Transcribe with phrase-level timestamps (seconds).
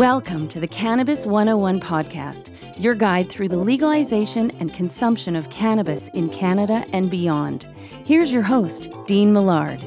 [0.00, 2.48] Welcome to the Cannabis 101 podcast,
[2.82, 7.68] your guide through the legalization and consumption of cannabis in Canada and beyond.
[8.06, 9.78] Here's your host, Dean Millard.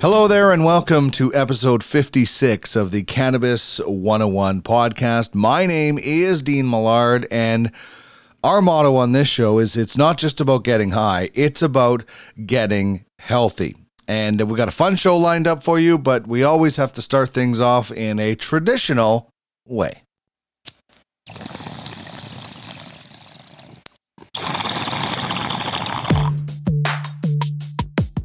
[0.00, 5.34] Hello there, and welcome to episode 56 of the Cannabis 101 podcast.
[5.34, 7.72] My name is Dean Millard, and
[8.44, 12.04] our motto on this show is it's not just about getting high, it's about
[12.46, 13.76] getting healthy.
[14.06, 17.02] And we've got a fun show lined up for you, but we always have to
[17.02, 19.30] start things off in a traditional
[19.66, 20.02] way.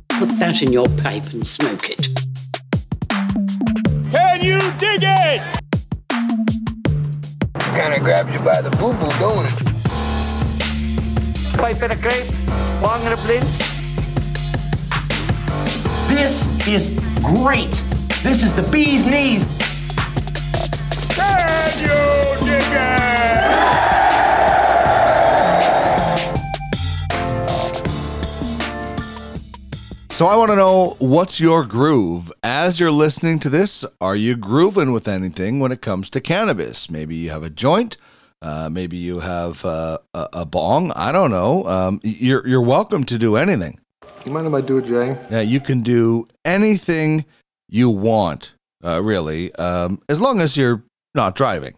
[0.10, 2.08] Put that in your pipe and smoke it.
[4.12, 5.42] Can you dig it?
[7.76, 9.73] Kinda grabs you by the boo boo, don't it?
[11.58, 12.28] Pipe and a grape,
[12.82, 13.44] bong and a blint.
[16.10, 16.90] This is
[17.22, 17.72] great.
[18.22, 19.58] This is the bee's knees.
[21.16, 22.94] Can you dig it?
[30.12, 33.84] So I want to know what's your groove as you're listening to this.
[34.00, 36.90] Are you grooving with anything when it comes to cannabis?
[36.90, 37.98] Maybe you have a joint.
[38.44, 40.92] Uh, maybe you have uh, a, a bong.
[40.98, 41.66] I don't know.
[41.66, 43.80] Um, you're you're welcome to do anything.
[44.26, 45.18] You mind if I do it, Jay?
[45.32, 47.24] Yeah, you can do anything
[47.70, 50.84] you want, uh, really, um, as long as you're
[51.16, 51.74] not driving.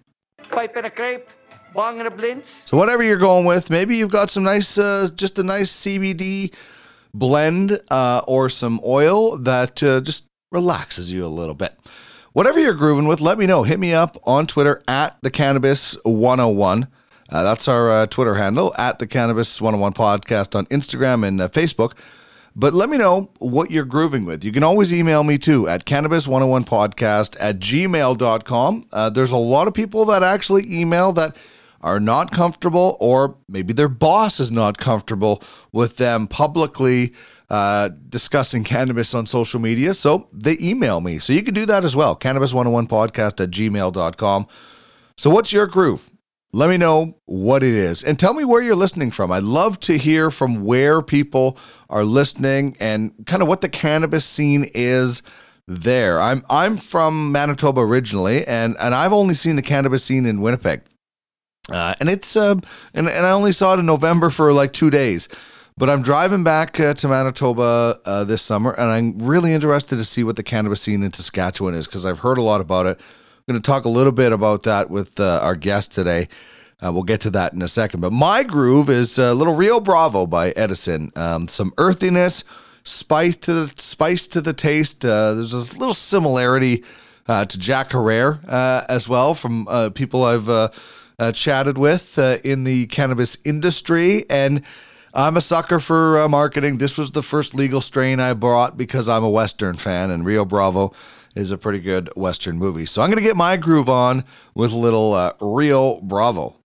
[0.49, 1.27] Pipe and a grape,
[1.73, 2.47] bong and a blint.
[2.65, 6.53] So whatever you're going with, maybe you've got some nice, uh, just a nice CBD
[7.13, 11.77] blend uh, or some oil that uh, just relaxes you a little bit.
[12.35, 13.63] Whatever you're grooving with, let me know.
[13.63, 16.85] Hit me up on Twitter at the Cannabis 101.
[17.29, 21.47] Uh, that's our uh, Twitter handle at the Cannabis 101 podcast on Instagram and uh,
[21.47, 21.93] Facebook.
[22.53, 24.43] But let me know what you're grooving with.
[24.43, 28.85] You can always email me too at cannabis101podcast at gmail.com.
[28.91, 31.37] Uh, there's a lot of people that actually email that
[31.79, 35.41] are not comfortable, or maybe their boss is not comfortable
[35.71, 37.13] with them publicly
[37.49, 39.93] uh, discussing cannabis on social media.
[39.93, 41.19] So they email me.
[41.19, 42.15] So you can do that as well.
[42.15, 44.47] Cannabis101podcast at gmail.com.
[45.17, 46.09] So what's your groove?
[46.51, 49.29] Let me know what it is and tell me where you're listening from.
[49.29, 51.57] I'd love to hear from where people
[51.89, 55.21] are listening and kind of what the cannabis scene is
[55.67, 56.21] there.
[56.21, 60.81] I'm I'm from Manitoba originally and and I've only seen the cannabis scene in Winnipeg.
[61.69, 62.55] Uh, and it's uh,
[62.93, 65.27] and, and I only saw it in November for like two days.
[65.77, 70.05] But I'm driving back uh, to Manitoba uh, this summer, and I'm really interested to
[70.05, 72.97] see what the cannabis scene in Saskatchewan is because I've heard a lot about it.
[72.97, 76.29] I'm going to talk a little bit about that with uh, our guest today.
[76.81, 77.99] Uh, we'll get to that in a second.
[77.99, 81.11] But my groove is a little Rio Bravo by Edison.
[81.17, 82.45] Um, some earthiness,
[82.85, 85.03] spice to the spice to the taste.
[85.03, 86.85] Uh, there's a little similarity
[87.27, 90.69] uh, to Jack Herer uh, as well from uh, people I've uh,
[91.19, 94.61] uh, chatted with uh, in the cannabis industry, and
[95.17, 96.77] I'm a sucker for uh, marketing.
[96.77, 100.43] This was the first legal strain I brought because I'm a Western fan, and Rio
[100.43, 100.91] Bravo
[101.37, 102.85] is a pretty good Western movie.
[102.85, 104.25] So I'm going to get my groove on
[104.55, 106.57] with a little uh, Rio Bravo.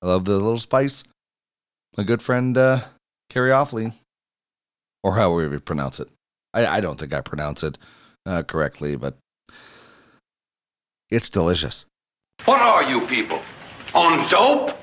[0.00, 1.04] I love the little spice.
[1.98, 2.80] My good friend uh,
[3.28, 3.92] Carrie Offley,
[5.06, 6.08] or however you pronounce it.
[6.52, 7.78] I, I don't think I pronounce it
[8.26, 9.16] uh, correctly, but
[11.10, 11.86] it's delicious.
[12.44, 13.40] What are you people?
[13.94, 14.76] On dope?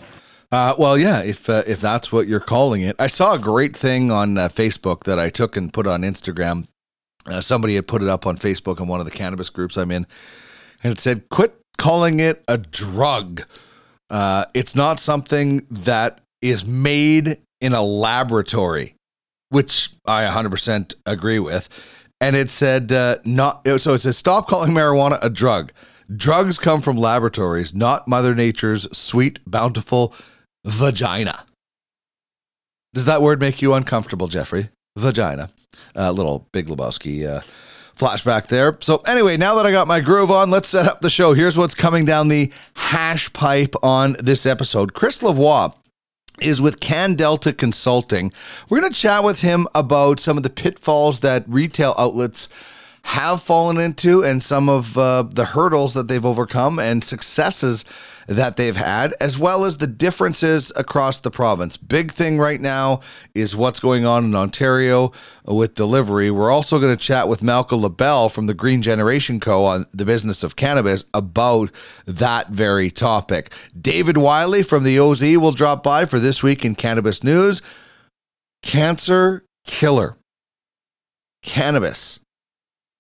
[0.50, 2.96] Uh, well, yeah, if uh, if that's what you're calling it.
[3.00, 6.68] I saw a great thing on uh, Facebook that I took and put on Instagram.
[7.26, 9.92] Uh, somebody had put it up on Facebook in one of the cannabis groups I'm
[9.92, 10.08] in,
[10.84, 13.44] and it said, "Quit calling it a drug.
[14.10, 18.96] Uh, it's not something that is made in a laboratory."
[19.54, 21.70] Which I 100% agree with.
[22.20, 25.72] And it said, uh, not so it says, stop calling marijuana a drug.
[26.16, 30.16] Drugs come from laboratories, not Mother Nature's sweet, bountiful
[30.66, 31.46] vagina.
[32.96, 34.70] Does that word make you uncomfortable, Jeffrey?
[34.96, 35.50] Vagina.
[35.96, 37.42] A uh, little Big Lebowski uh,
[37.96, 38.78] flashback there.
[38.82, 41.34] So, anyway, now that I got my groove on, let's set up the show.
[41.34, 44.94] Here's what's coming down the hash pipe on this episode.
[44.94, 45.76] Chris Lavoie
[46.42, 48.32] is with CanDelta Consulting.
[48.70, 52.50] We're going to chat with him about some of the pitfalls that retail outlets
[53.04, 57.86] have fallen into and some of uh, the hurdles that they've overcome and successes
[58.28, 61.78] that they've had, as well as the differences across the province.
[61.78, 63.02] Big thing right now
[63.34, 65.12] is what's going on in Ontario
[65.46, 66.32] with delivery.
[66.32, 69.66] We're also going to chat with Malka Labell from the Green Generation Co.
[69.66, 71.72] on the business of cannabis about
[72.06, 73.54] that very topic.
[73.80, 77.62] David Wylie from the OZ will drop by for this week in cannabis news.
[78.62, 80.16] Cancer killer.
[81.42, 82.22] Cannabis.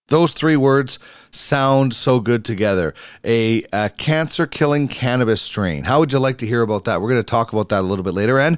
[0.09, 0.99] Those three words
[1.33, 2.93] sound so good together.
[3.23, 5.83] A, a cancer killing cannabis strain.
[5.83, 7.01] How would you like to hear about that?
[7.01, 8.39] We're going to talk about that a little bit later.
[8.39, 8.57] And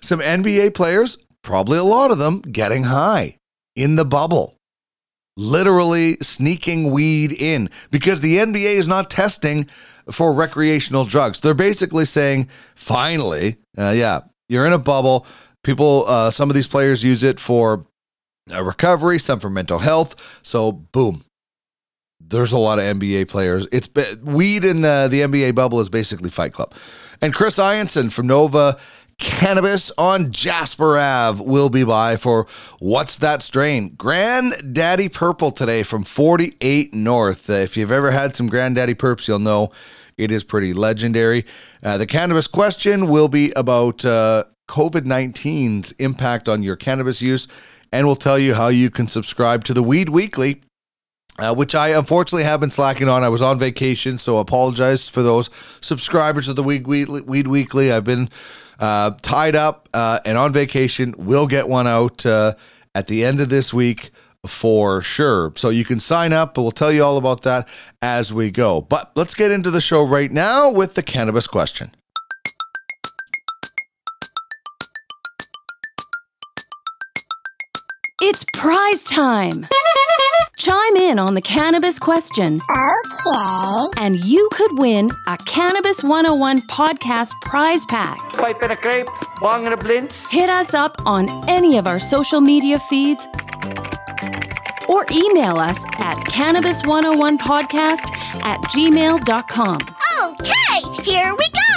[0.00, 3.36] some NBA players, probably a lot of them, getting high
[3.76, 4.56] in the bubble.
[5.36, 9.68] Literally sneaking weed in because the NBA is not testing
[10.10, 11.40] for recreational drugs.
[11.40, 15.26] They're basically saying, finally, uh, yeah, you're in a bubble.
[15.62, 17.86] People, uh, some of these players use it for
[18.52, 20.16] uh, recovery, some for mental health.
[20.42, 21.24] So, boom.
[22.30, 23.66] There's a lot of NBA players.
[23.72, 23.88] It's
[24.22, 26.72] weed in uh, the NBA bubble is basically Fight Club.
[27.20, 28.78] And Chris Ianson from Nova
[29.18, 32.46] Cannabis on Jasper Ave will be by for
[32.78, 33.94] What's That Strain?
[33.96, 37.50] Granddaddy Purple today from 48 North.
[37.50, 39.72] Uh, if you've ever had some Granddaddy Purps, you'll know
[40.16, 41.44] it is pretty legendary.
[41.82, 47.46] Uh, the cannabis question will be about uh, COVID 19's impact on your cannabis use
[47.92, 50.62] and we'll tell you how you can subscribe to the Weed Weekly.
[51.38, 53.24] Uh, which I unfortunately have been slacking on.
[53.24, 55.48] I was on vacation, so apologize for those
[55.80, 57.90] subscribers of the Weed, Weed, Weed Weekly.
[57.90, 58.28] I've been
[58.78, 61.14] uh, tied up uh, and on vacation.
[61.16, 62.54] We'll get one out uh,
[62.94, 64.10] at the end of this week
[64.46, 65.52] for sure.
[65.56, 67.68] So you can sign up, but we'll tell you all about that
[68.02, 68.80] as we go.
[68.82, 71.94] But let's get into the show right now with the cannabis question.
[78.22, 79.66] It's prize time.
[80.60, 82.60] Chime in on the cannabis question.
[82.70, 83.88] Okay.
[83.96, 88.18] And you could win a Cannabis 101 podcast prize pack.
[88.34, 89.06] Pipe and a crepe,
[89.40, 90.28] bong and a blintz.
[90.28, 93.26] Hit us up on any of our social media feeds
[94.86, 99.78] or email us at cannabis101podcast at gmail.com.
[100.26, 101.69] Okay, here we go.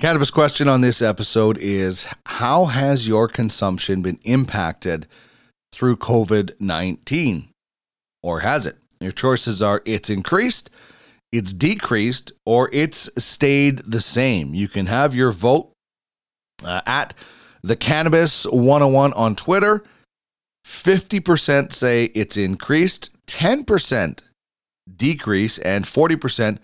[0.00, 5.08] Cannabis question on this episode is How has your consumption been impacted
[5.72, 7.48] through COVID 19?
[8.22, 8.76] Or has it?
[9.00, 10.70] Your choices are it's increased,
[11.32, 14.54] it's decreased, or it's stayed the same.
[14.54, 15.72] You can have your vote
[16.62, 17.12] uh, at
[17.64, 19.82] the Cannabis 101 on Twitter.
[20.64, 24.20] 50% say it's increased, 10%
[24.96, 26.58] decrease, and 40%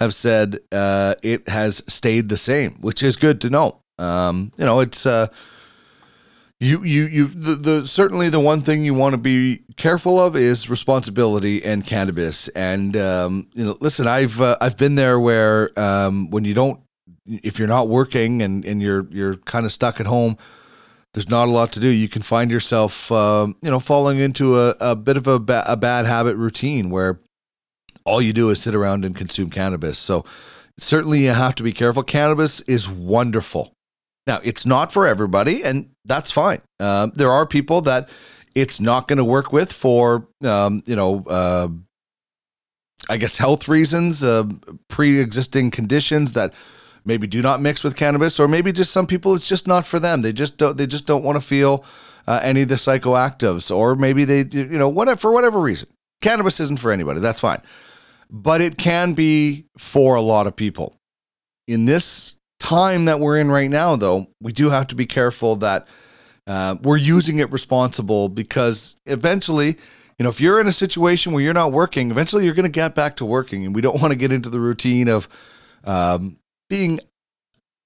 [0.00, 3.82] have said uh, it has stayed the same, which is good to know.
[3.98, 5.28] Um, you know, it's uh,
[6.58, 10.36] you you you the, the certainly the one thing you want to be careful of
[10.36, 12.48] is responsibility and cannabis.
[12.48, 16.80] And um, you know, listen, I've uh, I've been there where um, when you don't,
[17.26, 20.36] if you're not working and and you're you're kind of stuck at home.
[21.12, 21.88] There's not a lot to do.
[21.88, 25.64] You can find yourself, um, you know, falling into a, a bit of a, ba-
[25.66, 27.18] a bad habit routine where
[28.04, 29.98] all you do is sit around and consume cannabis.
[29.98, 30.24] So
[30.78, 32.02] certainly you have to be careful.
[32.02, 33.72] Cannabis is wonderful.
[34.26, 36.60] Now, it's not for everybody, and that's fine.
[36.78, 38.08] Uh, there are people that
[38.54, 41.68] it's not going to work with for, um, you know, uh,
[43.08, 44.44] I guess health reasons, uh,
[44.88, 46.52] pre-existing conditions that
[47.04, 49.98] maybe do not mix with cannabis, or maybe just some people it's just not for
[49.98, 50.20] them.
[50.20, 50.76] They just don't.
[50.76, 51.84] They just don't want to feel
[52.26, 55.88] uh, any of the psychoactives, or maybe they, you know, whatever for whatever reason.
[56.20, 57.20] Cannabis isn't for anybody.
[57.20, 57.62] That's fine
[58.30, 60.96] but it can be for a lot of people.
[61.66, 65.56] In this time that we're in right now, though, we do have to be careful
[65.56, 65.88] that
[66.46, 69.76] uh, we're using it responsible because eventually,
[70.18, 72.68] you know, if you're in a situation where you're not working, eventually you're going to
[72.68, 75.28] get back to working, and we don't want to get into the routine of
[75.84, 76.36] um,
[76.68, 77.00] being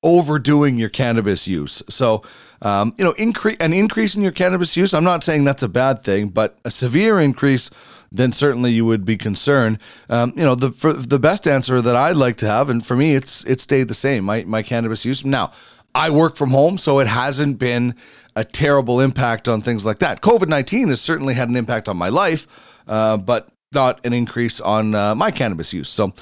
[0.02, 1.82] overdoing your cannabis use.
[1.88, 2.22] So,
[2.60, 4.92] um, you know, increase an increase in your cannabis use.
[4.92, 7.70] I'm not saying that's a bad thing, but a severe increase
[8.14, 9.78] then certainly you would be concerned.
[10.09, 10.71] Um, you know, the
[11.06, 13.94] the best answer that I'd like to have, and for me, it's it stayed the
[13.94, 14.25] same.
[14.25, 15.52] My my cannabis use now.
[15.97, 17.94] I work from home, so it hasn't been
[18.35, 20.23] a terrible impact on things like that.
[20.23, 22.47] COVID nineteen has certainly had an impact on my life,
[22.87, 25.88] uh, but not an increase on uh, my cannabis use.
[25.88, 26.14] So,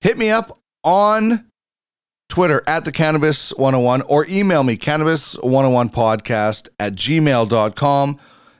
[0.00, 1.44] hit me up on
[2.28, 8.18] Twitter at the Cannabis 101 or email me cannabis101podcast at gmail.com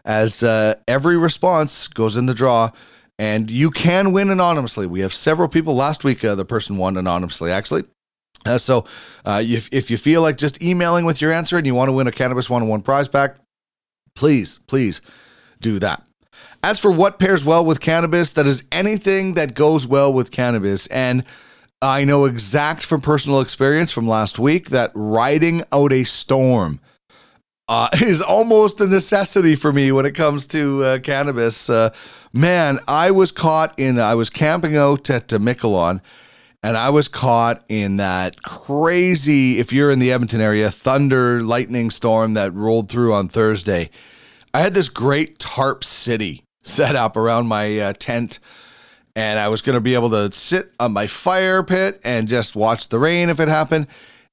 [0.08, 2.70] as uh, every response goes in the draw
[3.18, 4.86] and you can win anonymously.
[4.86, 5.76] We have several people.
[5.76, 7.84] Last week, uh, the person won anonymously, actually.
[8.46, 8.86] Uh, so
[9.24, 11.92] uh, if, if you feel like just emailing with your answer and you want to
[11.92, 13.36] win a Cannabis 101 prize pack,
[14.14, 15.02] please, please
[15.60, 16.02] do that.
[16.62, 20.86] As for what pairs well with cannabis, that is anything that goes well with cannabis.
[20.88, 21.24] And
[21.82, 26.80] I know exact from personal experience from last week that riding out a storm
[27.68, 31.68] uh, is almost a necessity for me when it comes to uh, cannabis.
[31.68, 31.90] Uh,
[32.32, 36.00] man, I was caught in, I was camping out at Miquelon
[36.62, 41.90] and I was caught in that crazy, if you're in the Edmonton area, thunder lightning
[41.90, 43.90] storm that rolled through on Thursday.
[44.52, 48.40] I had this great tarp city set up around my uh, tent
[49.14, 52.54] and I was going to be able to sit on my fire pit and just
[52.54, 53.88] watch the rain if it happened.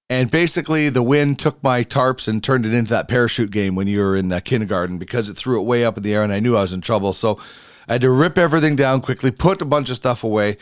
[0.09, 3.88] And basically, the wind took my tarps and turned it into that parachute game when
[3.88, 6.31] you were in uh, kindergarten because it threw it way up in the air and
[6.31, 7.12] I knew I was in trouble.
[7.12, 7.39] So
[7.88, 10.57] I had to rip everything down quickly, put a bunch of stuff away,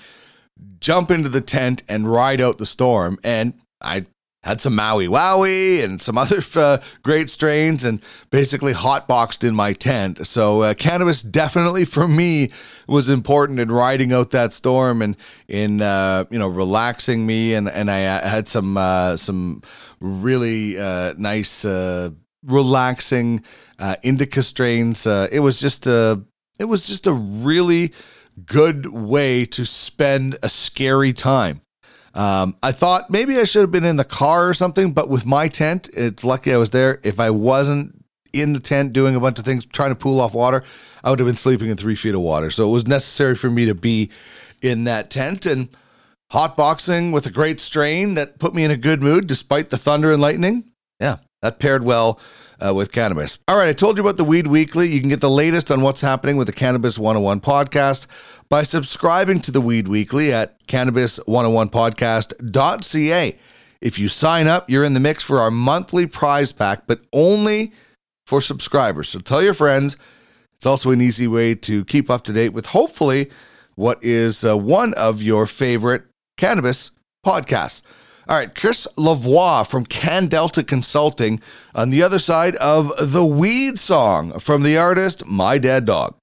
[0.80, 3.20] jump into the tent, and ride out the storm.
[3.22, 4.06] And I
[4.44, 9.74] had some Maui Wowie and some other uh, great strains and basically hotboxed in my
[9.74, 10.26] tent.
[10.28, 12.52] So uh, cannabis definitely for me
[12.88, 15.16] was important in riding out that storm and
[15.48, 19.62] in uh, you know relaxing me and and I uh, had some uh, some
[20.00, 21.66] really uh, nice
[22.46, 23.44] relaxing
[24.04, 25.08] indica strains.
[25.08, 26.22] it was just a
[26.60, 27.94] it was just a really
[28.46, 31.63] good way to spend a scary time.
[32.14, 35.26] Um, I thought maybe I should have been in the car or something, but with
[35.26, 37.00] my tent, it's lucky I was there.
[37.04, 38.04] If I wasn't
[38.34, 40.64] in the tent doing a bunch of things, trying to pool off water,
[41.04, 42.52] I would have been sleeping in three feet of water.
[42.52, 44.10] So it was necessary for me to be
[44.62, 45.70] in that tent and
[46.32, 49.78] hot boxing with a great strain that put me in a good mood despite the
[49.78, 50.72] thunder and lightning.
[51.00, 52.20] Yeah, that paired well
[52.64, 53.38] uh, with cannabis.
[53.48, 54.90] All right, I told you about the Weed Weekly.
[54.90, 58.08] You can get the latest on what's happening with the Cannabis 101 podcast
[58.54, 63.38] by subscribing to the Weed Weekly at cannabis101podcast.ca.
[63.82, 67.72] If you sign up, you're in the mix for our monthly prize pack, but only
[68.28, 69.10] for subscribers.
[69.10, 69.98] So tell your friends.
[70.56, 73.32] It's also an easy way to keep up to date with hopefully
[73.74, 76.04] what is uh, one of your favorite
[76.38, 76.92] cannabis
[77.26, 77.82] podcasts.
[78.30, 81.42] All right, Chris Lavoie from CanDelta Consulting
[81.74, 86.14] on the other side of the Weed Song from the artist My Dead Dog.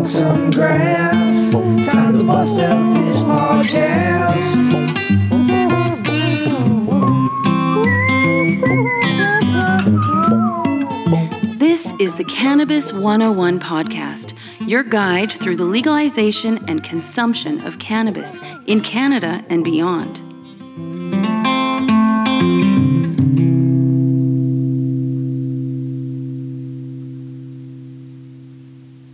[0.00, 1.52] Smoke some grass.
[1.54, 4.78] It's time to bust out this podcast.
[11.58, 18.38] This is the Cannabis 101 podcast, your guide through the legalization and consumption of cannabis
[18.66, 20.29] in Canada and beyond.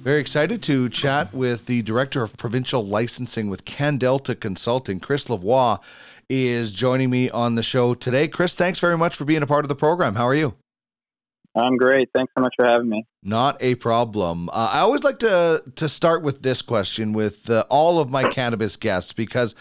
[0.07, 5.01] Very excited to chat with the Director of Provincial Licensing with CanDelta Consulting.
[5.01, 5.81] Chris Lavoie
[6.31, 8.29] is joining me on the show today.
[8.29, 10.15] Chris, thanks very much for being a part of the program.
[10.15, 10.55] How are you?
[11.57, 12.09] I'm great.
[12.15, 13.05] Thanks so much for having me.
[13.25, 14.49] Not a problem.
[14.51, 18.23] Uh, I always like to to start with this question with uh, all of my
[18.23, 19.57] cannabis guests because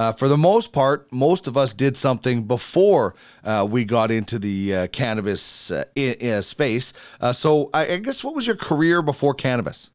[0.00, 3.14] uh, for the most part, most of us did something before
[3.44, 6.94] uh, we got into the uh, cannabis uh, I space.
[7.20, 9.90] Uh, so, I-, I guess what was your career before cannabis?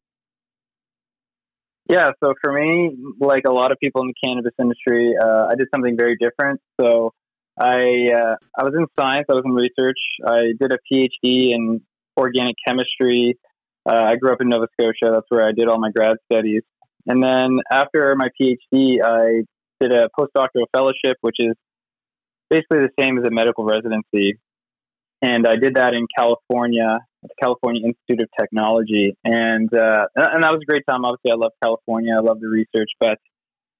[1.90, 5.56] Yeah, so for me, like a lot of people in the cannabis industry, uh, I
[5.56, 6.60] did something very different.
[6.80, 7.12] So,
[7.58, 9.26] I I was in science.
[9.28, 9.98] I was in research.
[10.24, 11.80] I did a PhD in
[12.16, 13.38] organic chemistry.
[13.84, 15.10] I grew up in Nova Scotia.
[15.12, 16.62] That's where I did all my grad studies.
[17.06, 19.46] And then after my PhD, I
[19.80, 21.54] did a postdoctoral fellowship, which is
[22.50, 24.38] basically the same as a medical residency.
[25.22, 26.86] And I did that in California,
[27.24, 29.16] at the California Institute of Technology.
[29.24, 31.04] And, uh, and that was a great time.
[31.04, 32.14] Obviously, I love California.
[32.14, 32.90] I love the research.
[33.00, 33.18] But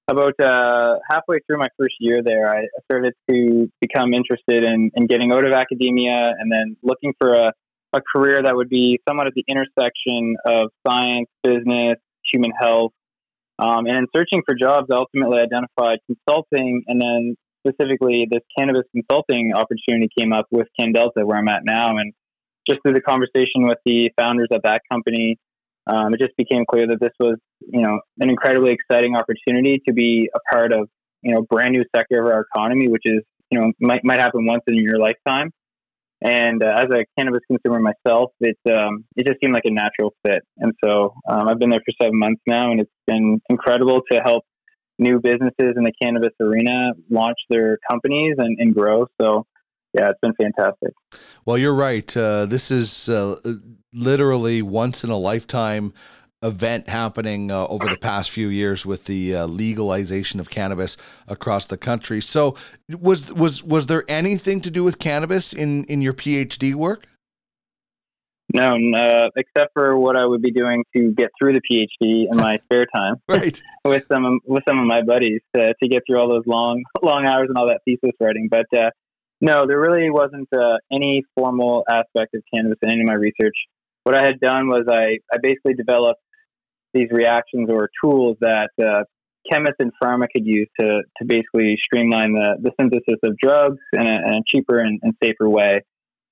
[0.09, 5.05] about uh, halfway through my first year there, I started to become interested in, in
[5.05, 7.53] getting out of academia and then looking for a,
[7.93, 11.97] a career that would be somewhat at the intersection of science, business,
[12.33, 12.93] human health,
[13.59, 17.35] um, and in searching for jobs, I ultimately identified consulting, and then
[17.65, 21.97] specifically this cannabis consulting opportunity came up with CanDelta, where I'm at now.
[21.97, 22.13] And
[22.69, 25.37] just through the conversation with the founders of that company,
[25.87, 29.93] um, it just became clear that this was, you know, an incredibly exciting opportunity to
[29.93, 30.89] be a part of,
[31.21, 34.45] you know, brand new sector of our economy, which is, you know, might might happen
[34.45, 35.51] once in your lifetime.
[36.21, 40.13] And uh, as a cannabis consumer myself, it um, it just seemed like a natural
[40.25, 40.41] fit.
[40.57, 44.19] And so um, I've been there for seven months now, and it's been incredible to
[44.19, 44.43] help
[44.99, 49.05] new businesses in the cannabis arena launch their companies and, and grow.
[49.21, 49.45] So
[49.93, 50.93] yeah, it's been fantastic.
[51.45, 52.15] Well, you're right.
[52.15, 53.35] Uh, this is uh,
[53.93, 55.93] literally once in a lifetime
[56.43, 61.67] event happening uh, over the past few years with the uh, legalization of cannabis across
[61.67, 62.21] the country.
[62.21, 62.55] So,
[62.99, 67.07] was was was there anything to do with cannabis in in your PhD work?
[68.53, 72.37] No, uh, except for what I would be doing to get through the PhD in
[72.37, 73.61] my spare time, right?
[73.85, 76.83] with some of, with some of my buddies to, to get through all those long
[77.01, 78.47] long hours and all that thesis writing.
[78.49, 78.91] But uh,
[79.41, 83.55] no, there really wasn't uh, any formal aspect of cannabis in any of my research.
[84.03, 86.21] What I had done was I, I basically developed
[86.93, 89.03] these reactions or tools that uh,
[89.51, 94.01] chemists and pharma could use to, to basically streamline the, the synthesis of drugs in
[94.01, 95.81] a, in a cheaper and, and, safer way.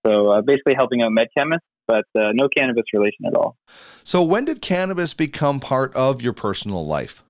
[0.05, 3.57] So uh, basically helping out med chemists, but uh, no cannabis relation at all.
[4.03, 7.23] So when did cannabis become part of your personal life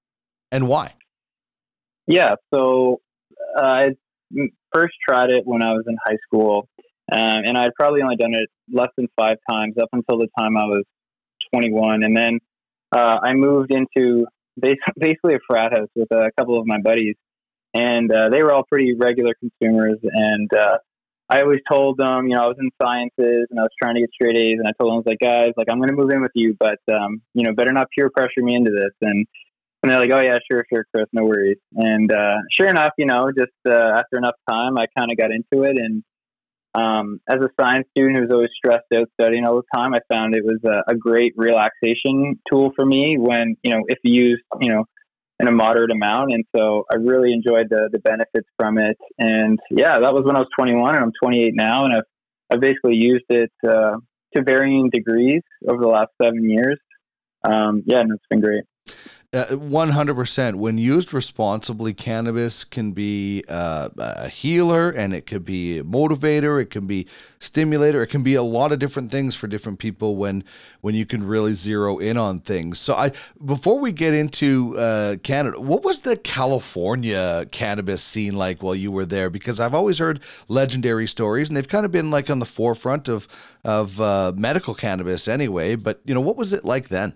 [0.52, 0.94] and why?
[2.08, 3.02] Yeah, so
[3.58, 3.86] uh, I
[4.74, 6.68] first tried it when I was in high school,
[7.12, 10.58] um, and I'd probably only done it less than five times up until the time
[10.58, 10.84] I was
[11.54, 12.04] 21.
[12.04, 12.40] And then
[12.92, 14.26] uh, I moved into
[14.60, 17.16] basically a frat house with a couple of my buddies,
[17.74, 20.00] and uh, they were all pretty regular consumers.
[20.02, 20.78] And uh,
[21.30, 24.02] I always told them, you know, I was in sciences and I was trying to
[24.02, 25.96] get straight A's, and I told them, I was like, guys, like I'm going to
[25.96, 28.94] move in with you, but um, you know, better not peer pressure me into this.
[29.02, 29.26] And
[29.84, 31.58] and they're like, oh yeah, sure, sure, Chris, no worries.
[31.76, 35.32] And uh, sure enough, you know, just uh, after enough time, I kind of got
[35.32, 36.04] into it, and
[36.76, 40.00] um, as a science student who was always stressed out studying all the time, I
[40.12, 44.44] found it was a, a, great relaxation tool for me when, you know, if used,
[44.60, 44.84] you know,
[45.40, 46.34] in a moderate amount.
[46.34, 48.98] And so I really enjoyed the, the benefits from it.
[49.18, 51.86] And yeah, that was when I was 21 and I'm 28 now.
[51.86, 52.04] And I've,
[52.52, 53.98] I've basically used it uh,
[54.36, 56.80] to varying degrees over the last seven years.
[57.50, 58.64] Um, yeah, and it's been great.
[59.36, 60.58] Uh, one hundred percent.
[60.58, 66.62] When used responsibly, cannabis can be uh, a healer, and it could be a motivator.
[66.62, 67.06] It can be
[67.40, 68.02] stimulator.
[68.02, 70.46] It can be a lot of different things for different people when
[70.80, 72.80] when you can really zero in on things.
[72.80, 73.12] So, I
[73.44, 78.90] before we get into uh, Canada, what was the California cannabis scene like while you
[78.90, 79.30] were there?
[79.30, 83.10] Because I've always heard legendary stories, and they've kind of been like on the forefront
[83.10, 83.28] of
[83.66, 85.76] of uh, medical cannabis anyway.
[85.76, 87.16] But you know, what was it like then?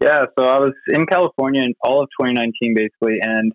[0.00, 3.52] Yeah, so I was in California in all of 2019, basically, and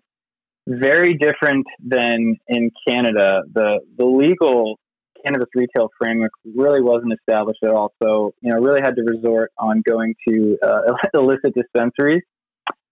[0.66, 3.42] very different than in Canada.
[3.52, 4.78] The the legal
[5.24, 7.92] cannabis retail framework really wasn't established at all.
[8.02, 12.22] So you know, really had to resort on going to uh, illicit dispensaries.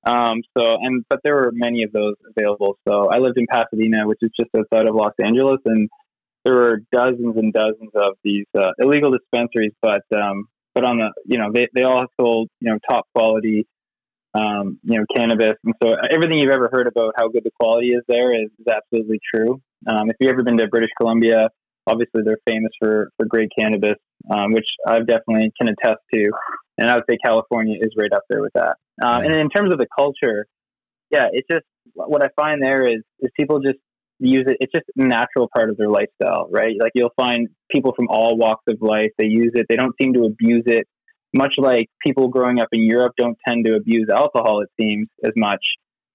[0.05, 2.79] Um, so and but there were many of those available.
[2.89, 5.89] So I lived in Pasadena, which is just outside of Los Angeles, and
[6.45, 9.73] there were dozens and dozens of these uh, illegal dispensaries.
[9.81, 13.67] But um, but on the you know they, they all sold you know top quality
[14.35, 15.57] um, you know cannabis.
[15.65, 18.67] And so everything you've ever heard about how good the quality is there is, is
[18.67, 19.61] absolutely true.
[19.87, 21.49] Um, if you've ever been to british columbia
[21.87, 23.99] obviously they're famous for for great cannabis
[24.31, 26.31] um, which i definitely can attest to.
[26.79, 28.77] And i would say california is right up there with that.
[29.03, 30.47] Uh, and in terms of the culture
[31.11, 33.79] yeah it's just what i find there is is people just
[34.29, 34.57] use it.
[34.61, 36.75] It's just a natural part of their lifestyle, right?
[36.81, 39.67] Like you'll find people from all walks of life, they use it.
[39.69, 40.87] They don't seem to abuse it.
[41.35, 45.33] Much like people growing up in Europe don't tend to abuse alcohol, it seems, as
[45.37, 45.61] much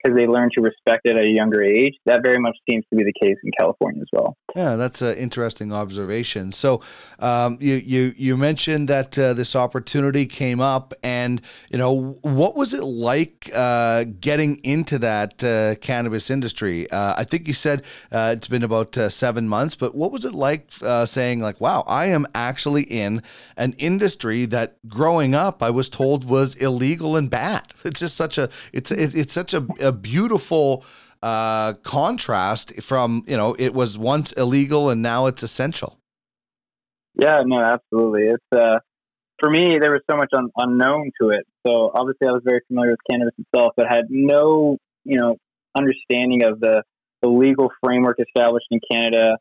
[0.02, 1.94] because they learn to respect it at a younger age.
[2.06, 4.36] That very much seems to be the case in California as well.
[4.54, 6.52] Yeah, that's an interesting observation.
[6.52, 6.82] So,
[7.18, 12.56] um, you you you mentioned that uh, this opportunity came up, and you know what
[12.56, 16.90] was it like uh, getting into that uh, cannabis industry?
[16.90, 17.82] Uh, I think you said
[18.12, 20.70] uh, it's been about uh, seven months, but what was it like
[21.06, 23.22] saying like, "Wow, I am actually in
[23.56, 28.36] an industry that growing up I was told was illegal and bad." It's just such
[28.36, 30.84] a it's it, it's such a, a beautiful
[31.22, 35.98] uh, contrast from you know it was once illegal and now it's essential.
[37.14, 38.28] Yeah, no, absolutely.
[38.28, 38.78] It's uh,
[39.40, 41.46] for me there was so much un- unknown to it.
[41.66, 45.36] So obviously I was very familiar with cannabis itself, but had no you know
[45.76, 46.82] understanding of the
[47.22, 49.36] the legal framework established in Canada.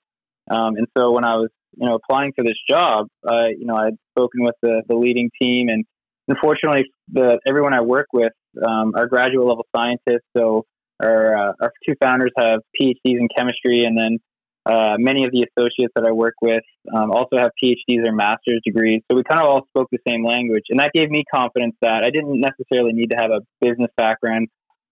[0.50, 3.76] Um, and so when I was you know applying for this job, uh, you know
[3.76, 5.86] I'd spoken with the the leading team and
[6.28, 8.34] unfortunately, the everyone I work with
[8.66, 10.28] um, are graduate level scientists.
[10.36, 10.66] So
[11.02, 14.18] our uh, our two founders have PhDs in chemistry, and then
[14.66, 18.62] uh, many of the associates that I work with um, also have PhDs or master's
[18.66, 19.02] degrees.
[19.10, 22.04] So we kind of all spoke the same language, and that gave me confidence that
[22.04, 24.48] I didn't necessarily need to have a business background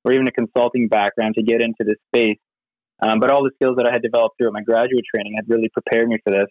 [0.05, 2.37] or even a consulting background to get into this space.
[3.01, 5.69] Um, but all the skills that I had developed throughout my graduate training had really
[5.69, 6.47] prepared me for this.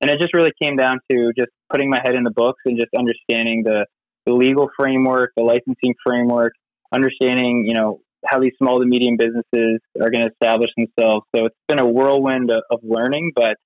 [0.00, 2.78] and it just really came down to just putting my head in the books and
[2.78, 3.84] just understanding the,
[4.26, 6.52] the legal framework, the licensing framework,
[6.94, 11.26] understanding, you know, how these small to medium businesses are going to establish themselves.
[11.34, 13.56] So it's been a whirlwind of, learning, but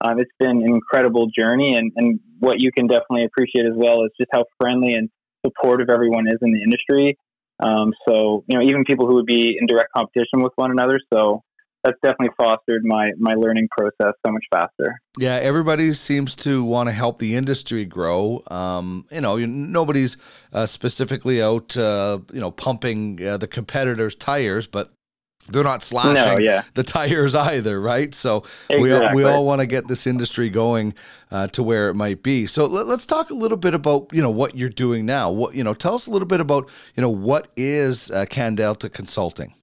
[0.00, 1.76] um, it's been an incredible journey.
[1.76, 5.10] And, and what you can definitely appreciate as well is just how friendly and
[5.46, 7.16] supportive everyone is in the industry.
[7.60, 10.98] Um, so, you know, even people who would be in direct competition with one another.
[11.12, 11.42] So
[11.84, 15.00] that's definitely fostered my my learning process so much faster.
[15.18, 18.42] Yeah, everybody seems to want to help the industry grow.
[18.50, 20.16] Um, you know, nobody's
[20.52, 24.92] uh, specifically out, uh, you know, pumping uh, the competitors' tires, but
[25.48, 26.62] they're not slashing no, yeah.
[26.74, 28.14] the tires either, right?
[28.14, 28.82] So exactly.
[28.82, 30.94] we all, we all want to get this industry going
[31.30, 32.46] uh, to where it might be.
[32.46, 35.30] So let, us talk a little bit about you know what you're doing now.
[35.30, 38.92] What you know, tell us a little bit about you know what is uh, CanDelta
[38.92, 39.54] Consulting.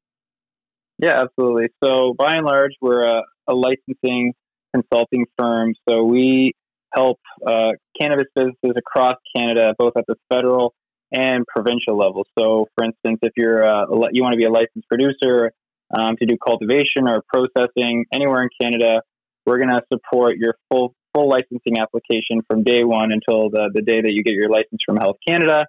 [0.99, 1.67] Yeah, absolutely.
[1.83, 4.33] So by and large, we're a, a licensing
[4.73, 5.73] consulting firm.
[5.87, 6.53] So we
[6.93, 10.73] help uh, cannabis businesses across Canada, both at the federal
[11.11, 12.25] and provincial level.
[12.37, 15.51] So, for instance, if you're uh, you want to be a licensed producer
[15.95, 19.01] um, to do cultivation or processing anywhere in Canada,
[19.45, 23.81] we're going to support your full full licensing application from day one until the, the
[23.81, 25.65] day that you get your license from Health Canada.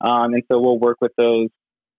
[0.00, 1.48] Um, and so we'll work with those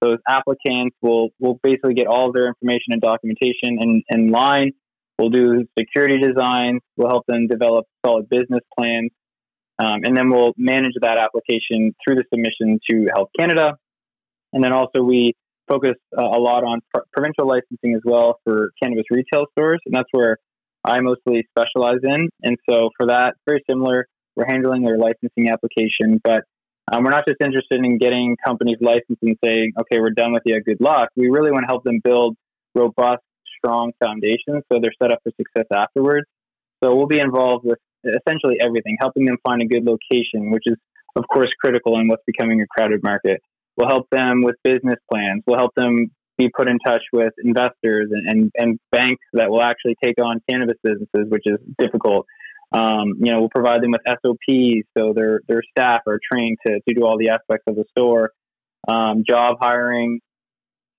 [0.02, 4.72] those applicants will will basically get all of their information and documentation in, in line.
[5.18, 6.82] We'll do security designs.
[6.96, 9.12] We'll help them develop solid business plans,
[9.80, 13.78] um, and then we'll manage that application through the submission to Health Canada.
[14.54, 15.34] And then also we
[15.68, 19.96] focus uh, a lot on pr- provincial licensing as well for cannabis retail stores, and
[19.96, 20.38] that's where
[20.84, 22.30] I mostly specialize in.
[22.44, 24.08] And so for that, very similar.
[24.36, 26.44] We're handling their licensing application, but
[26.92, 30.44] um, we're not just interested in getting companies licensed and saying, okay, we're done with
[30.46, 31.10] you, good luck.
[31.16, 32.38] We really want to help them build
[32.76, 33.24] robust,
[33.58, 36.28] strong foundations so they're set up for success afterwards.
[36.84, 40.76] So we'll be involved with essentially everything, helping them find a good location, which is,
[41.16, 43.42] of course, critical in what's becoming a crowded market.
[43.76, 45.44] We'll help them with business plans.
[45.46, 49.64] We'll help them be put in touch with investors and, and, and banks that will
[49.64, 52.26] actually take on cannabis businesses, which is difficult.
[52.72, 56.80] Um, you know, we'll provide them with SOPs so their their staff are trained to,
[56.88, 58.32] to do all the aspects of the store.
[58.88, 60.20] Um, job hiring,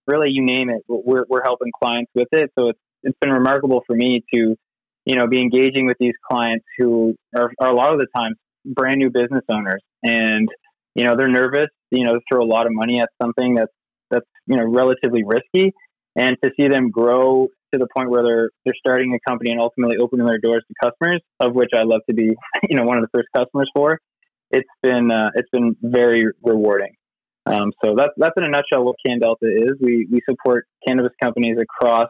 [0.06, 2.50] really, you name it, we're we're helping clients with it.
[2.58, 4.56] So it's it's been remarkable for me to,
[5.04, 8.34] you know, be engaging with these clients who are, are a lot of the time
[8.64, 10.48] brand new business owners, and
[10.94, 11.68] you know they're nervous.
[11.90, 13.72] You know, throw a lot of money at something that's
[14.10, 15.72] that's you know relatively risky,
[16.16, 19.60] and to see them grow to the point where they're they're starting a company and
[19.60, 22.34] ultimately opening their doors to customers, of which I love to be,
[22.68, 24.00] you know, one of the first customers for.
[24.50, 26.94] It's been uh, it's been very rewarding.
[27.46, 29.72] Um, so that's that's in a nutshell what CanDelta is.
[29.80, 32.08] We we support cannabis companies across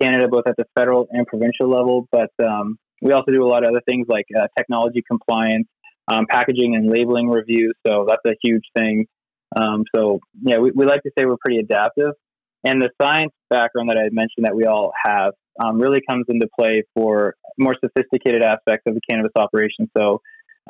[0.00, 3.64] Canada, both at the federal and provincial level, but um, we also do a lot
[3.64, 5.66] of other things like uh, technology compliance,
[6.08, 7.74] um, packaging and labeling reviews.
[7.86, 9.06] So that's a huge thing.
[9.56, 12.12] Um, so yeah, we, we like to say we're pretty adaptive.
[12.64, 16.48] And the science background that I mentioned that we all have um, really comes into
[16.58, 19.90] play for more sophisticated aspects of the cannabis operation.
[19.96, 20.20] So,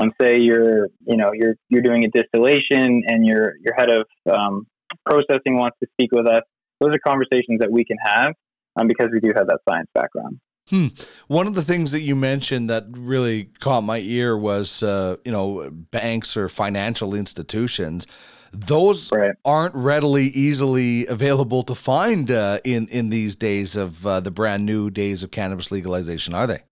[0.00, 4.06] um, say you're, you know, you're you're doing a distillation, and your your head of
[4.32, 4.66] um,
[5.04, 6.42] processing wants to speak with us.
[6.80, 8.34] Those are conversations that we can have
[8.76, 10.38] um, because we do have that science background.
[10.70, 10.88] Hmm.
[11.28, 15.32] One of the things that you mentioned that really caught my ear was, uh, you
[15.32, 18.06] know, banks or financial institutions
[18.52, 19.34] those right.
[19.44, 24.64] aren't readily easily available to find uh, in in these days of uh, the brand
[24.64, 26.62] new days of cannabis legalization, are they?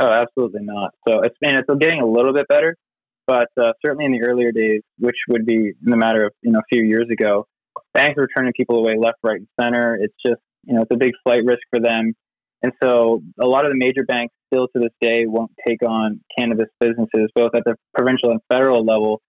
[0.00, 0.92] Oh, absolutely not.
[1.06, 2.76] So it's and it's getting a little bit better,
[3.26, 6.52] but uh, certainly in the earlier days, which would be in the matter of you
[6.52, 7.46] know a few years ago,
[7.94, 9.96] banks were turning people away left, right, and center.
[10.00, 12.14] It's just you know it's a big flight risk for them,
[12.62, 16.20] and so a lot of the major banks still to this day won't take on
[16.36, 19.20] cannabis businesses, both at the provincial and federal level,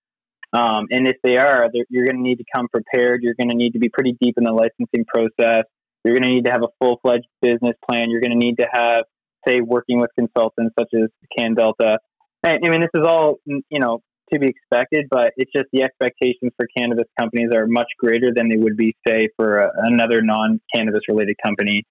[0.54, 3.22] um, and if they are, you're going to need to come prepared.
[3.24, 5.66] You're going to need to be pretty deep in the licensing process.
[6.06, 8.10] You're going to need to have a full fledged business plan.
[8.10, 9.06] You're going to need to have,
[9.48, 11.98] say, working with consultants such as CanDelta.
[12.44, 15.84] And I mean, this is all, you know, to be expected, but it's just the
[15.84, 20.22] expectations for cannabis companies are much greater than they would be, say, for a, another
[20.22, 21.84] non cannabis related company,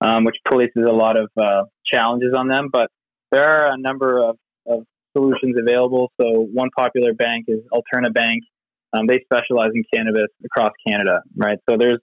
[0.00, 2.68] um, which places a lot of uh, challenges on them.
[2.72, 2.90] But
[3.30, 4.84] there are a number of, of
[5.16, 6.12] solutions available.
[6.20, 8.42] So one popular bank is Alterna Bank.
[8.92, 11.58] Um, they specialize in cannabis across Canada, right?
[11.68, 12.00] So there's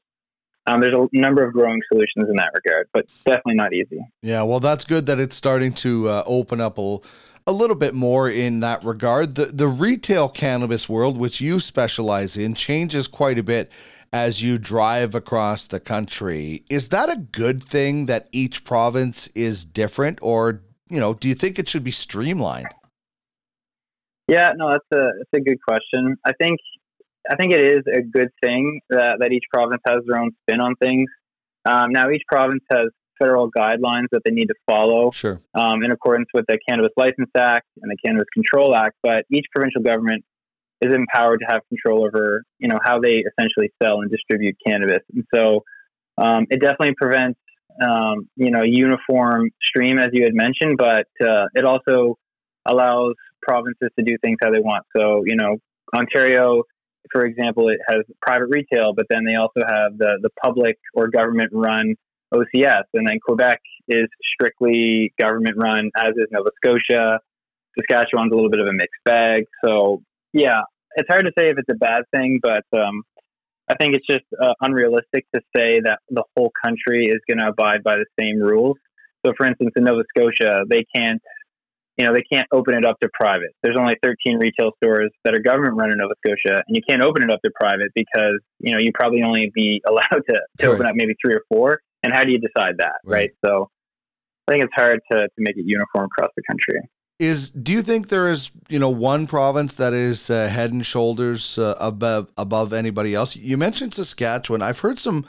[0.66, 4.00] um, there's a number of growing solutions in that regard, but definitely not easy.
[4.22, 7.00] Yeah, well, that's good that it's starting to uh, open up a,
[7.46, 9.36] a little bit more in that regard.
[9.36, 13.72] The the retail cannabis world, which you specialize in, changes quite a bit
[14.14, 16.64] as you drive across the country.
[16.70, 21.36] Is that a good thing that each province is different, or you know, do you
[21.36, 22.68] think it should be streamlined?
[24.34, 26.18] Yeah, no, that's a that's a good question.
[26.26, 26.60] I think
[27.30, 30.60] I think it is a good thing that, that each province has their own spin
[30.60, 31.08] on things.
[31.66, 32.88] Um, now, each province has
[33.22, 35.40] federal guidelines that they need to follow Sure.
[35.54, 38.96] um, in accordance with the Cannabis License Act and the Cannabis Control Act.
[39.04, 40.26] But each provincial government
[40.82, 45.04] is empowered to have control over, you know, how they essentially sell and distribute cannabis.
[45.14, 45.64] And so,
[46.18, 47.40] um, it definitely prevents,
[47.88, 52.18] um, you know, uniform stream as you had mentioned, but uh, it also
[52.66, 53.16] allows
[53.46, 54.86] provinces to do things how they want.
[54.96, 55.58] So, you know,
[55.96, 56.64] Ontario,
[57.12, 61.08] for example, it has private retail, but then they also have the the public or
[61.10, 61.96] government run
[62.34, 67.20] OCS, and then Quebec is strictly government run, as is Nova Scotia.
[67.78, 69.46] Saskatchewan's a little bit of a mixed bag.
[69.66, 70.62] So, yeah,
[70.96, 73.04] it's hard to say if it's a bad thing, but um,
[73.68, 77.48] I think it's just uh, unrealistic to say that the whole country is going to
[77.48, 78.78] abide by the same rules.
[79.26, 81.22] So, for instance, in Nova Scotia, they can't,
[81.98, 83.52] you know, they can't open it up to private.
[83.62, 87.04] There's only 13 retail stores that are government run in Nova Scotia, and you can't
[87.04, 90.68] open it up to private because you know you probably only be allowed to, to
[90.68, 90.74] Right.
[90.74, 91.82] open up maybe three or four.
[92.02, 93.18] And how do you decide that, Right.
[93.18, 93.30] right?
[93.46, 93.70] So,
[94.48, 96.82] I think it's hard to, to make it uniform across the country.
[97.20, 100.84] Is do you think there is you know one province that is uh, head and
[100.86, 103.36] shoulders uh, above above anybody else?
[103.36, 104.62] You mentioned Saskatchewan.
[104.64, 105.26] I've heard some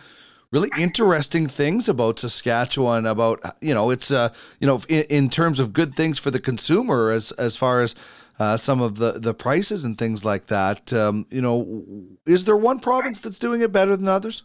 [0.54, 3.06] really interesting things about Saskatchewan.
[3.06, 6.40] About you know it's uh you know in, in terms of good things for the
[6.40, 7.94] consumer as as far as
[8.38, 10.92] uh, some of the the prices and things like that.
[10.92, 11.82] Um, you know,
[12.24, 14.44] is there one province that's doing it better than others?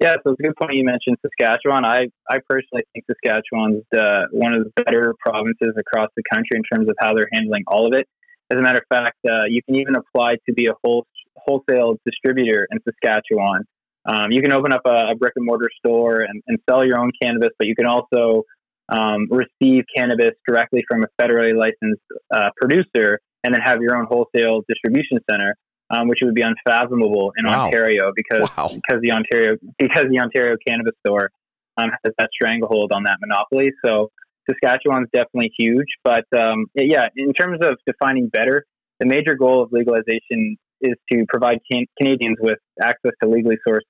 [0.00, 1.84] Yeah, so it's a good point you mentioned Saskatchewan.
[1.84, 6.62] I, I personally think Saskatchewan's uh, one of the better provinces across the country in
[6.74, 8.06] terms of how they're handling all of it.
[8.50, 11.98] As a matter of fact, uh, you can even apply to be a whole, wholesale
[12.06, 13.64] distributor in Saskatchewan.
[14.06, 16.98] Um, you can open up a, a brick and mortar store and, and sell your
[17.00, 18.44] own cannabis, but you can also
[18.88, 22.02] um, receive cannabis directly from a federally licensed
[22.34, 25.54] uh, producer and then have your own wholesale distribution center,
[25.90, 27.66] um, which would be unfathomable in Wow.
[27.66, 28.70] Ontario because Wow.
[28.74, 31.30] because the Ontario because the Ontario cannabis store
[31.76, 33.70] um, has that stranglehold on that monopoly.
[33.84, 34.10] So
[34.48, 38.64] Saskatchewan is definitely huge, but um, yeah, in terms of defining better,
[38.98, 43.80] the major goal of legalization is to provide can- Canadians with access to legally sourced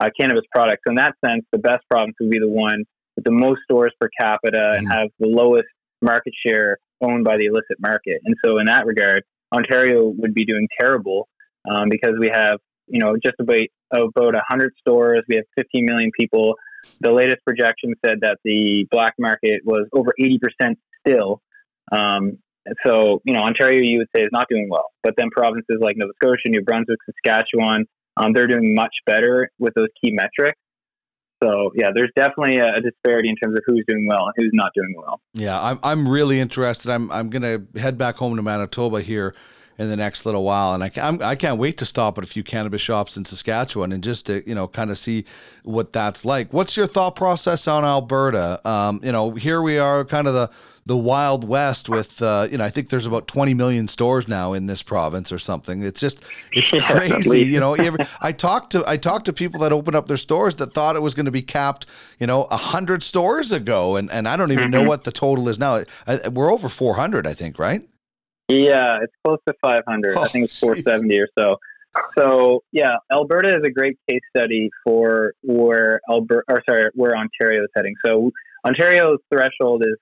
[0.00, 0.82] uh, cannabis products.
[0.86, 2.84] So in that sense, the best province would be the one
[3.16, 5.68] with the most stores per capita and have the lowest
[6.02, 8.20] market share owned by the illicit market.
[8.24, 11.28] And so in that regard, Ontario would be doing terrible
[11.68, 13.56] um, because we have, you know, just about
[13.92, 15.22] about 100 stores.
[15.28, 16.54] We have 15 million people.
[17.00, 21.40] The latest projection said that the black market was over 80% still.
[21.92, 22.38] Um,
[22.84, 24.90] so, you know, Ontario, you would say, is not doing well.
[25.02, 29.74] But then provinces like Nova Scotia, New Brunswick, Saskatchewan, um, they're doing much better with
[29.74, 30.58] those key metrics.
[31.42, 34.70] So, yeah, there's definitely a, disparity in terms of who's doing well and who's not
[34.74, 35.20] doing well.
[35.34, 36.90] Yeah, I'm I'm really interested.
[36.90, 39.34] I'm I'm gonna head back home to Manitoba here
[39.78, 42.24] in the next little while, and I can, I'm, I can't wait to stop at
[42.24, 45.26] a few cannabis shops in Saskatchewan and just to you know kind of see
[45.62, 46.54] what that's like.
[46.54, 48.66] What's your thought process on Alberta?
[48.66, 50.50] Um, you know, here we are, kind of the
[50.86, 54.52] the wild west with uh, you know I think there's about 20 million stores now
[54.52, 55.82] in this province or something.
[55.82, 56.22] It's just
[56.52, 57.40] it's crazy.
[57.42, 60.54] You know, every, I talked to I talked to people that opened up their stores
[60.56, 61.86] that thought it was going to be capped,
[62.20, 64.86] you know, a hundred stores ago, and and I don't even know Mhm.
[64.88, 65.82] what the total is now.
[66.06, 67.82] I, we're over 400, I think, right?
[68.48, 70.16] Yeah, it's close to 500.
[70.16, 71.56] I think it's Oh, 470 or so.
[72.16, 77.62] So yeah, Alberta is a great case study for where Alberta, or sorry, where Ontario
[77.62, 77.94] is heading.
[78.04, 78.30] So
[78.64, 79.96] Ontario's threshold is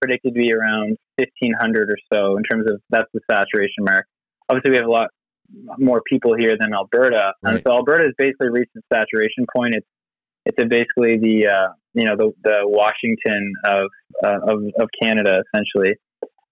[0.00, 4.06] predicted to be around 1500 or so in terms of that's the saturation mark.
[4.48, 5.08] Obviously, we have a lot
[5.78, 9.74] more people here than Alberta, and so Alberta has basically reached its saturation point.
[9.74, 9.86] It's
[10.44, 13.88] it's a basically the uh, you know the the Washington of
[14.24, 15.94] uh, of of Canada essentially.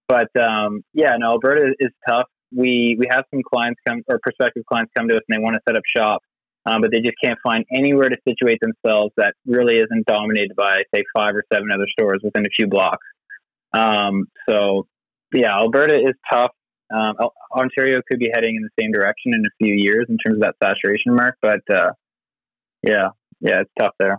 [0.07, 2.27] But um, yeah, no, Alberta is tough.
[2.55, 5.55] We we have some clients come or prospective clients come to us and they want
[5.55, 6.21] to set up shop,
[6.65, 10.83] um, but they just can't find anywhere to situate themselves that really isn't dominated by
[10.93, 13.05] say five or seven other stores within a few blocks.
[13.75, 14.87] Um, so
[15.33, 16.51] yeah, Alberta is tough.
[16.93, 17.15] Um,
[17.57, 20.41] Ontario could be heading in the same direction in a few years in terms of
[20.41, 21.91] that saturation mark, but uh,
[22.83, 23.09] yeah,
[23.41, 24.17] yeah, it's tough there.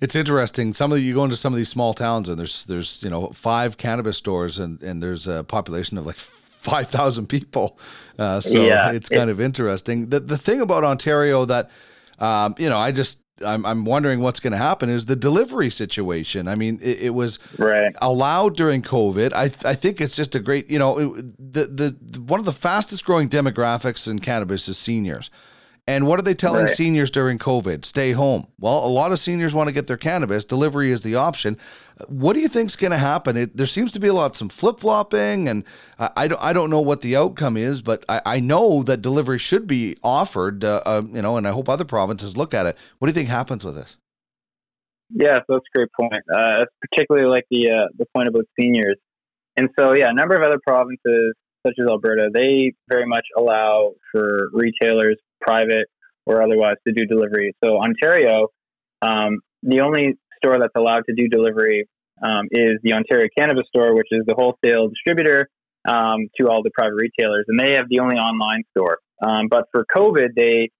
[0.00, 0.74] It's interesting.
[0.74, 3.10] Some of the, you go into some of these small towns and there's there's you
[3.10, 7.78] know five cannabis stores and and there's a population of like five thousand people.
[8.18, 10.08] Uh, so Yeah, it's it- kind of interesting.
[10.08, 11.70] The the thing about Ontario that
[12.18, 15.70] um, you know I just I'm I'm wondering what's going to happen is the delivery
[15.70, 16.46] situation.
[16.48, 17.92] I mean it, it was Right.
[18.02, 19.32] allowed during COVID.
[19.32, 22.38] I th- I think it's just a great you know it, the, the the one
[22.40, 25.30] of the fastest growing demographics in cannabis is seniors.
[25.86, 26.76] And what are they telling Right.
[26.76, 27.84] seniors during COVID?
[27.84, 28.46] Stay home.
[28.60, 30.44] Well, a lot of seniors want to get their cannabis.
[30.44, 31.56] Delivery is the option.
[32.08, 33.36] What do you think's going to happen?
[33.36, 35.64] It, there seems to be a lot some flip flopping, and
[35.98, 39.02] I, I, don't I don't know what the outcome is, but I, I know that
[39.02, 40.64] delivery should be offered.
[40.64, 42.76] Uh, uh, you know, and I hope other provinces look at it.
[42.98, 43.96] What do you think happens with this?
[45.12, 46.22] Yeah, so that's a great point.
[46.32, 48.96] Uh, particularly like the uh, the point about seniors.
[49.56, 51.34] And so, yeah, a number of other provinces,
[51.66, 55.86] such as Alberta, they very much allow for retailers, private
[56.26, 57.54] or otherwise, to do delivery.
[57.62, 58.48] So Ontario,
[59.02, 61.88] um, the only store that's allowed to do delivery
[62.22, 65.48] um, is the Ontario Cannabis Store, which is the wholesale distributor
[65.88, 68.98] um, to all the private retailers, and they have the only online store.
[69.22, 70.70] Um, but for COVID, they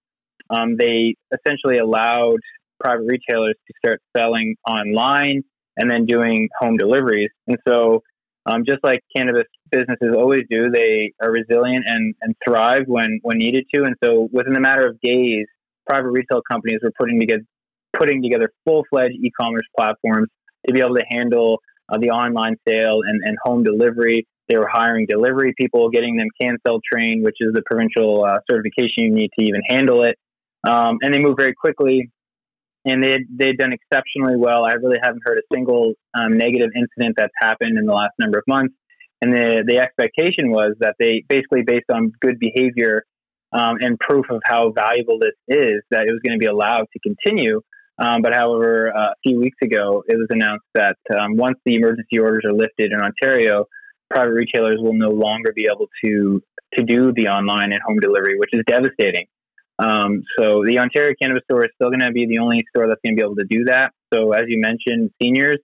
[0.49, 2.39] um, they essentially allowed
[2.79, 5.43] private retailers to start selling online
[5.77, 7.29] and then doing home deliveries.
[7.47, 8.03] And so,
[8.45, 13.37] um, just like cannabis businesses always do, they are resilient and, and thrive when, when
[13.37, 13.83] needed to.
[13.83, 15.45] And so, within a matter of days,
[15.87, 17.43] private retail companies were putting together
[17.97, 20.27] putting together full fledged e commerce platforms
[20.67, 21.59] to be able to handle
[21.91, 24.27] uh, the online sale and, and home delivery.
[24.49, 29.05] They were hiring delivery people, getting them CannSell trained, which is the provincial uh, certification
[29.05, 30.17] you need to even handle it.
[30.67, 32.11] Um, and they moved very quickly
[32.85, 34.65] and they they'd done exceptionally well.
[34.65, 38.39] I really haven't heard a single um, negative incident that's happened in the last number
[38.39, 38.73] of months.
[39.21, 43.03] And the the expectation was that they basically based on good behavior
[43.53, 46.87] um, and proof of how valuable this is, that it was going to be allowed
[46.93, 47.61] to continue.
[47.99, 51.75] Um, but however, uh, a few weeks ago, it was announced that um, once the
[51.75, 53.65] emergency orders are lifted in Ontario,
[54.09, 56.41] private retailers will no longer be able to
[56.75, 59.25] to do the online and home delivery, which is devastating.
[59.77, 63.01] Um, so the Ontario Cannabis Store is still going to be the only store that's
[63.03, 63.91] going to be able to do that.
[64.13, 65.59] So as you mentioned, seniors,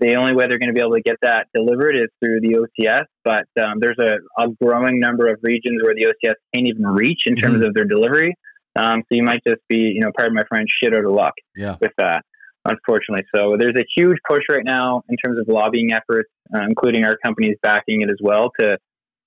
[0.00, 2.64] the only way they're going to be able to get that delivered is through the
[2.64, 3.04] OCS.
[3.24, 7.22] But um, there's a, a, growing number of regions where the OCS can't even reach
[7.26, 7.64] in terms mm-hmm.
[7.64, 8.34] of their delivery.
[8.78, 11.34] Um, so you might just be, you know, pardon my French, shit out of luck
[11.56, 11.76] yeah.
[11.80, 12.24] with that,
[12.68, 13.24] unfortunately.
[13.34, 17.16] So there's a huge push right now in terms of lobbying efforts, uh, including our
[17.24, 18.78] companies backing it as well to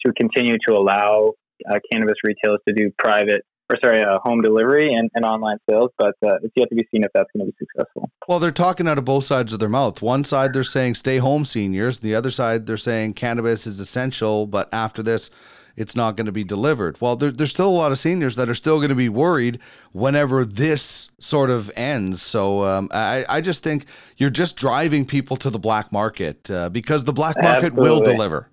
[0.06, 1.34] to continue to allow
[1.70, 5.92] uh, cannabis retailers to do private or sorry, uh, home delivery and, and online sales,
[5.98, 8.10] but uh, it's yet to be seen if that's going to be successful.
[8.28, 10.02] Well, they're talking out of both sides of their mouth.
[10.02, 14.46] One side they're saying stay home seniors, the other side they're saying cannabis is essential,
[14.46, 15.32] but after this,
[15.76, 17.00] it's not going to be delivered.
[17.02, 19.60] Well, there, there's still a lot of seniors that are still going to be worried
[19.92, 22.22] whenever this sort of ends.
[22.22, 23.86] So um, I, I just think
[24.18, 27.90] you're just driving people to the black market uh, because the black market Absolutely.
[27.90, 28.50] will deliver.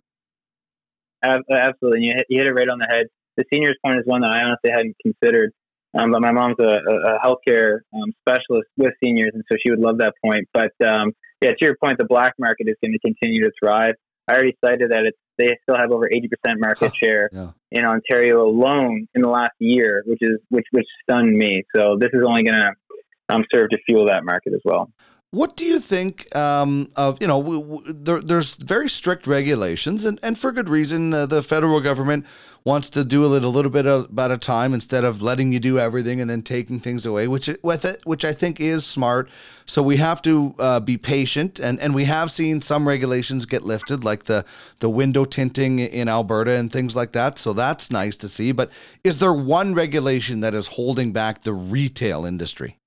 [1.25, 2.03] Absolutely.
[2.03, 3.07] You hit, you hit it right on the head
[3.39, 5.53] the seniors point is one that I honestly hadn't considered.
[5.99, 9.81] Um, but my mom's a, a healthcare um, specialist with seniors, and so she would
[9.81, 10.47] love that point.
[10.53, 13.95] But um, yeah, to your point, the black market is going to continue to thrive.
[14.27, 17.51] I already cited that it's, they still have over 80% market share yeah.
[17.71, 21.65] in Ontario alone in the last year, which is which which stunned me.
[21.75, 24.91] So this is only going to um, serve to fuel that market as well.
[25.31, 30.39] What do you think um, of, you know, there, there's very strict regulations, and, and
[30.39, 31.13] for good reason.
[31.13, 32.25] Uh, the federal government
[32.65, 35.79] wants to do it a little bit about a time instead of letting you do
[35.79, 39.29] everything and then taking things away, which with it, which I think is smart.
[39.67, 43.65] So we have to uh, be patient, and, and we have seen some regulations get
[43.65, 44.47] lifted, like the
[44.81, 47.39] the window tinting in Alberta and things like that.
[47.39, 48.53] So that's nice to see.
[48.53, 48.73] But
[49.05, 52.79] is there one regulation that is holding back the retail industry?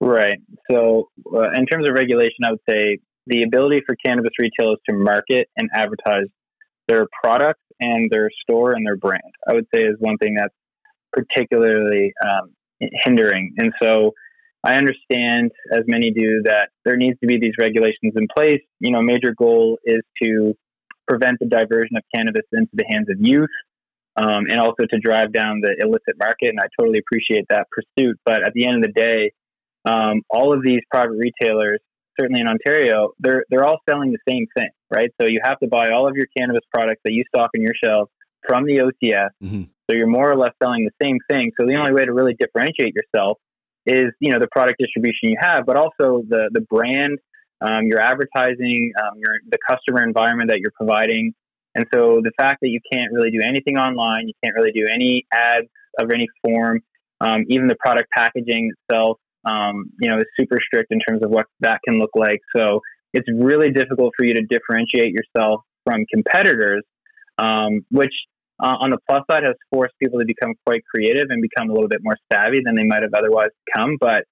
[0.00, 0.38] Right.
[0.70, 4.94] So, uh, in terms of regulation, I would say the ability for cannabis retailers to
[4.94, 6.26] market and advertise
[6.86, 10.54] their products and their store and their brand, I would say, is one thing that's
[11.12, 12.54] particularly um,
[13.04, 13.54] hindering.
[13.56, 14.12] And so,
[14.62, 18.60] I understand, as many do, that there needs to be these regulations in place.
[18.80, 20.54] You know, major goal is to
[21.08, 23.48] prevent the diversion of cannabis into the hands of youth.
[24.18, 28.18] Um, and also to drive down the illicit market, and I totally appreciate that pursuit.
[28.24, 29.32] But at the end of the day,
[29.86, 31.78] um, all of these private retailers,
[32.18, 35.10] certainly in Ontario, they're they're all selling the same thing, right?
[35.20, 37.74] So you have to buy all of your cannabis products that you stock in your
[37.82, 38.10] shelves
[38.46, 39.30] from the OCS.
[39.42, 39.62] Mm-hmm.
[39.88, 41.52] So you're more or less selling the same thing.
[41.58, 43.38] So the only way to really differentiate yourself
[43.86, 47.18] is you know the product distribution you have, but also the the brand,
[47.60, 51.32] um, your advertising, um, your the customer environment that you're providing.
[51.76, 54.86] And so the fact that you can't really do anything online, you can't really do
[54.90, 55.66] any ads
[56.00, 56.80] of any form,
[57.20, 61.30] um, even the product packaging itself, um, you know, is super strict in terms of
[61.30, 62.40] what that can look like.
[62.54, 62.80] So
[63.12, 66.82] it's really difficult for you to differentiate yourself from competitors,
[67.38, 68.12] um, which
[68.62, 71.72] uh, on the plus side has forced people to become quite creative and become a
[71.72, 73.96] little bit more savvy than they might have otherwise become.
[74.00, 74.24] But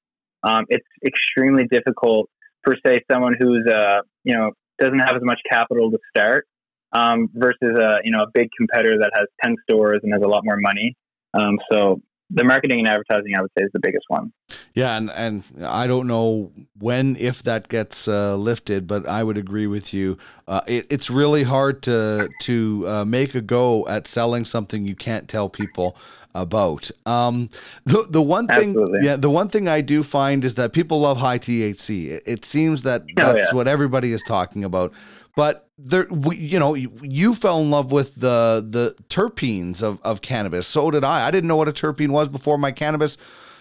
[0.42, 2.28] um, it's extremely difficult
[2.64, 6.46] for, say, someone who's, uh, you know, doesn't have as much capital to start
[6.92, 10.28] um, versus a, you know, a big competitor that has 10 stores and has a
[10.28, 10.96] lot more money.
[11.34, 12.00] Um, so
[12.35, 14.32] the marketing and advertising, I would say, is the biggest one.
[14.74, 19.39] Yeah, and and I don't know when if that gets uh, lifted, but I would
[19.39, 20.18] agree with you.
[20.49, 24.97] Uh, it, it's really hard to to uh, make a go at selling something you
[24.97, 25.97] can't tell people
[26.35, 26.91] about.
[27.07, 27.49] Um,
[27.85, 28.99] the the one thing, Absolutely.
[29.05, 32.09] yeah, the one thing I do find is that people love high THC.
[32.09, 33.55] It, it seems that Oh, that's yeah.
[33.55, 34.93] what everybody is talking about.
[35.37, 40.01] But there, we, you know, you, you fell in love with the the terpenes of,
[40.03, 40.66] of cannabis.
[40.66, 41.27] So did I.
[41.27, 43.18] I didn't know what a terpene was before my cannabis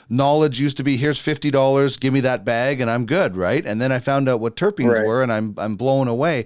[0.10, 0.98] knowledge used to be.
[0.98, 3.66] Here's fifty dollars, give me that bag, and I'm good, right?
[3.66, 5.06] And then I found out what terpenes Right.
[5.06, 6.46] were, and I'm I'm blown away.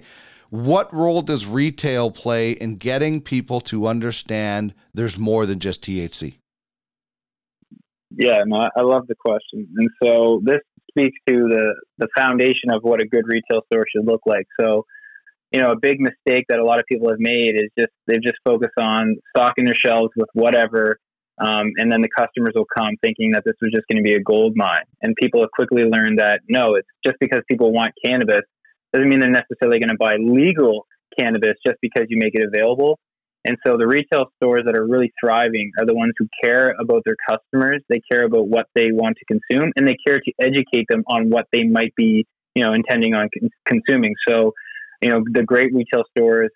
[0.50, 6.36] What role does retail play in getting people to understand there's more than just THC?
[8.10, 9.68] Yeah, no, I- I love the question.
[9.76, 10.60] And so this
[10.90, 14.46] speaks to the, the foundation of what a good retail store should look like.
[14.58, 14.86] So,
[15.52, 18.22] you know, a big mistake that a lot of people have made is just they've
[18.22, 20.98] just focused on stocking their shelves with whatever,
[21.40, 24.14] um, and then the customers will come thinking that this was just going to be
[24.14, 24.84] a gold mine.
[25.02, 28.42] And people have quickly learned that no, it's just because people want cannabis
[28.92, 30.86] doesn't mean they're necessarily going to buy legal
[31.18, 32.98] cannabis just because you make it available.
[33.44, 37.02] And so the retail stores that are really thriving are the ones who care about
[37.04, 37.82] their customers.
[37.88, 41.30] They care about what they want to consume and they care to educate them on
[41.30, 44.14] what they might be, you know, intending on con- consuming.
[44.28, 44.52] So,
[45.00, 46.50] you know, the great retail stores,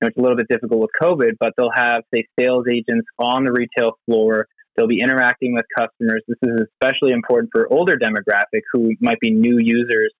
[0.00, 3.06] you know, it's a little bit difficult with COVID, but they'll have, say, sales agents
[3.18, 4.46] on the retail floor.
[4.76, 6.22] They'll be interacting with customers.
[6.26, 10.12] This is especially important for older demographic who might be new users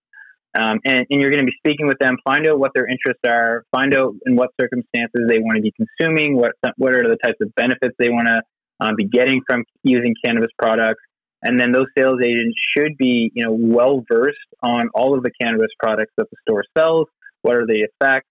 [0.54, 3.22] um, and, and you're going to be speaking with them, find out what their interests
[3.26, 7.16] are, find out in what circumstances they want to be consuming, what what are the
[7.24, 8.42] types of benefits they want to
[8.80, 11.00] um, be getting from using cannabis products,
[11.42, 15.30] and then those sales agents should be you know well versed on all of the
[15.40, 17.06] cannabis products that the store sells.
[17.43, 18.28] What are the effects?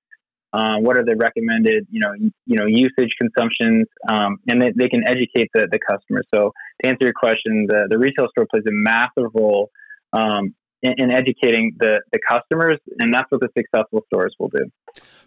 [0.54, 2.12] Uh, what are the recommended you know
[2.46, 6.24] you know usage consumptions, um, and they, they can educate the, the customer.
[6.34, 6.52] So
[6.84, 9.70] to answer your question, the, the retail store plays a massive role
[10.12, 14.66] um, in, in educating the, the customers, and that's what the successful stores will do.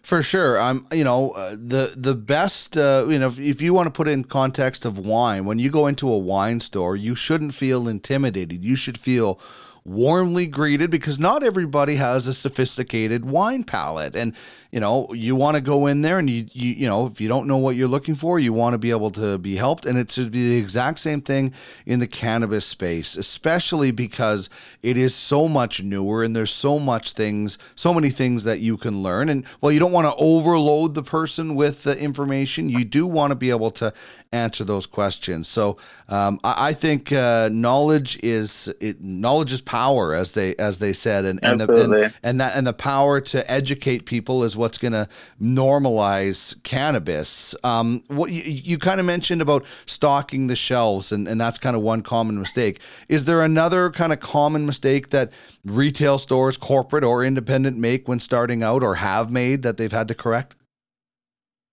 [0.03, 0.59] For sure.
[0.59, 3.91] I'm, you know, uh, the the best, uh, you know, if, if you want to
[3.91, 7.55] put it in context of wine, when you go into a wine store, you shouldn't
[7.55, 8.63] feel intimidated.
[8.63, 9.39] You should feel
[9.85, 14.15] warmly greeted because not everybody has a sophisticated wine palate.
[14.15, 14.33] And
[14.71, 17.29] you know you want to go in there and you, you you know if you
[17.29, 19.85] don't know what you're looking for you want to be able to be helped.
[19.85, 21.53] And it should be the exact same thing
[21.85, 24.49] in the cannabis space especially because
[24.81, 28.77] it is so much newer and there's so much things so many things that you
[28.77, 29.29] can learn.
[29.29, 33.31] And well you don't want to overload the person with the information you do want
[33.31, 33.93] to be able to
[34.35, 35.77] answer those questions so
[36.07, 40.93] um, I, I think uh, knowledge is it, knowledge is power as they as they
[40.93, 44.77] said and and, the, and and that and the power to educate people is what's
[44.77, 45.07] going to
[45.41, 47.55] normalize cannabis.
[47.63, 51.75] Um, what you, you kind of mentioned about stocking the shelves, and, and that's kind
[51.75, 52.79] of one common mistake.
[53.09, 55.31] Is there another kind of common mistake that
[55.65, 60.07] retail stores, corporate or independent, make when starting out, or have made that they've had
[60.07, 60.55] to correct?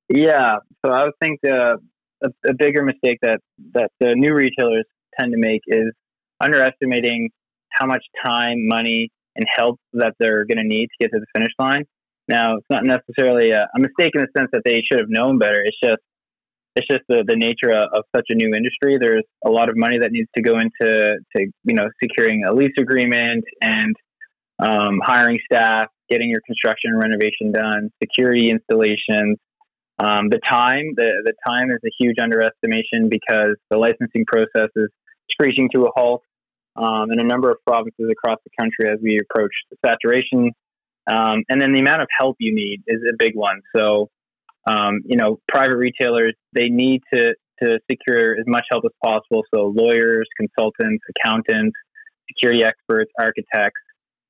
[0.08, 1.76] Yeah, so I would think uh,
[2.22, 3.40] a, a bigger mistake that
[3.74, 4.84] that the new retailers
[5.18, 5.92] tend to make is
[6.42, 7.30] underestimating
[7.70, 11.26] how much time, money, and help that they're going to need to get to the
[11.34, 11.84] finish line.
[12.28, 15.38] Now, it's not necessarily a, a mistake in the sense that they should have known
[15.38, 15.62] better.
[15.64, 16.02] It's just
[16.74, 18.96] it's just the, the nature of, of such a new industry.
[18.98, 22.52] There's a lot of money that needs to go into to you know securing a
[22.52, 23.94] lease agreement and
[24.58, 29.38] um, hiring staff, getting your construction and renovation done, security installations.
[29.98, 34.88] Um, the time, the, the time is a huge underestimation because the licensing process is
[35.30, 36.22] screeching to a halt
[36.76, 39.52] um, in a number of provinces across the country as we approach
[39.84, 40.50] saturation.
[41.10, 43.60] Um, and then the amount of help you need is a big one.
[43.76, 44.08] So,
[44.68, 49.42] um, you know, private retailers, they need to, to secure as much help as possible.
[49.54, 51.76] So lawyers, consultants, accountants,
[52.28, 53.80] security experts, architects,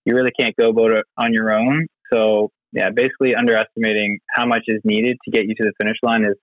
[0.04, 1.86] you really can't go about it on your own.
[2.12, 6.24] So yeah, basically underestimating how much is needed to get you to the finish line
[6.24, 6.36] is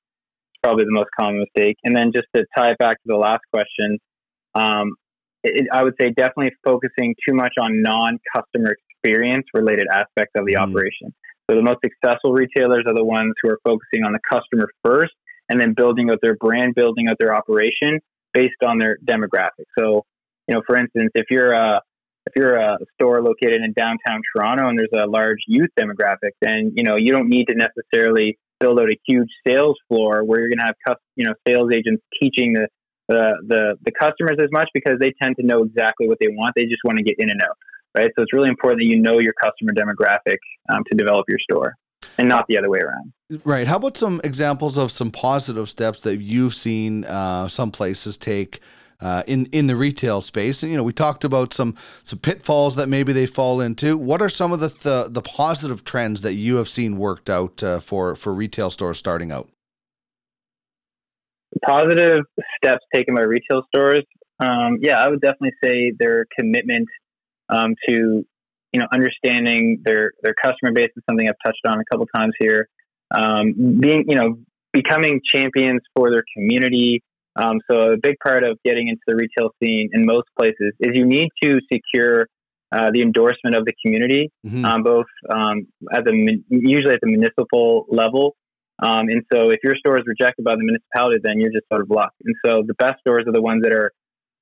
[0.61, 1.77] probably the most common mistake.
[1.83, 3.97] And then just to tie it back to the last question,
[4.55, 4.95] um,
[5.43, 10.53] it, I would say definitely focusing too much on non-customer experience related aspects of the
[10.53, 10.69] Mm.
[10.69, 11.13] operation.
[11.49, 15.13] So the most successful retailers are the ones who are focusing on the customer first
[15.49, 17.99] and then building out their brand, building out their operation
[18.33, 19.65] based on their demographic.
[19.77, 20.03] So,
[20.47, 21.81] you know, for instance, if you're a
[22.29, 26.73] if you're a store located in downtown Toronto and there's a large youth demographic, then
[26.75, 30.49] you know you don't need to necessarily build out a huge sales floor where you're
[30.49, 32.67] going to have you know sales agents teaching the,
[33.07, 36.53] the the the customers as much because they tend to know exactly what they want.
[36.55, 37.57] They just want to get in and out,
[37.97, 38.11] right?
[38.15, 40.37] So it's really important that you know your customer demographic
[40.69, 41.73] um, to develop your store,
[42.17, 43.13] and not the other way around.
[43.43, 43.67] Right.
[43.67, 48.59] How about some examples of some positive steps that you've seen uh, some places take
[49.01, 50.63] uh, in in the retail space.
[50.63, 53.97] And you know, we talked about some some pitfalls that maybe they fall into.
[53.97, 57.61] What are some of the the, the positive trends that you have seen worked out
[57.63, 59.49] uh, for for retail stores starting out?
[61.65, 62.23] Positive
[62.57, 64.05] steps taken by retail stores.
[64.39, 66.87] Um, yeah, I would definitely say their commitment
[67.49, 68.25] um, to
[68.73, 72.33] you know understanding their their customer base is something I've touched on a couple times
[72.39, 72.67] here.
[73.15, 74.37] Um, being you know
[74.73, 77.03] becoming champions for their community.
[77.39, 80.91] Um, so a big part of getting into the retail scene in most places is
[80.93, 82.27] you need to secure
[82.71, 84.65] uh, the endorsement of the community, mm-hmm.
[84.65, 88.35] um, both um, at the usually at the municipal level.
[88.81, 91.81] Um, and so, if your store is rejected by the municipality, then you're just out
[91.81, 92.11] of luck.
[92.23, 93.91] And so, the best stores are the ones that are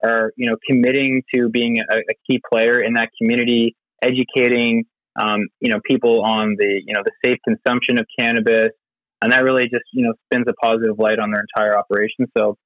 [0.03, 4.85] are you know committing to being a, a key player in that community, educating
[5.19, 8.71] um, you know people on the you know the safe consumption of cannabis,
[9.21, 12.27] and that really just you know spins a positive light on their entire operation.
[12.37, 12.57] So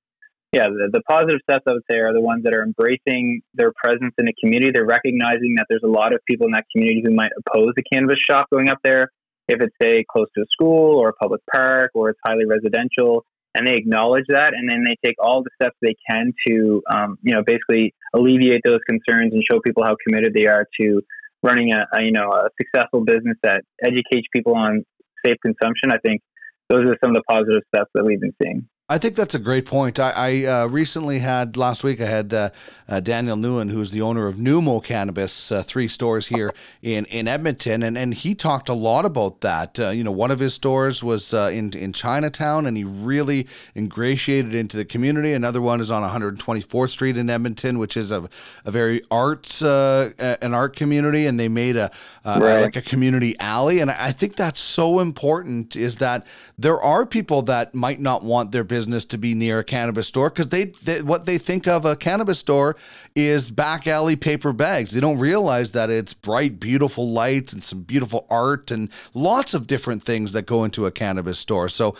[0.51, 3.71] yeah, the, the positive steps I would say are the ones that are embracing their
[3.71, 4.71] presence in the community.
[4.73, 7.83] They're recognizing that there's a lot of people in that community who might oppose the
[7.83, 9.09] cannabis shop going up there
[9.47, 13.25] if it's say close to a school or a public park or it's highly residential
[13.55, 17.17] and they acknowledge that and then they take all the steps they can to um,
[17.21, 21.01] you know basically alleviate those concerns and show people how committed they are to
[21.43, 24.83] running a, a, you know a successful business that educates people on
[25.25, 26.21] safe consumption i think
[26.69, 29.39] those are some of the positive steps that we've been seeing I think that's a
[29.39, 29.99] great point.
[29.99, 32.01] I, I uh, recently had last week.
[32.01, 32.49] I had uh,
[32.89, 37.25] uh, Daniel Nguyen, who's the owner of Numo Cannabis, uh, three stores here in, in
[37.25, 39.79] Edmonton, and, and he talked a lot about that.
[39.79, 43.47] Uh, you know, one of his stores was uh, in in Chinatown, and he really
[43.77, 45.31] ingratiated into the community.
[45.31, 48.29] Another one is on 124th Street in Edmonton, which is a,
[48.65, 51.89] a very arts an art community, and they made a
[52.25, 52.61] right.
[52.61, 53.79] like a community alley.
[53.79, 55.77] And I think that's so important.
[55.77, 56.27] Is that
[56.57, 60.07] there are people that might not want their business business to be near a cannabis
[60.07, 62.75] store because they, they, what they think of a cannabis store
[63.15, 64.91] is back alley paper bags.
[64.91, 69.67] They don't realize that it's bright, beautiful lights and some beautiful art and lots of
[69.67, 71.69] different things that go into a cannabis store.
[71.69, 71.95] So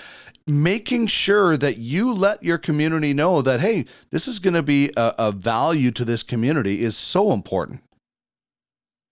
[0.48, 4.92] making sure that you let your community know that hey, this is going to be
[4.98, 7.80] a, a, value to this community is so important.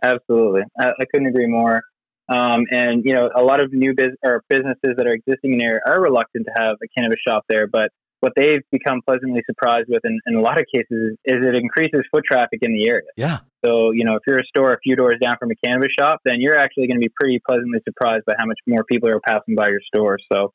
[0.02, 1.84] Absolutely, I, I couldn't agree more.
[2.30, 5.60] Um, and you know, a lot of new biz- or businesses that are existing in
[5.60, 7.68] there are reluctant to have a cannabis shop there.
[7.68, 11.56] But what they've become pleasantly surprised with, in, in a lot of cases, is it
[11.56, 13.08] increases foot traffic in the area.
[13.16, 13.40] Yeah.
[13.66, 16.20] So you know, if you're a store a few doors down from a cannabis shop,
[16.24, 19.20] then you're actually going to be pretty pleasantly surprised by how much more people are
[19.20, 20.20] passing by your store.
[20.32, 20.54] So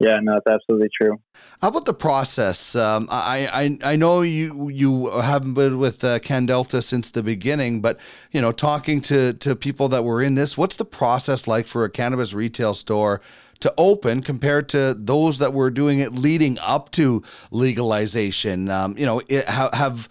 [0.00, 1.20] yeah, no, it's absolutely true.
[1.60, 2.74] How about the process?
[2.74, 7.82] Um, I, I I know you you haven't been with uh, CanDelta since the beginning,
[7.82, 7.98] but
[8.32, 11.84] you know, talking to to people that were in this, what's the process like for
[11.84, 13.20] a cannabis retail store?
[13.60, 18.70] to open compared to those that were doing it leading up to legalization.
[18.70, 20.08] Um, you know, it, have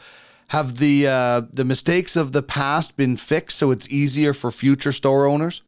[0.49, 4.91] have the uh, the mistakes of the past been fixed so it's easier for future
[4.91, 5.63] store owners?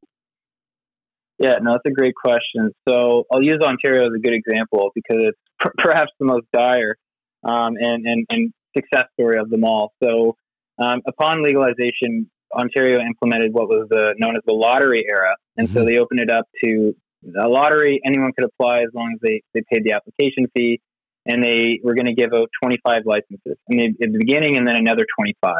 [1.42, 2.72] Yeah, no, that's a great question.
[2.88, 6.96] So I'll use Ontario as a good example because it's p- perhaps the most dire
[7.44, 9.94] um, and, and, and success story of them all.
[10.04, 10.36] So
[10.78, 15.36] um, upon legalization, Ontario implemented what was the, known as the lottery era.
[15.58, 15.78] And mm-hmm.
[15.78, 16.94] so they opened it up to
[17.40, 18.00] a lottery.
[18.06, 20.80] Anyone could apply as long as they, they paid the application fee.
[21.26, 24.68] And they were going to give out 25 licenses in the, in the beginning and
[24.68, 25.54] then another 25.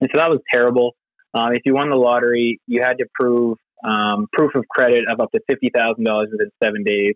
[0.00, 0.96] And so that was terrible.
[1.34, 5.20] Um, if you won the lottery, you had to prove um, proof of credit of
[5.20, 5.98] up to $50,000
[6.30, 7.14] within seven days.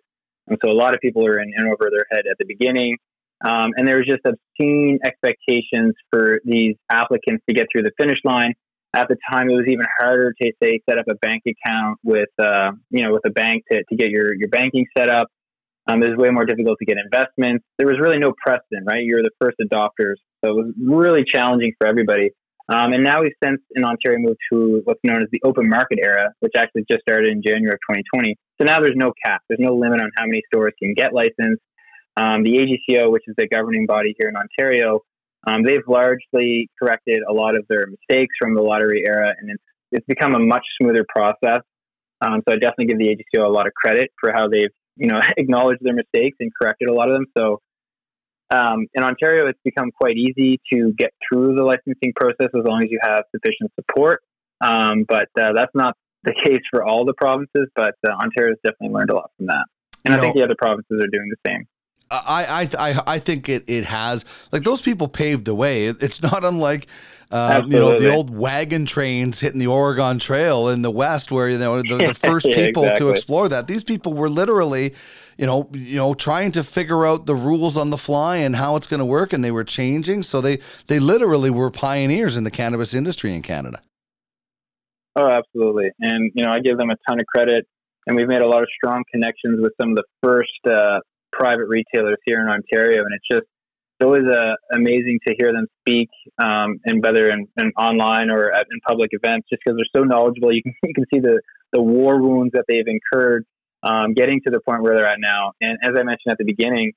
[0.49, 2.97] And so a lot of people are in, in over their head at the beginning.
[3.45, 8.19] Um, and there was just obscene expectations for these applicants to get through the finish
[8.25, 8.55] line.
[8.95, 12.31] At the time, it was even harder to say set up a bank account with,
[12.39, 15.29] uh, you know, with a bank to, to get your, your banking set up.
[15.89, 17.65] Um, it was way more difficult to get investments.
[17.79, 19.03] There was really no precedent, right?
[19.03, 22.31] You're the first adopters, so it was really challenging for everybody.
[22.69, 25.99] Um, and now we've since in Ontario moved to what's known as the open market
[26.03, 28.37] era, which actually just started in January of 2020.
[28.61, 31.63] So now there's no cap, there's no limit on how many stores can get licensed.
[32.17, 35.01] Um, the AGCO, which is the governing body here in Ontario,
[35.47, 39.63] um, they've largely corrected a lot of their mistakes from the lottery era, and it's
[39.93, 41.61] it's become a much smoother process.
[42.21, 45.09] Um, so I definitely give the AGCO a lot of credit for how they've you
[45.09, 47.27] know acknowledged their mistakes and corrected a lot of them.
[47.39, 47.61] So
[48.51, 52.83] um, in Ontario, it's become quite easy to get through the licensing process as long
[52.83, 54.23] as you have sufficient support.
[54.61, 55.95] Um, but uh, that's not
[56.25, 57.69] the case for all the provinces.
[57.75, 59.65] But uh, Ontario's definitely learned a lot from that,
[60.05, 61.67] and you I know, think the other provinces are doing the same.
[62.11, 65.87] I, I I I think it, it has like those people paved the way.
[65.87, 66.87] It, it's not unlike
[67.29, 71.49] Uh, you know, the old wagon trains hitting the Oregon Trail in the West, where
[71.51, 73.67] you know the, the first Yeah, people to explore that.
[73.67, 74.95] These people were literally,
[75.39, 78.77] you know, you know, trying to figure out the rules on the fly and how
[78.77, 80.23] it's going to work, and they were changing.
[80.23, 83.83] So they they literally were pioneers in the cannabis industry in Canada.
[85.17, 85.91] Oh, absolutely.
[85.99, 87.67] And, you know, I give them a ton of credit.
[88.07, 91.01] And we've made a lot of strong connections with some of the first uh,
[91.33, 93.03] private retailers here in Ontario.
[93.03, 93.47] And it's just,
[93.99, 98.53] it's always uh, amazing to hear them speak, um, and whether in, in online or
[98.53, 100.53] at, in public events, just because they're so knowledgeable.
[100.53, 101.41] You can, you can see the,
[101.73, 103.47] the war wounds that they've incurred
[103.87, 105.53] um, getting to the point where they're at now.
[105.61, 106.93] And as I mentioned at the beginning,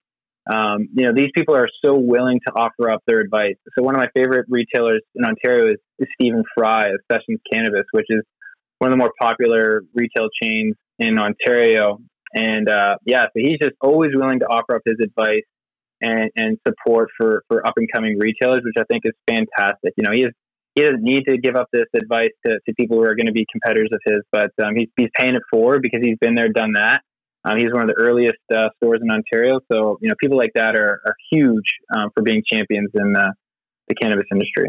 [0.52, 3.56] um, you know, these people are so willing to offer up their advice.
[3.78, 7.86] So one of my favorite retailers in Ontario is, is Stephen Fry of Sessions Cannabis,
[7.92, 8.24] which is
[8.80, 12.00] one of the more popular retail chains in Ontario.
[12.34, 15.46] And uh, yeah, so he's just always willing to offer up his advice
[16.02, 19.94] and, and support for, for up and coming retailers, which I think is fantastic.
[19.98, 20.32] You know, he is
[20.76, 23.32] he doesn't need to give up this advice to, to people who are going to
[23.32, 26.50] be competitors of his, but um, he's, he's paying it forward because he's been there,
[26.50, 27.02] done that.
[27.46, 30.52] Um, he's one of the earliest uh, stores in Ontario, so you know people like
[30.56, 31.64] that are, are huge
[31.96, 33.34] um, for being champions in the,
[33.88, 34.68] the cannabis industry.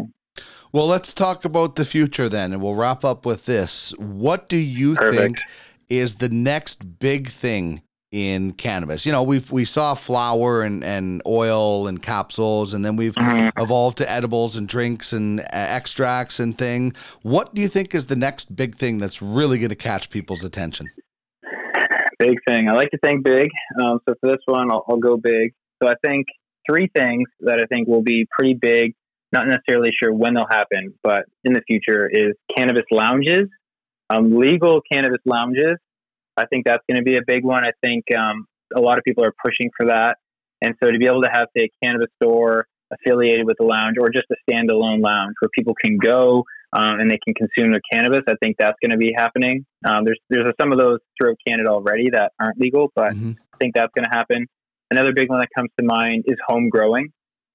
[0.71, 3.91] Well, let's talk about the future then, and we'll wrap up with this.
[3.97, 5.17] What do you Perfect.
[5.17, 5.39] think
[5.89, 7.81] is the next big thing
[8.11, 9.05] in cannabis?
[9.05, 13.97] You know, we've we saw flour and, and oil and capsules, and then we've evolved
[13.99, 16.93] to edibles and drinks and uh, extracts and thing.
[17.21, 20.43] What do you think is the next big thing that's really going to catch people's
[20.43, 20.89] attention?
[22.19, 22.69] Big thing.
[22.69, 23.49] I like to think big.
[23.81, 25.53] Um, so for this one, I'll, I'll go big.
[25.81, 26.27] So I think
[26.69, 28.93] three things that I think will be pretty big.
[29.33, 33.47] Not necessarily sure when they'll happen, but in the future is cannabis lounges,
[34.09, 35.77] um, legal cannabis lounges.
[36.37, 37.63] I think that's going to be a big one.
[37.63, 40.17] I think um, a lot of people are pushing for that,
[40.61, 43.95] and so to be able to have say a cannabis store affiliated with the lounge
[43.99, 47.81] or just a standalone lounge where people can go um, and they can consume their
[47.91, 48.21] cannabis.
[48.27, 49.65] I think that's going to be happening.
[49.87, 53.37] Um, there's there's some of those throughout Canada already that aren't legal, but Mhm.
[53.53, 54.47] I think that's going to happen.
[54.89, 57.13] Another big one that comes to mind is home growing.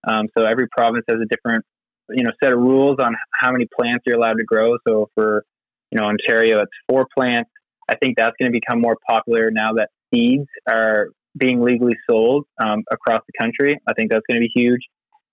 [0.09, 1.65] Um, so every province has a different
[2.11, 4.77] you know set of rules on how many plants you're allowed to grow.
[4.87, 5.45] So for
[5.91, 7.51] you know Ontario, it's four plants.
[7.89, 12.47] I think that's going to become more popular now that seeds are being legally sold
[12.63, 13.79] um, across the country.
[13.89, 14.81] I think that's going to be huge.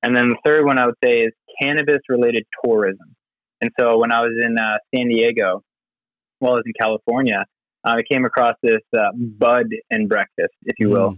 [0.03, 1.31] And then the third one I would say is
[1.61, 3.15] cannabis related tourism.
[3.61, 5.63] And so when I was in uh, San Diego,
[6.41, 7.45] well, I was in California,
[7.85, 11.17] uh, I came across this uh, bud and breakfast, if you will.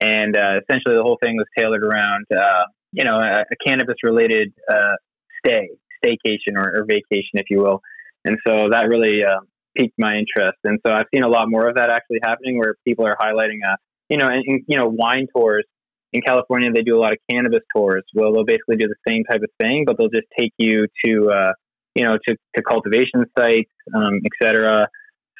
[0.00, 3.96] And uh, essentially the whole thing was tailored around, uh, you know, a, a cannabis
[4.02, 4.96] related uh,
[5.44, 5.70] stay,
[6.04, 7.80] staycation or, or vacation, if you will.
[8.26, 9.24] And so that really
[9.76, 10.58] piqued my interest.
[10.64, 13.60] And so I've seen a lot more of that actually happening where people are highlighting,
[13.68, 13.76] uh,
[14.08, 15.64] you know, and, and, you know, wine tours.
[16.12, 18.04] In California, they do a lot of cannabis tours.
[18.14, 21.30] Well, they'll basically do the same type of thing, but they'll just take you to,
[21.30, 21.52] uh,
[21.94, 24.88] you know, to, to cultivation sites, um, et cetera.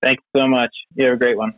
[0.02, 0.70] Thanks so much.
[0.94, 1.54] You have a great one.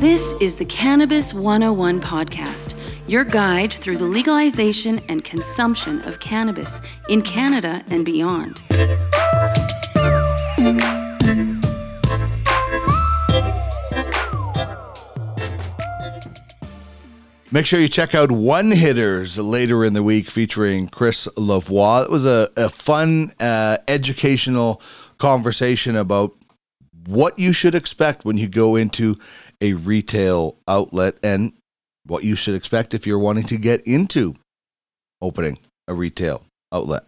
[0.00, 2.74] This is the Cannabis 101 podcast,
[3.06, 8.60] your guide through the legalization and consumption of cannabis in Canada and beyond.
[17.52, 22.04] Make sure you check out One Hitters later in the week featuring Chris Lavoie.
[22.04, 24.80] It was a, a fun, uh, educational
[25.18, 26.32] conversation about
[27.06, 29.16] what you should expect when you go into
[29.60, 31.52] a retail outlet and
[32.06, 34.34] what you should expect if you're wanting to get into
[35.20, 37.02] opening a retail outlet.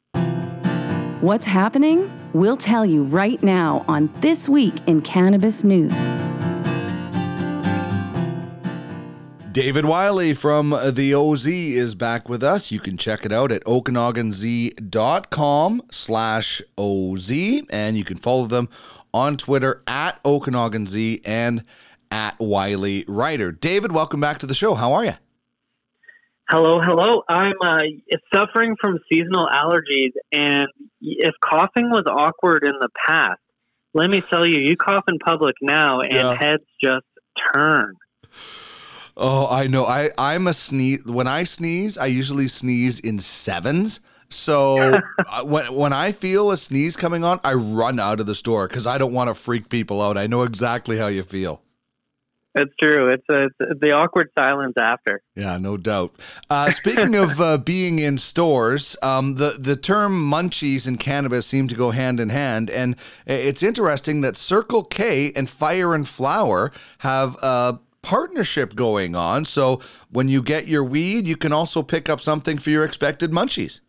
[1.21, 2.13] What's happening?
[2.33, 6.09] We'll tell you right now on This Week in Cannabis News.
[9.59, 12.71] David Wylie from the OZ is back with us.
[12.71, 17.33] You can check it out at okanaganz.com slash OZ,
[17.69, 18.69] and you can follow them
[19.13, 21.65] on Twitter at OkanaganZ and
[22.13, 23.51] at Wylie Writer.
[23.51, 24.77] David, welcome back to the show.
[24.77, 25.15] How are you?
[26.49, 27.25] Hello, hello.
[27.29, 27.79] I'm uh,
[28.33, 30.69] suffering from seasonal allergies, and
[31.01, 33.41] if coughing was awkward in the past,
[33.93, 36.37] let me tell you, you cough in public now, and Yeah.
[36.39, 37.07] heads just
[37.53, 37.97] turn.
[39.21, 39.85] Oh, I know.
[39.85, 41.05] I I'm a sneeze.
[41.05, 43.99] When I sneeze, I usually sneeze in sevens.
[44.31, 48.35] So uh, when when I feel a sneeze coming on, I run out of the
[48.37, 50.17] store because I don't want to freak people out.
[50.17, 51.63] I know exactly how you feel.
[52.55, 53.13] It's true.
[53.13, 55.23] It's, uh, it's the awkward silence after.
[55.37, 56.17] Yeah, no doubt.
[56.51, 61.69] Uh, speaking of uh, being in stores, um, the the term munchies and cannabis seem
[61.69, 62.97] to go hand in hand, and
[63.27, 69.45] it's interesting that Circle K and Fire and Flower have a partnership going on.
[69.45, 69.81] So
[70.11, 73.81] when you get your weed, you can also pick up something for your expected munchies.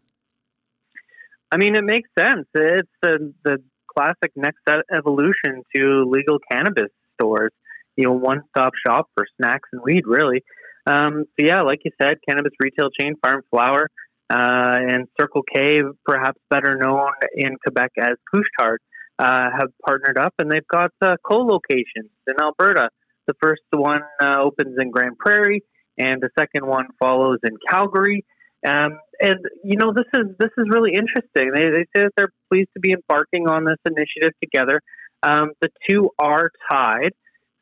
[1.53, 2.45] I mean, it makes sense.
[2.53, 3.57] It's the the
[3.95, 4.59] classic next
[4.93, 7.51] evolution to legal cannabis stores.
[7.95, 10.43] You know, one stop shop for snacks and weed, really.
[10.85, 13.87] Um, so yeah, like you said, cannabis retail chain Fire and Flower
[14.29, 18.79] uh, and Circle K, perhaps better known in Quebec as Couche-Tard,
[19.17, 22.89] uh, have partnered up, and they've got uh, co-locations in Alberta.
[23.29, 25.61] The first one uh, opens in Grande Prairie,
[25.99, 28.25] and the second one follows in Calgary.
[28.65, 31.51] Um, and you know this is this is really interesting.
[31.53, 34.81] They, they say that they're pleased to be embarking on this initiative together.
[35.21, 37.11] Um, the two are tied,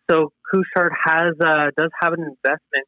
[0.09, 2.87] so Couche-Tard has uh, does have an investment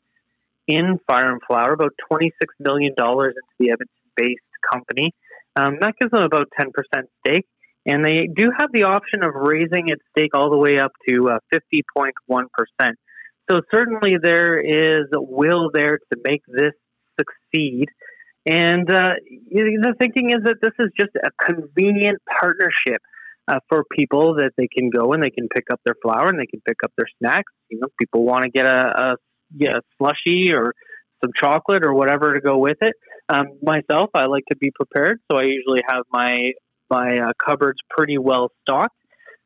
[0.66, 5.14] in Fire and Flower, about twenty six million dollars into the Edmonton-based company.
[5.58, 7.46] Um, that gives them about ten percent stake,
[7.90, 11.30] and they do have the option of raising its stake all the way up to
[11.30, 12.96] uh, fifty point one percent.
[13.50, 16.76] So certainly there is will there to make this
[17.20, 17.88] succeed.
[18.46, 19.14] And uh,
[19.52, 23.02] the thinking is that this is just a convenient partnership
[23.48, 26.40] uh, for people that they can go and they can pick up their flour and
[26.40, 27.52] they can pick up their snacks.
[27.70, 29.16] You know, people want to get a, a
[29.56, 30.74] yeah, slushy or
[31.24, 32.94] some chocolate or whatever to go with it.
[33.28, 36.52] Um, myself, I like to be prepared, so I usually have my
[36.90, 38.96] my uh, cupboards pretty well stocked.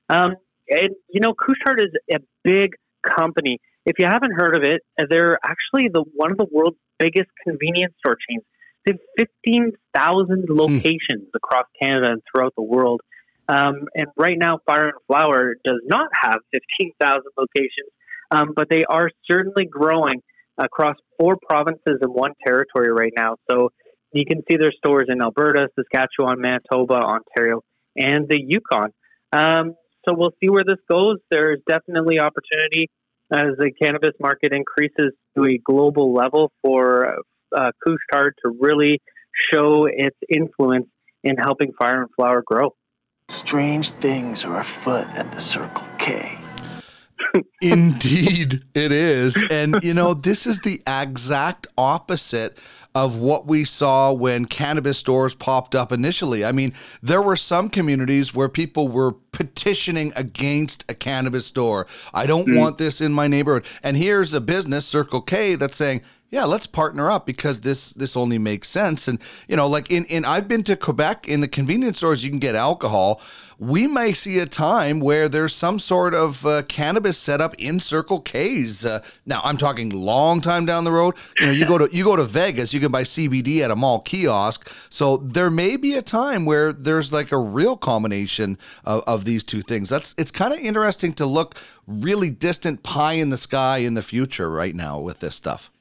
[0.10, 0.36] Um,
[0.70, 2.72] and you know, Couche-Tard is a big
[3.04, 3.60] company.
[3.86, 7.94] If you haven't heard of it, they're actually the one of the world's biggest convenience
[8.00, 8.44] store chains.
[8.86, 13.02] They have 15,000 locations across Canada and throughout the world.
[13.48, 17.92] Um, and right now, Fire and Flower does not have 15,000 locations,
[18.32, 20.22] um, but they are certainly growing
[20.58, 23.36] across four provinces and one territory right now.
[23.50, 23.70] So
[24.14, 27.62] you can see their stores in Alberta, Saskatchewan, Manitoba, Ontario,
[27.96, 28.92] and the Yukon.
[29.32, 29.76] Um,
[30.08, 31.18] so we'll see where this goes.
[31.32, 32.90] There's definitely opportunity
[33.32, 37.16] as the cannabis market increases to a global level for
[37.56, 39.02] uh, Couche-Tard to really
[39.52, 40.88] show its influence
[41.24, 42.76] in helping Fire and Flower grow.
[43.30, 46.38] Strange things are afoot at the Circle K.
[47.62, 49.42] Indeed, it is.
[49.50, 52.60] And, you know, this is the exact opposite
[52.96, 56.46] of what we saw when cannabis stores popped up initially.
[56.46, 61.88] I mean, there were some communities where people were petitioning against a cannabis store.
[62.14, 62.60] I don't Mm.
[62.60, 63.66] want this in my neighborhood.
[63.82, 68.18] And here's a business, Circle K, that's saying, yeah, let's partner up because this this
[68.18, 69.08] only makes sense.
[69.08, 72.30] And you know, like in in I've been to Quebec in the convenience stores, you
[72.32, 73.22] can get alcohol.
[73.64, 78.20] We may see a time where there's some sort of uh, cannabis setup in Circle
[78.20, 78.86] K's.
[78.86, 81.16] Uh, now, I'm talking long time down the road.
[81.40, 83.76] You know, you go to you go to Vegas, you can buy CBD at a
[83.76, 84.70] mall kiosk.
[84.90, 89.46] So there may be a time where there's like a real combination of, of these
[89.46, 89.88] two things.
[89.88, 91.56] That's it's kind of interesting to look
[91.88, 95.72] really distant pie in the sky in the future right now with this stuff.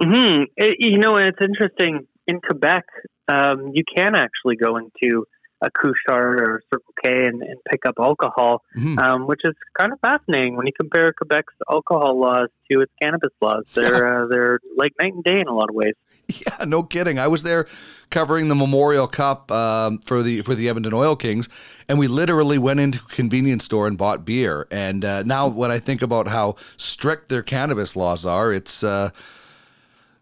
[0.00, 2.06] hmm you know, and it's interesting.
[2.28, 2.84] In Quebec,
[3.26, 5.26] um, you can actually go into
[5.62, 8.98] a Couche-Tard or Circle K and, and pick up alcohol, Mhm.
[9.00, 13.30] um, which is kind of fascinating when you compare Quebec's alcohol laws to its cannabis
[13.40, 13.64] laws.
[13.74, 15.94] They're uh, they're like night and day in a lot of ways.
[16.28, 17.18] Yeah, no kidding.
[17.18, 17.66] I was there
[18.10, 21.48] covering the Memorial Cup um, for the for the Edmonton Oil Kings,
[21.88, 24.66] and we literally went into a convenience store and bought beer.
[24.70, 29.10] And uh, now, when I think about how strict their cannabis laws are, it's uh,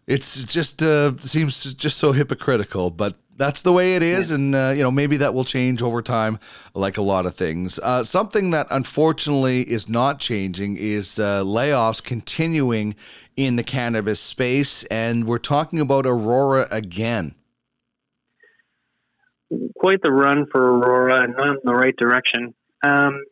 [0.07, 2.89] it's just uh, seems just so hypocritical.
[2.89, 4.35] But that's the way it is, yeah.
[4.35, 6.37] and uh, you know maybe that will change over time,
[6.75, 7.79] like a lot of things.
[7.79, 12.95] Uh, something that unfortunately is not changing is uh, layoffs continuing
[13.35, 17.33] in the cannabis space, and we're talking about Aurora again.
[19.75, 22.53] Quite the run for Aurora, and not in the right direction.
[22.85, 23.23] Um,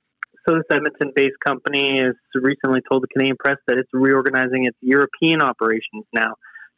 [0.48, 5.44] so this Edmonton-based company has recently told the Canadian press that it's reorganizing its European
[5.44, 6.34] operations now.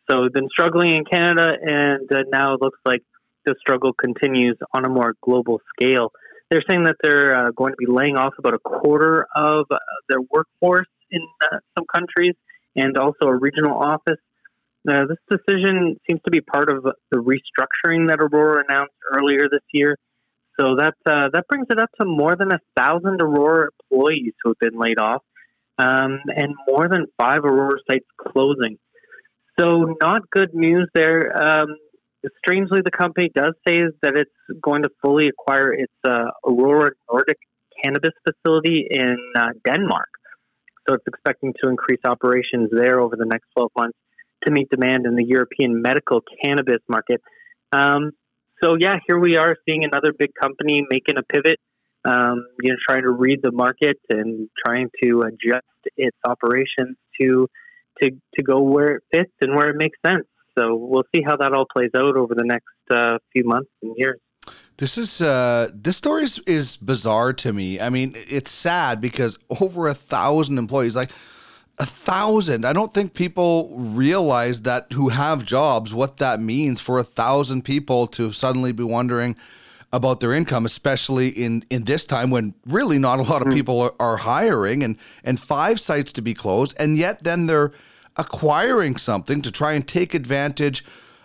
[0.09, 3.01] So been struggling in Canada, and uh, now it looks like
[3.45, 6.11] the struggle continues on a more global scale.
[6.49, 9.77] They're saying that they're uh, going to be laying off about a quarter of uh,
[10.09, 11.21] their workforce in
[11.51, 12.35] uh, some countries,
[12.75, 14.19] and also a regional office.
[14.87, 19.61] Uh, this decision seems to be part of the restructuring that Aurora announced earlier this
[19.71, 19.97] year.
[20.59, 24.49] So that uh, that brings it up to more than a thousand Aurora employees who
[24.49, 25.23] have been laid off,
[25.77, 28.77] um, and more than five Aurora sites closing.
[29.59, 31.31] So not good news there.
[31.35, 31.75] Um,
[32.43, 37.37] strangely, the company does say that it's going to fully acquire its uh, Aurora Nordic
[37.83, 40.09] cannabis facility in uh, Denmark.
[40.87, 43.97] So it's expecting to increase operations there over the next 12 months
[44.45, 47.21] to meet demand in the European medical cannabis market.
[47.71, 48.11] Um,
[48.63, 51.59] so yeah, here we are seeing another big company making a pivot.
[52.03, 55.65] Um, you know, trying to read the market and trying to adjust
[55.97, 57.47] its operations to
[58.01, 60.25] to to go where it fits and where it makes sense.
[60.61, 63.95] So we'll see how that all plays out over the next uh, few months and
[63.97, 64.19] years.
[64.77, 67.79] This is uh, this story is, is bizarre to me.
[67.79, 71.11] I mean, it's sad because over a thousand employees, like
[71.79, 72.65] a thousand.
[72.65, 77.63] I don't think people realize that who have jobs what that means for a thousand
[77.63, 79.35] people to suddenly be wondering
[79.93, 83.55] about their income, especially in in this time when really not a lot of hmm.
[83.55, 87.71] people are, are hiring and and five sites to be closed, and yet then they're
[88.17, 90.83] acquiring something to try and take advantage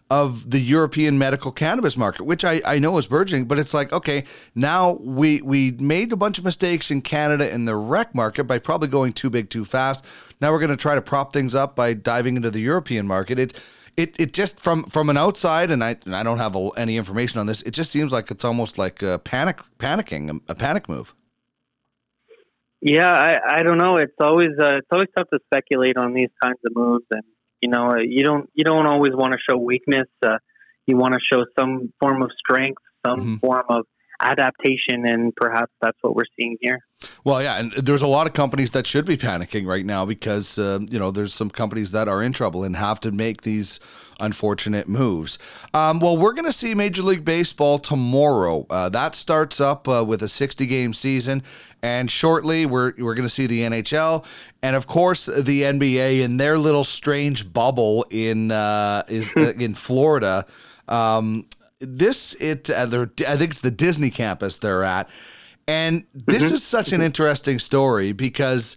[0.08, 3.92] of the European medical cannabis market, which I, I know is burgeoning, but it's like,
[3.92, 4.24] okay,
[4.54, 8.58] now we we made a bunch of mistakes in Canada in the rec market by
[8.58, 10.04] probably going too big too fast.
[10.40, 13.38] Now we're going to try to prop things up by diving into the European market.
[13.38, 13.60] It
[13.96, 16.96] it, it just from from an outside, and I and I don't have a, any
[16.96, 17.62] information on this.
[17.62, 21.14] It just seems like it's almost like a panic panicking a panic move.
[22.86, 23.96] Yeah, I, I don't know.
[23.96, 27.24] It's always uh, it's always tough to speculate on these kinds of moves, and
[27.60, 30.06] you know, uh, you don't you don't always want to show weakness.
[30.24, 30.38] Uh,
[30.86, 33.36] you want to show some form of strength, some mm-hmm.
[33.38, 33.86] form of
[34.20, 36.78] adaptation, and perhaps that's what we're seeing here.
[37.24, 40.56] Well, yeah, and there's a lot of companies that should be panicking right now because
[40.56, 43.80] uh, you know there's some companies that are in trouble and have to make these
[44.20, 45.38] unfortunate moves.
[45.74, 48.66] Um, well, we're going to see Major League Baseball tomorrow.
[48.70, 51.42] Uh, that starts up uh, with a 60 game season.
[51.82, 54.24] And shortly, we're, we're going to see the NHL
[54.62, 59.74] and, of course, the NBA in their little strange bubble in uh, is uh, in
[59.74, 60.44] Florida.
[60.88, 61.46] Um,
[61.80, 65.08] this it uh, I think it's the Disney campus they're at,
[65.68, 66.54] and this mm-hmm.
[66.54, 68.76] is such an interesting story because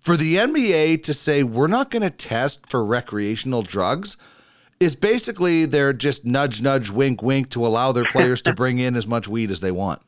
[0.00, 4.16] for the NBA to say we're not going to test for recreational drugs
[4.82, 8.96] is basically they're just nudge, nudge, wink, wink to allow their players to bring in
[8.96, 10.02] as much weed as they want.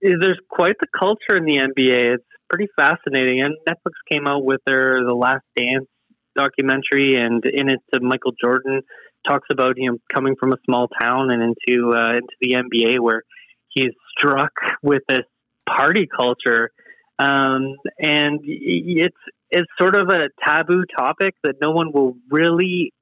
[0.00, 2.14] There's quite the culture in the NBA.
[2.14, 3.42] It's pretty fascinating.
[3.42, 5.86] And Netflix came out with their The Last Dance
[6.34, 8.80] documentary, and in it, Michael Jordan
[9.28, 13.22] talks about know coming from a small town and into uh, into the NBA where
[13.68, 14.52] he's struck
[14.82, 15.24] with this
[15.68, 16.70] party culture,
[17.18, 19.16] um, and it's
[19.50, 22.92] it's sort of a taboo topic that no one will really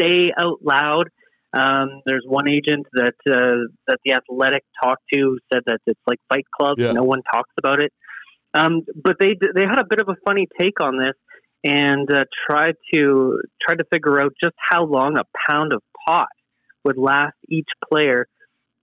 [0.00, 1.08] say out loud.
[1.52, 6.18] Um, there's one agent that uh, that the Athletic talked to said that it's like
[6.28, 6.78] Fight Club.
[6.78, 6.92] Yeah.
[6.92, 7.92] No one talks about it.
[8.54, 11.14] Um, but they they had a bit of a funny take on this
[11.64, 16.28] and uh, tried to tried to figure out just how long a pound of pot
[16.84, 18.26] would last each player.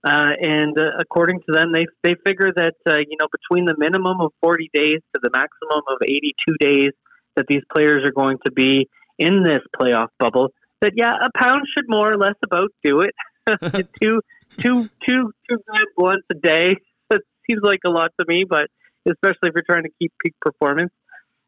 [0.04, 3.74] Uh, and uh, according to them, they they figure that uh, you know between the
[3.78, 6.90] minimum of 40 days to the maximum of 82 days
[7.36, 8.88] that these players are going to be
[9.18, 10.48] in this playoff bubble,
[10.82, 13.14] that yeah, a pound should more or less about do it.
[14.02, 14.20] two,
[14.60, 16.76] two, two, two grams once a day.
[17.10, 17.20] That
[17.50, 18.68] seems like a lot to me, but
[19.06, 20.92] especially if you're trying to keep peak performance.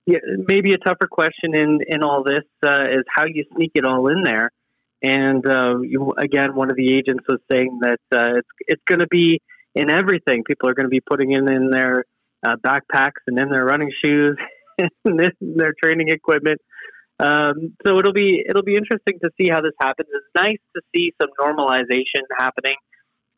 [0.07, 3.87] Yeah, maybe a tougher question in in all this uh, is how you sneak it
[3.87, 4.51] all in there.
[5.03, 8.99] And uh, you, again, one of the agents was saying that uh, it's it's going
[8.99, 9.41] to be
[9.75, 10.45] in everything.
[10.45, 12.05] People are going to be putting in in their
[12.47, 14.37] uh, backpacks and in their running shoes
[14.79, 16.61] and in their training equipment.
[17.25, 20.09] Um, so it'll be it'll be interesting to see how this happens.
[20.13, 22.77] It's nice to see some normalization happening.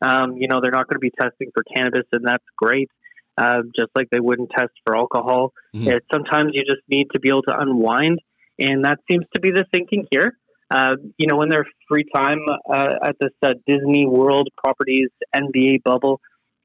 [0.05, 2.89] Um, you know, they're not going to be testing for cannabis, and that's great.
[3.37, 5.53] Uh, just like they wouldn't test for alcohol.
[5.75, 5.87] Mm-hmm.
[5.89, 8.19] It, sometimes you just need to be able to unwind,
[8.59, 10.37] and that seems to be the thinking here.
[10.69, 15.83] uh, you know, in their free time uh, at this uh, Disney World Properties NBA
[15.83, 16.19] bubble,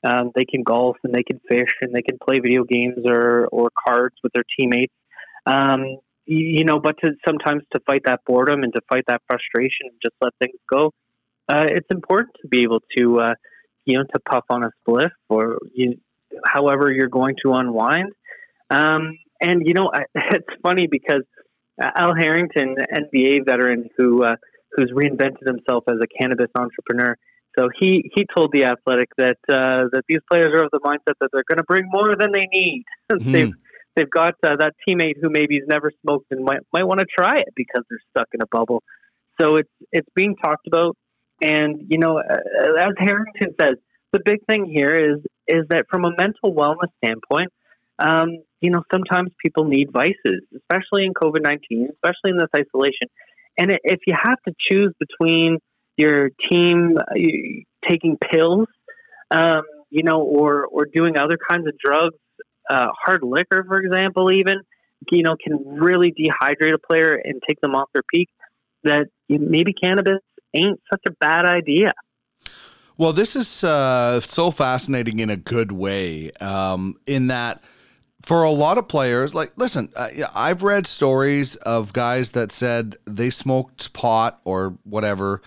[0.04, 3.46] um, they can golf and they can fish and they can play video games or,
[3.52, 4.92] or cards with their teammates.
[5.46, 9.86] Um, you know, but to sometimes to fight that boredom and to fight that frustration
[9.90, 10.92] and just let things go,
[11.48, 13.34] uh, it's important to be able to, uh,
[13.84, 15.98] you know, to puff on a spliff or you,
[16.44, 18.12] however you're going to unwind.
[18.70, 21.22] Um, and you know, it's funny because
[21.80, 24.36] Al Harrington, NBA veteran who uh,
[24.72, 27.16] who's reinvented himself as a cannabis entrepreneur.
[27.58, 31.14] So he, he told the Athletic that uh, that these players are of the mindset
[31.20, 32.84] that they're going to bring more than they need.
[33.12, 33.32] Mm.
[33.32, 33.52] they've
[33.94, 37.06] they've got uh, that teammate who maybe has never smoked and might might want to
[37.06, 38.82] try it because they're stuck in a bubble.
[39.40, 40.96] So it's it's being talked about,
[41.40, 43.76] and you know, uh, as Harrington says,
[44.12, 47.52] the big thing here is is that from a mental wellness standpoint,
[47.98, 53.08] um, you know, sometimes people need vices, especially in COVID nineteen, especially in this isolation.
[53.58, 55.58] And if you have to choose between
[55.96, 57.14] your team uh,
[57.88, 58.68] taking pills,
[59.30, 62.16] um, you know, or or doing other kinds of drugs
[62.70, 64.62] uh, hard liquor, for example, even
[65.10, 68.28] you know, can really dehydrate a player and take them off their peak.
[68.84, 70.18] That maybe cannabis
[70.54, 71.92] ain't such a bad idea.
[72.98, 76.30] Well, this is uh, so fascinating in a good way.
[76.32, 77.62] Um, in that,
[78.22, 82.96] for a lot of players, like, listen, uh, I've read stories of guys that said
[83.06, 85.42] they smoked pot or whatever,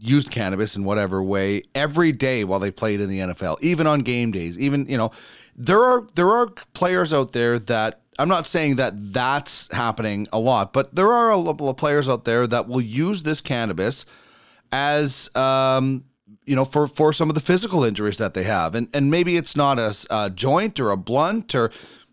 [0.00, 4.00] used cannabis in whatever way every day while they played in the NFL, even on
[4.00, 5.10] game days, even, you know,
[5.56, 10.38] there are there are players out there that I'm not saying that that's happening a
[10.38, 14.06] lot, but there are a couple of players out there that will use this cannabis
[14.72, 16.04] as um,
[16.44, 19.36] you know for for some of the physical injuries that they have, and and maybe
[19.36, 21.70] it's not a, a joint or a blunt or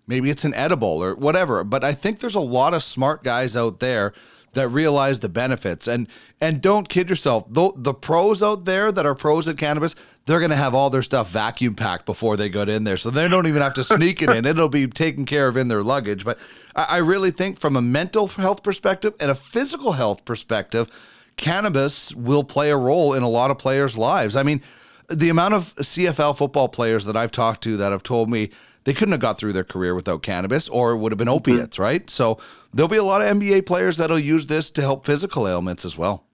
[0.07, 1.63] maybe it's an edible or whatever.
[1.63, 4.13] But I think there's a lot of smart guys out there
[4.53, 5.87] that realize the benefits.
[5.87, 6.07] And
[6.39, 7.45] and don't kid yourself.
[7.49, 9.95] The, the pros out there that are pros at cannabis
[10.25, 12.97] they're going to have all their stuff vacuum packed before they get in there.
[12.97, 14.45] So they don't even have to sneak it in.
[14.45, 16.23] It'll be taken care of in their luggage.
[16.23, 16.37] But
[16.75, 20.89] I, I really think from a mental health perspective and a physical health perspective
[21.37, 24.35] cannabis will play a role in a lot of players lives.
[24.35, 24.61] I mean
[25.09, 28.49] the amount of cfl football players that i've talked to that have told me
[28.83, 31.35] they couldn't have got through their career without cannabis or it would have been mm-hmm.
[31.35, 31.83] opiates, mm-hmm.
[31.83, 32.09] right?
[32.09, 32.39] So
[32.73, 35.97] there'll be a lot of NBA players that'll use this to help physical ailments as
[35.97, 36.25] well.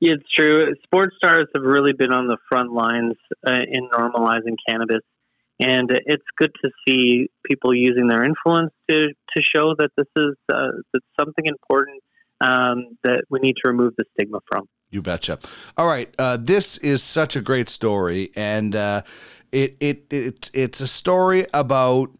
[0.00, 0.72] Yeah, it's true.
[0.84, 3.14] Sports stars have really been on the front lines
[3.46, 5.02] uh, in normalizing cannabis,
[5.58, 10.36] and it's good to see people using their influence to to show that this is
[10.52, 12.00] uh, that something important
[12.40, 14.68] um, that we need to remove the stigma from.
[14.90, 15.40] You betcha.
[15.76, 19.02] All right, uh, this is such a great story, and uh,
[19.52, 22.10] it it it it's a story about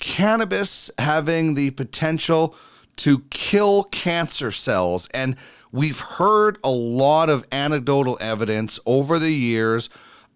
[0.00, 2.54] cannabis having the potential
[2.96, 5.36] to kill cancer cells and
[5.72, 9.88] we've heard a lot of anecdotal evidence over the years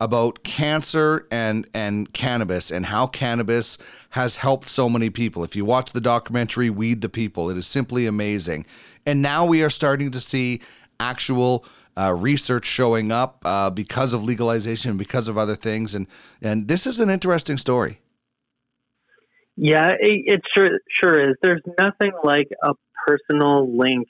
[0.03, 3.79] about cancer and and cannabis and how cannabis
[4.11, 5.45] has helped so many people.
[5.45, 8.67] If you watch the documentary Weed the People, it is simply amazing.
[9.07, 10.61] And now we are starting to see
[10.99, 11.65] actual
[11.97, 16.07] uh, research showing up uh, because of legalization, because of other things, and
[16.41, 18.01] and this is an interesting story.
[19.57, 21.37] Yeah, it, it sure sure is.
[21.43, 22.73] There's nothing like a
[23.07, 24.09] personal link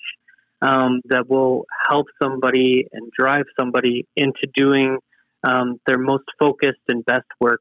[0.60, 4.98] um, that will help somebody and drive somebody into doing
[5.44, 7.60] um, their most focused and best work.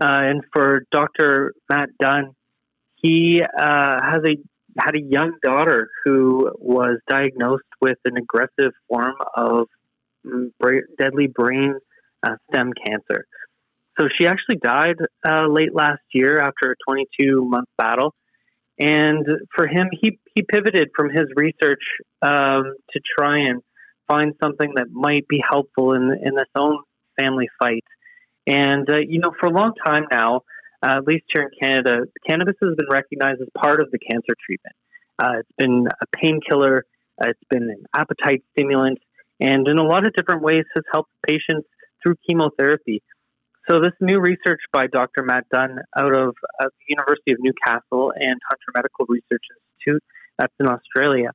[0.00, 1.52] Uh, and for Dr.
[1.68, 2.34] Matt Dunn,
[2.94, 4.36] he uh, has a
[4.78, 9.68] had a young daughter who was diagnosed with an aggressive form of
[10.24, 10.50] mm,
[10.98, 11.74] deadly brain
[12.22, 13.26] uh, stem cancer.
[13.98, 18.14] So she actually died uh, late last year after a 22 month battle.
[18.78, 19.26] And
[19.56, 21.82] for him, he, he pivoted from his research
[22.22, 23.60] um, to try and
[24.08, 26.78] find something that might be helpful in, in this own
[27.18, 27.84] family fight.
[28.46, 30.42] And, uh, you know, for a long time now,
[30.82, 34.34] uh, at least here in Canada, cannabis has been recognized as part of the cancer
[34.44, 34.76] treatment.
[35.18, 36.84] Uh, it's been a painkiller,
[37.20, 38.98] uh, it's been an appetite stimulant,
[39.40, 41.66] and in a lot of different ways has helped patients
[42.02, 43.02] through chemotherapy.
[43.68, 45.24] So, this new research by Dr.
[45.24, 49.44] Matt Dunn out of uh, the University of Newcastle and Hunter Medical Research
[49.84, 50.02] Institute,
[50.38, 51.32] that's in Australia,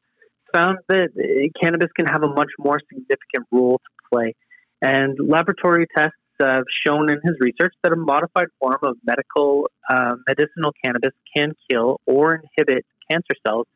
[0.54, 4.34] found that uh, cannabis can have a much more significant role to play.
[4.82, 10.16] And laboratory tests have shown in his research that a modified form of medical uh,
[10.28, 13.68] medicinal cannabis can kill or inhibit cancer cells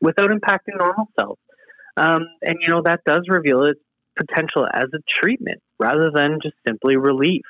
[0.00, 1.38] without impacting normal cells.
[1.96, 3.80] Um, and you know that does reveal its
[4.18, 7.42] potential as a treatment rather than just simply relief.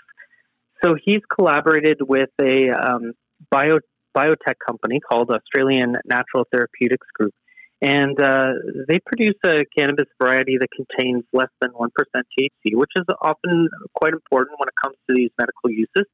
[0.84, 3.12] So he's collaborated with a um,
[3.50, 3.78] bio,
[4.16, 7.34] biotech company called Australian Natural Therapeutics Group,
[7.83, 8.53] And uh,
[8.89, 14.12] they produce a cannabis variety that contains less than 1% THC, which is often quite
[14.12, 16.07] important when it comes to these medical uses.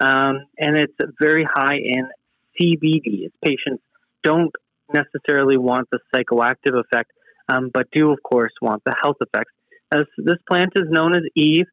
[0.00, 2.08] Um, and it's very high in
[2.60, 3.30] CBD.
[3.44, 3.82] Patients
[4.24, 4.52] don't
[4.92, 7.12] necessarily want the psychoactive effect,
[7.48, 9.52] um, but do, of course, want the health effects.
[9.92, 11.66] As this plant is known as Eve,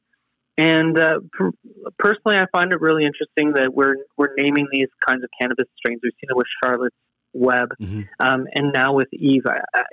[0.58, 1.52] and uh, per-
[1.98, 6.02] personally, I find it really interesting that we're we're naming these kinds of cannabis strains.
[6.04, 6.96] We've seen it with Charlotte's
[7.34, 8.02] Web, Mm-hmm.
[8.20, 9.44] um, and now with Eve.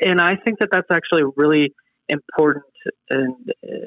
[0.01, 1.75] And I think that that's actually a really
[2.09, 2.65] important
[3.11, 3.35] and,
[3.65, 3.87] uh,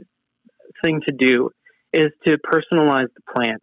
[0.83, 1.49] thing to do
[1.91, 3.61] is to personalize the plant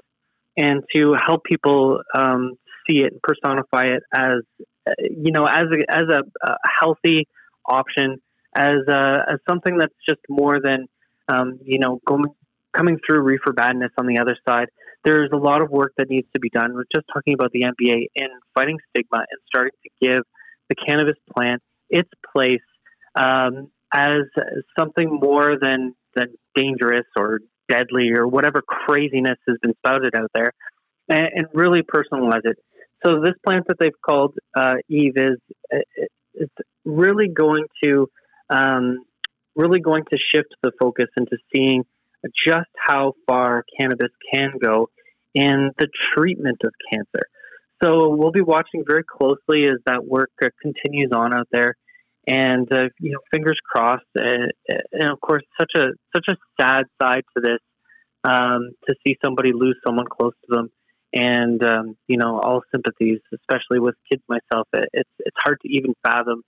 [0.57, 2.53] and to help people um,
[2.89, 4.41] see it and personify it as
[4.87, 7.27] uh, you know as a, as a, a healthy
[7.65, 8.17] option
[8.55, 10.87] as a, as something that's just more than
[11.29, 12.25] um, you know going
[12.73, 14.69] coming through reefer badness on the other side.
[15.07, 16.75] There's a lot of work that needs to be done.
[16.75, 18.27] We're just talking about the NBA in
[18.57, 20.23] fighting stigma and starting to give
[20.69, 22.59] the cannabis plant its place
[23.15, 24.23] um, as
[24.77, 27.39] something more than than dangerous or
[27.69, 30.51] deadly or whatever craziness has been spouted out there,
[31.09, 32.57] and, and really personalize it.
[33.05, 35.39] So this plant that they've called uh, Eve is
[36.35, 36.49] is
[36.85, 38.09] really going to
[38.51, 39.05] um,
[39.55, 41.85] really going to shift the focus into seeing
[42.45, 44.89] just how far cannabis can go
[45.37, 47.27] in the treatment of cancer.
[47.83, 51.75] So we'll be watching very closely as that work uh, continues on out there,
[52.27, 54.05] and uh, you know, fingers crossed.
[54.19, 54.49] Uh,
[54.93, 57.59] and of course, such a such a sad side to this
[58.25, 60.71] um, to see somebody lose someone close to them,
[61.13, 64.67] and um, you know, all sympathies, especially with kids myself.
[64.73, 66.43] It, it's it's hard to even fathom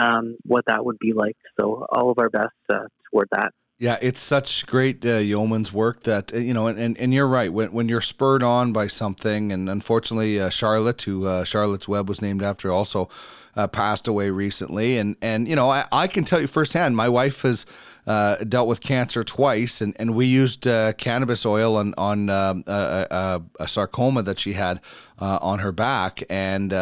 [0.00, 1.36] um, what that would be like.
[1.58, 3.50] So all of our best uh, toward that.
[3.80, 7.28] Yeah, it's such great uh, yeoman's work that uh, you know, and, and, and you're
[7.28, 7.52] right.
[7.52, 12.08] When when you're spurred on by something, and unfortunately, uh, Charlotte, who uh, Charlotte's Web
[12.08, 13.08] was named after, also
[13.54, 14.98] uh, passed away recently.
[14.98, 17.66] And and you know, I, I can tell you firsthand, my wife has
[18.08, 20.62] uh, dealt with cancer twice, and, and we used
[20.98, 24.80] cannabis oil on on um, a, a, a sarcoma that she had
[25.20, 26.72] on her back, and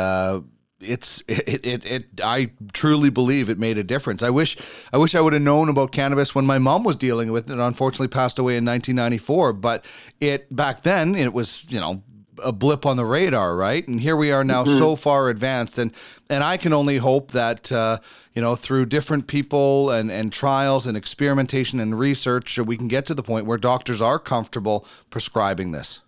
[0.80, 4.22] it's it, it it I truly believe it made a difference.
[4.22, 4.56] I wish
[4.92, 7.58] I wish I would have known about cannabis when my mom was dealing with it.
[7.58, 9.52] Unfortunately, passed away in 1994.
[9.54, 9.84] But
[10.20, 12.02] it back then it was you know
[12.44, 13.88] a blip on the radar, right?
[13.88, 14.78] And here we are now, Mhm.
[14.78, 15.92] so far advanced, and
[16.28, 17.98] and I can only hope that uh,
[18.34, 23.06] you know through different people and and trials and experimentation and research, we can get
[23.06, 26.02] to the point where doctors are comfortable prescribing this.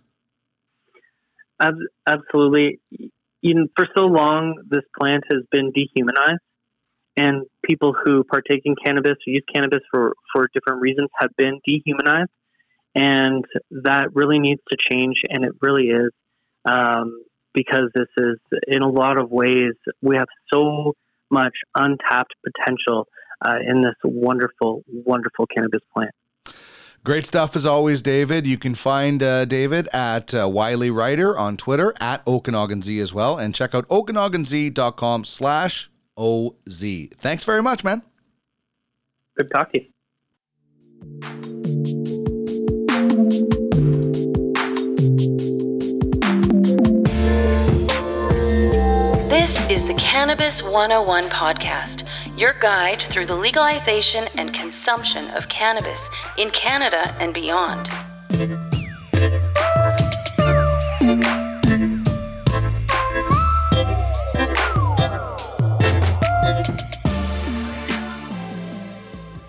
[1.59, 1.73] Ab-
[3.43, 3.49] absolutely.
[3.49, 6.41] Even for so long, this plant has been dehumanized,
[7.17, 11.59] and people who partake in cannabis or use cannabis for, for different reasons have been
[11.65, 12.29] dehumanized,
[12.95, 16.11] and that really needs to change, and it really is,
[16.65, 17.23] um,
[17.53, 18.37] because this is,
[18.67, 20.93] in a lot of ways, we have so
[21.31, 23.07] much untapped potential
[23.45, 26.11] uh, in this wonderful, wonderful cannabis plant.
[27.03, 28.45] Great stuff as always, David.
[28.45, 33.13] You can find uh, David at uh, Wylie Writer on Twitter, at Okanagan Z as
[33.13, 36.85] well, and check out okanaganz.com slash OZ.
[37.17, 38.03] Thanks very much, man.
[39.37, 39.81] Good talking.
[39.81, 39.93] to you.
[49.29, 52.07] This is the Cannabis 101 podcast,
[52.39, 55.99] your guide through the legalization and consumption of cannabis
[56.37, 57.89] in Canada and beyond.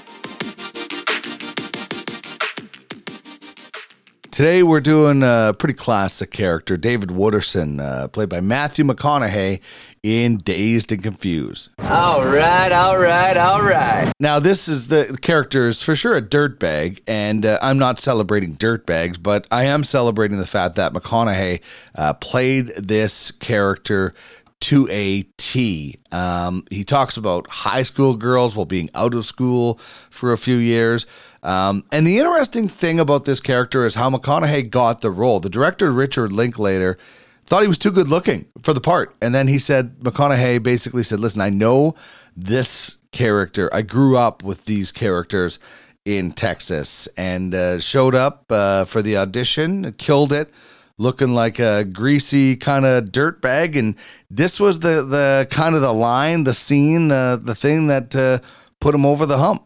[4.38, 9.58] Today we're doing a pretty classic character, David Wooderson, uh, played by Matthew McConaughey
[10.04, 11.70] in Dazed and Confused.
[11.90, 14.12] All right, all right, all right.
[14.20, 17.98] Now, this is the, the character is for sure a dirtbag, and uh, I'm not
[17.98, 21.60] celebrating dirtbags, but I am celebrating the fact that McConaughey
[21.96, 24.14] uh, played this character
[24.60, 25.96] to a T.
[26.12, 30.56] Um, he talks about high school girls while being out of school for a few
[30.56, 31.06] years.
[31.42, 35.40] Um, and the interesting thing about this character is how McConaughey got the role.
[35.40, 36.98] The director, Richard Linklater,
[37.46, 39.14] thought he was too good looking for the part.
[39.22, 41.94] And then he said, McConaughey basically said, Listen, I know
[42.36, 43.72] this character.
[43.72, 45.58] I grew up with these characters
[46.04, 50.52] in Texas and uh, showed up uh, for the audition, killed it
[50.98, 53.94] looking like a greasy kind of dirt bag and
[54.30, 58.38] this was the the kind of the line the scene the the thing that uh,
[58.80, 59.64] put him over the hump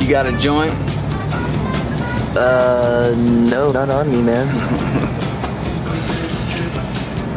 [0.00, 0.72] You got a joint?
[2.36, 4.46] Uh, no, not on me, man.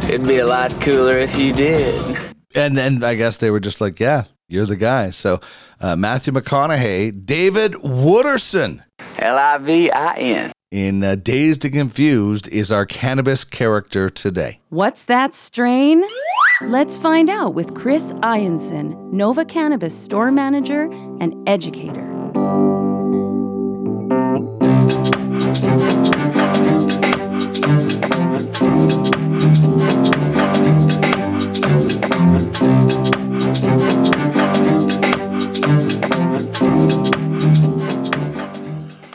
[0.10, 2.18] It'd be a lot cooler if you did.
[2.56, 5.40] and then i guess they were just like yeah you're the guy so
[5.82, 8.84] uh, matthew mcconaughey david wooderson
[9.18, 10.52] L I V I N.
[10.72, 16.03] in uh, dazed and confused is our cannabis character today What's that strain?
[16.61, 20.84] Let's find out with Chris Ianson, Nova Cannabis store manager
[21.20, 22.07] and educator.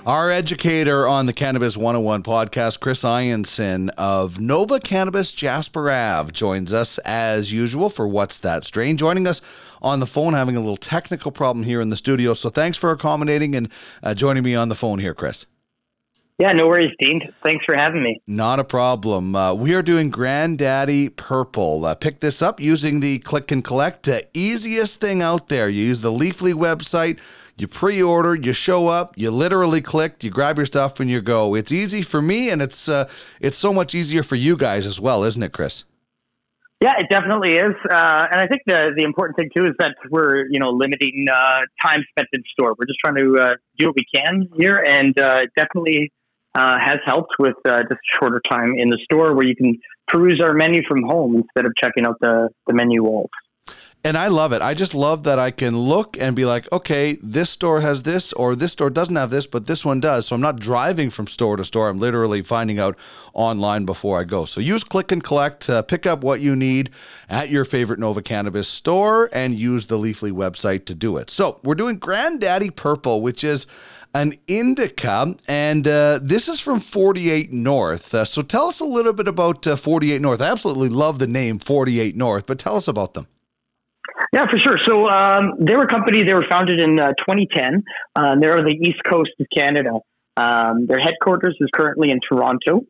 [0.09, 6.73] Our educator on the Cannabis 101 podcast, Chris Ianson of Nova Cannabis Jasper Ave, joins
[6.73, 8.97] us as usual for What's That Strain.
[8.97, 9.43] Joining us
[9.83, 12.33] on the phone, having a little technical problem here in the studio.
[12.33, 13.69] So thanks for accommodating and
[14.03, 15.45] uh, joining me on the phone here, Chris.
[16.39, 17.21] Yeah, no worries, Dean.
[17.43, 18.23] Thanks for having me.
[18.27, 19.37] Not a problem.
[19.37, 21.85] Uh, we are doing Granddaddy Purple.
[21.85, 24.09] Uh, pick this up using the click and collect.
[24.09, 25.69] Uh, easiest thing out there.
[25.69, 27.19] You use the Leafly website.
[27.59, 31.55] You pre-order, you show up, you literally click, you grab your stuff, and you go.
[31.55, 33.09] It's easy for me, and it's uh,
[33.41, 35.85] it's so much easier for you guys as well, isn't it, Chris?
[36.81, 39.97] Yeah, it definitely is, uh, and I think the the important thing too is that
[40.11, 42.77] we're you know limiting uh, time spent in store.
[42.79, 46.13] We're just trying to uh, do what we can here, and uh, definitely
[46.55, 49.77] uh, has helped with uh, just shorter time in the store where you can
[50.07, 53.31] peruse our menu from home instead of checking out the the menu walls.
[54.05, 54.63] And I love it.
[54.63, 58.33] I just love that I can look and be like, okay, this store has this,
[58.33, 60.27] or this store doesn't have this, but this one does.
[60.27, 61.89] So I'm not driving from store to store.
[61.89, 62.97] I'm literally finding out
[63.35, 64.45] online before I go.
[64.45, 66.91] So use click and collect, uh, pick up what you need
[67.29, 71.29] at your favorite Nova Cannabis store, and use the Leafly website to do it.
[71.29, 73.67] So we're doing Granddaddy Purple, which is
[74.15, 78.15] an indica, and uh, this is from 48 North.
[78.15, 80.41] Uh, so tell us a little bit about uh, 48 North.
[80.41, 83.27] I absolutely love the name 48 North, but tell us about them.
[84.33, 84.79] Yeah, for sure.
[84.85, 86.25] So um, they were a company.
[86.25, 87.83] They were founded in uh, 2010.
[88.15, 90.01] Uh, they're on the east coast of Canada.
[90.37, 92.83] Um, their headquarters is currently in Toronto,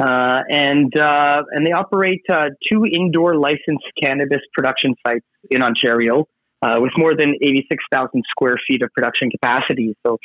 [0.00, 6.26] uh, and uh, and they operate uh, two indoor licensed cannabis production sites in Ontario
[6.62, 9.94] uh, with more than 86,000 square feet of production capacity.
[10.06, 10.18] So.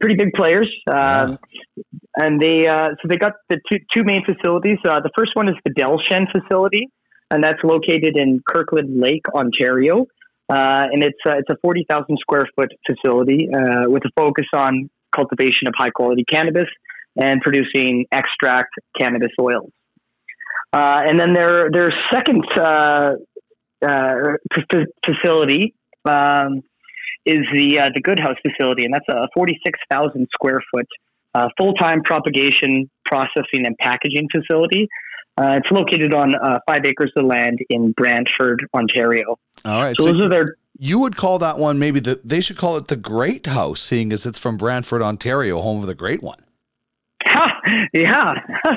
[0.00, 1.38] pretty big players, um,
[2.16, 4.78] and they so they got the two, two main facilities.
[4.84, 6.88] the first one is the Delshen facility,
[7.30, 10.06] and that's located in Kirkland Lake, Ontario.
[10.48, 14.46] Uh, and it's uh, it's a forty thousand square foot facility uh, with a focus
[14.54, 16.68] on cultivation of high quality cannabis
[17.16, 19.70] and producing extract cannabis oils.
[20.72, 23.14] Uh, and then their their second uh,
[23.84, 24.14] uh,
[25.04, 25.74] facility
[26.04, 26.62] um,
[27.24, 30.86] is the the Good House facility, and that's a forty six thousand square foot
[31.58, 34.88] full time propagation, processing, and packaging facility.
[35.38, 39.38] Uh, it's located on uh, five acres of land in Brantford, Ontario.
[39.64, 39.94] All right.
[39.98, 40.56] So, those are their.
[40.78, 44.12] You would call that one maybe the they should call it the Great House, seeing
[44.12, 46.38] as it's from Brantford, Ontario, home of the Great One.
[47.94, 48.34] yeah,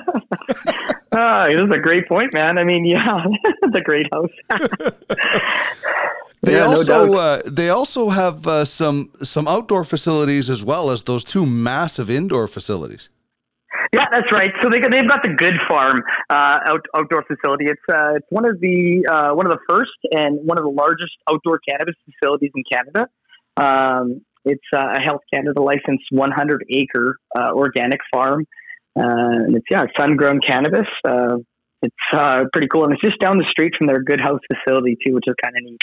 [1.11, 2.57] uh, is a great point, man.
[2.57, 3.23] I mean, yeah,
[3.71, 4.91] the Great House.
[6.41, 7.17] They Yeah, also doubt.
[7.17, 12.09] uh, they also have uh, some some outdoor facilities as well as those two massive
[12.09, 13.09] indoor facilities.
[13.93, 14.51] Yeah, that's right.
[14.61, 17.65] So they they've got the Good Farm uh, out, outdoor facility.
[17.65, 20.69] It's uh, it's one of the uh, one of the first and one of the
[20.69, 23.07] largest outdoor cannabis facilities in Canada.
[23.57, 28.45] Um, it's uh, a Health Canada licensed 100 acre uh, organic farm,
[28.95, 30.87] uh, and it's yeah sun grown cannabis.
[31.81, 35.13] It's pretty cool, and it's just down the street from their Good House facility too,
[35.13, 35.81] which is kind of neat.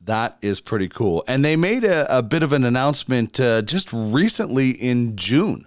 [0.00, 1.24] That is pretty cool.
[1.26, 5.66] And they made a, a bit of an announcement just recently in June.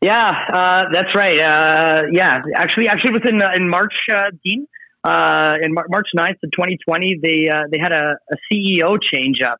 [0.00, 1.38] Yeah, uh, that's right.
[1.38, 4.66] Uh, yeah, actually, actually, it was in uh, in March, uh, Dean.
[5.04, 9.40] Uh, in Mar- March 9th of 2020, they uh, they had a, a CEO change
[9.42, 9.58] up,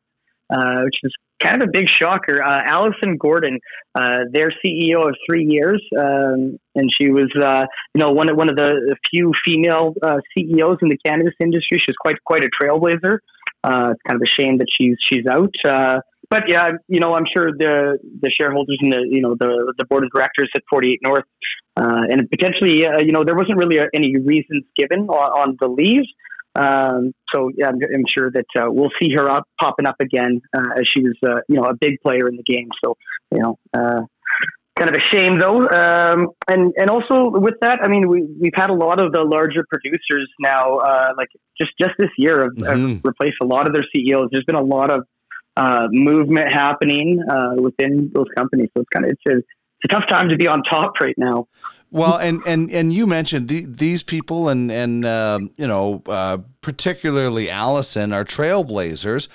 [0.83, 1.13] which is
[1.43, 2.41] kind of a big shocker.
[2.41, 3.59] Allison Gordon,
[3.95, 8.55] their CEO of three years, um, and she was, you know, one of one of
[8.55, 9.93] the few female
[10.37, 11.79] CEOs in the cannabis industry.
[11.79, 13.17] She's quite quite a trailblazer.
[13.65, 15.53] It's kind of a shame that she's she's out.
[16.29, 19.85] But yeah, you know, I'm sure the the shareholders and the you know the the
[19.85, 21.23] board of directors at 48 North,
[21.75, 25.67] uh, and potentially, uh, you know, there wasn't really any reasons given on, on the
[25.67, 26.03] leave.
[26.55, 30.41] Um, so yeah, I'm, I'm sure that uh, we'll see her up popping up again
[30.55, 32.69] uh, as she was, uh, you know, a big player in the game.
[32.83, 32.95] So
[33.31, 34.01] you know, uh,
[34.77, 35.67] kind of a shame though.
[35.67, 39.21] Um, and and also with that, I mean, we we've had a lot of the
[39.23, 41.29] larger producers now, uh, like
[41.59, 42.91] just just this year, have, Mm-hmm.
[42.93, 44.29] have replaced a lot of their CEOs.
[44.31, 45.05] There's been a lot of
[45.57, 48.69] uh, movement happening uh, within those companies.
[48.75, 49.47] So it's kind of it's a, it's
[49.85, 51.47] a tough time to be on top right now.
[51.91, 56.37] Well, and and and you mentioned the, these people, and and um, you know, uh,
[56.61, 59.27] particularly Allison, are trailblazers,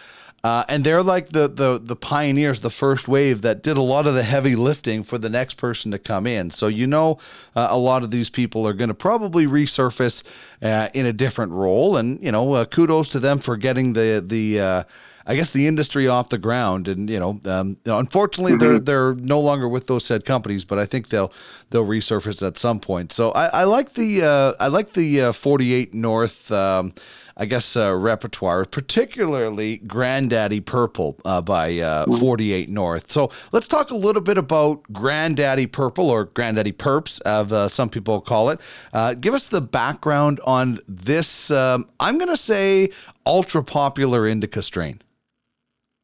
[0.45, 4.07] uh, and they're like the the the pioneers, the first wave that did a lot
[4.07, 6.51] of the heavy lifting for the next person to come in.
[6.51, 7.19] So you know,
[7.57, 10.23] uh, a lot of these people are going to probably resurface
[10.63, 14.23] uh, in a different role, and you know, uh, kudos to them for getting the
[14.25, 14.87] the.
[15.27, 19.41] I guess the industry off the ground, and you know, um, unfortunately, they're they're no
[19.41, 21.33] longer with those said companies, but I think they'll
[21.71, 23.13] they'll resurface at some point.
[23.13, 26.93] So I, I like the uh, I like the uh, 48 North, um,
[27.37, 33.11] I guess uh, repertoire, particularly Granddaddy Purple uh, by uh, 48 North.
[33.11, 37.89] So let's talk a little bit about Granddaddy Purple or Granddaddy Perps, as uh, some
[37.89, 38.61] people call it.
[38.93, 41.51] Uh, give us the background on this.
[41.51, 42.91] Um, I'm going to say
[43.27, 45.01] ultra popular indica strain.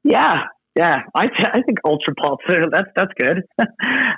[0.04, 0.44] Yeah,
[0.76, 2.40] yeah, I, th- I think Ultra Pulp.
[2.48, 3.42] That's that's good.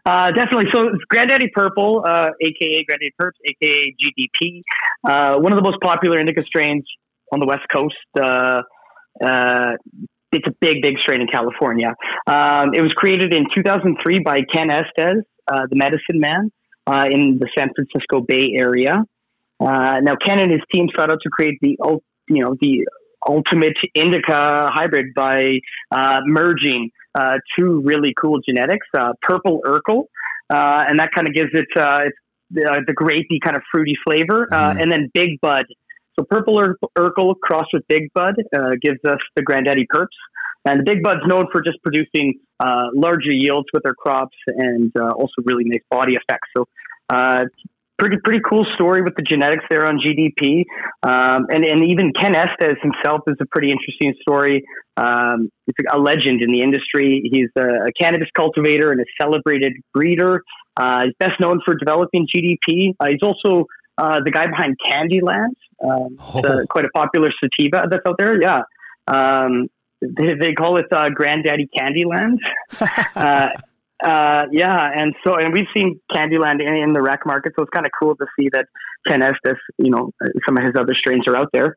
[0.07, 0.67] uh, definitely.
[0.73, 4.61] So Granddaddy Purple, uh, aka Granddaddy Perps, aka GDP,
[5.05, 6.85] uh, one of the most popular indica strains
[7.33, 7.97] on the West Coast.
[8.21, 8.63] Uh,
[9.25, 9.73] uh,
[10.31, 11.95] it's a big, big strain in California.
[12.27, 16.51] Um, it was created in 2003 by Ken Estes, uh, the medicine man,
[17.11, 19.03] in the San Francisco Bay Area.
[19.61, 21.77] Now, Ken and his team set out to create the
[22.29, 22.87] you know the
[23.27, 25.59] ultimate indica hybrid by
[25.91, 30.05] uh, merging uh, two really cool genetics, uh, purple Urkle,
[30.51, 32.17] uh, and that kind of gives it uh, it's,
[32.67, 35.65] uh, the grapey kind of fruity flavor, uh, and then Big Bud.
[36.19, 40.07] So purple Ur- Urkle crossed with Big Bud uh, gives us the Granddaddy Perps.
[40.65, 44.93] And the Big Bud's known for just producing uh, larger yields with their crops and
[44.97, 46.49] uh, also really nice body effects.
[46.57, 46.69] So
[47.11, 47.45] uh,
[47.99, 50.65] pretty pretty cool story with the genetics there on GDP,
[51.03, 54.65] um, and and even Ken Estes himself is a pretty interesting story.
[54.97, 57.29] Um, he's a legend in the industry.
[57.33, 60.43] He's a, a cannabis cultivator and a celebrated breeder.
[60.77, 62.95] Uh, he's best known for developing GDP.
[63.01, 63.67] Uh, he's also
[63.99, 65.55] uh, the guy behind Candyland.
[65.83, 68.41] Um, uh, quite a popular sativa that's out there.
[68.41, 68.63] Yeah.
[69.07, 69.69] Um,
[70.01, 72.39] they, they call it uh, Granddaddy Candyland.
[74.03, 77.71] uh, yeah, and so and we've seen Candyland in, in the rec market, so it's
[77.71, 78.67] kind of cool to see that
[79.07, 81.77] Ken Estes, you know, uh, some of his other strains are out there.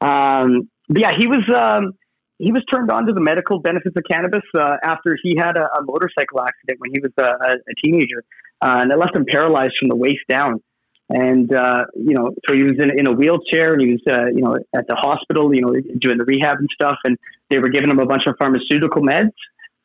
[0.00, 1.92] Um, but yeah, he was um,
[2.38, 5.64] he was turned on to the medical benefits of cannabis uh, after he had a,
[5.64, 8.22] a motorcycle accident when he was a, a, a teenager,
[8.62, 10.62] uh, and it left him paralyzed from the waist down.
[11.10, 14.26] And uh, you know, so he was in, in a wheelchair, and he was uh,
[14.26, 17.18] you know at the hospital, you know, doing the rehab and stuff, and
[17.50, 19.34] they were giving him a bunch of pharmaceutical meds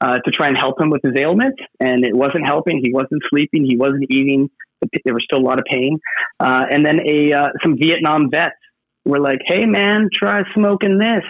[0.02, 2.82] uh, to try and help him with his ailment, and it wasn't helping.
[2.84, 3.66] He wasn't sleeping.
[3.66, 4.50] He wasn't eating.
[5.04, 6.00] There was still a lot of pain.
[6.40, 8.56] Uh, and then a uh, some Vietnam vets
[9.06, 11.24] were like, "Hey, man, try smoking this,"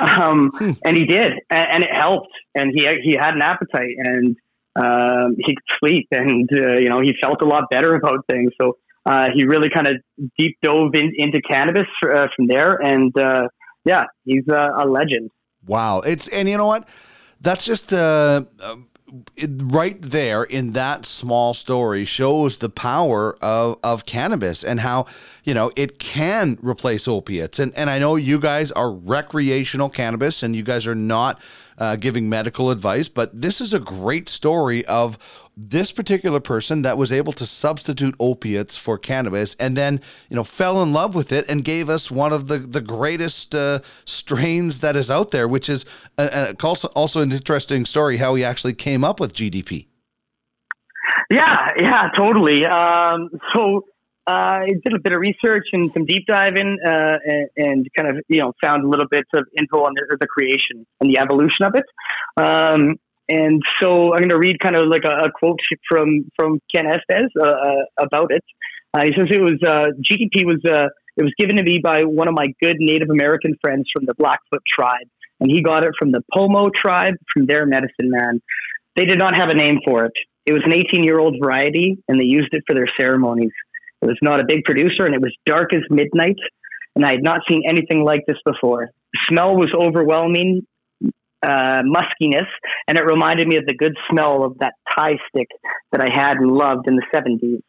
[0.00, 0.50] um,
[0.84, 2.32] and he did, and, and, it helped.
[2.54, 4.36] And he he had an appetite, and
[4.76, 8.52] um, he could sleep, and uh, you know he felt a lot better about things.
[8.58, 9.96] So uh, he really kind of
[10.38, 13.12] deep dove in, into cannabis uh, from there, and
[13.84, 15.30] yeah, he's a legend.
[15.66, 16.88] Wow, it's and you know what
[17.40, 18.44] that's just uh,
[19.36, 25.06] it, right there in that small story shows the power of, of cannabis and how
[25.44, 27.58] you know it can replace opiates.
[27.58, 31.40] And and I know you guys are recreational cannabis and you guys are not
[31.78, 35.18] uh, giving medical advice but this is a great story of
[35.56, 40.44] this particular person that was able to substitute opiates for cannabis and then you know
[40.44, 44.80] fell in love with it and gave us one of the the greatest uh, strains
[44.80, 45.84] that is out there which is
[46.18, 49.86] a, a, also also an interesting story how he actually came up with GDP
[51.30, 52.64] yeah yeah totally.
[52.64, 53.84] Um, so
[54.26, 58.10] uh, I did a bit of research and some deep diving uh, and, and, kind
[58.10, 61.18] of you know found a little bit of info on the, the creation and the
[61.18, 61.84] evolution of it.
[62.40, 62.96] Um,
[63.30, 66.86] and so I'm going to read kind of like a, a quote from from Ken
[66.86, 68.44] Estes uh, uh, about it.
[68.92, 72.02] Uh, he says it was uh, GDP was uh, it was given to me by
[72.02, 75.06] one of my good Native American friends from the Blackfoot tribe,
[75.38, 78.42] and he got it from the Pomo tribe from their medicine man.
[78.96, 80.12] They did not have a name for it.
[80.44, 83.52] It was an 18 year old variety, and they used it for their ceremonies.
[84.02, 86.38] It was not a big producer, and it was dark as midnight,
[86.96, 88.90] and I had not seen anything like this before.
[89.12, 90.66] The smell was overwhelming,
[91.42, 92.46] uh, muskiness,
[92.88, 95.48] and it reminded me of the good smell of that Thai stick
[95.92, 97.62] that I had and loved in the 70s.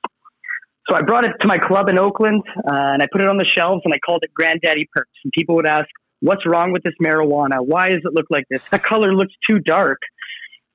[0.90, 3.38] So I brought it to my club in Oakland, uh, and I put it on
[3.38, 5.14] the shelves, and I called it Granddaddy Perps.
[5.24, 5.88] And people would ask,
[6.20, 7.64] "What's wrong with this marijuana?
[7.64, 8.68] Why does it look like this?
[8.70, 10.00] The color looks too dark."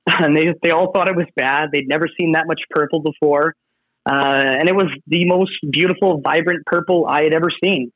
[0.09, 1.67] And they they all thought it was bad.
[1.73, 3.53] They'd never seen that much purple before,
[4.09, 7.91] uh, and it was the most beautiful, vibrant purple I had ever seen.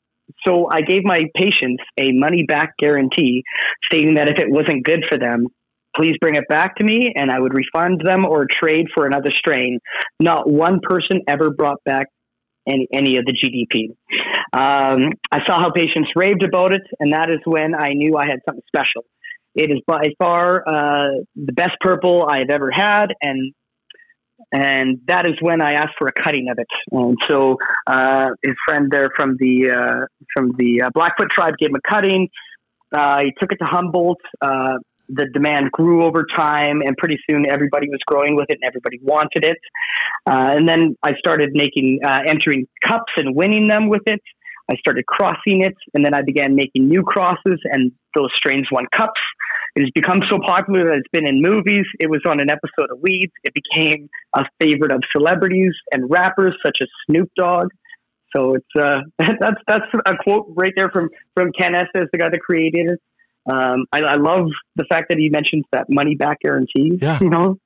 [0.45, 3.43] So I gave my patients a money back guarantee,
[3.85, 5.47] stating that if it wasn't good for them,
[5.95, 9.31] please bring it back to me and I would refund them or trade for another
[9.35, 9.79] strain.
[10.19, 12.07] Not one person ever brought back
[12.67, 13.89] any, any of the GDP.
[14.53, 18.25] Um, I saw how patients raved about it, and that is when I knew I
[18.25, 19.03] had something special.
[19.55, 23.53] It is by far uh, the best purple I have ever had, and
[24.51, 26.67] and that is when I asked for a cutting of it.
[26.91, 27.57] And so
[27.87, 30.05] uh, his friend there from the uh,
[30.35, 32.29] from the uh, Blackfoot tribe gave him a cutting.
[32.93, 34.19] Uh, he took it to Humboldt.
[34.41, 38.67] Uh, the demand grew over time, and pretty soon everybody was growing with it, and
[38.67, 39.57] everybody wanted it.
[40.25, 44.21] Uh, and then I started making entering cups and winning them with it.
[44.69, 48.85] I started crossing it, and then I began making new crosses, and those strains won
[48.95, 49.19] cups.
[49.75, 51.85] It has become so popular that it's been in movies.
[51.99, 53.31] It was on an episode of Weeds.
[53.43, 57.69] It became a favorite of celebrities and rappers such as Snoop Dogg.
[58.35, 59.01] So it's uh,
[59.39, 62.99] that's that's a quote right there from from Ken Estes, the guy that created it.
[63.51, 66.99] Um, I, I, love the fact that he mentions that money back guarantee.
[67.01, 67.17] Yeah.
[67.19, 67.57] You know,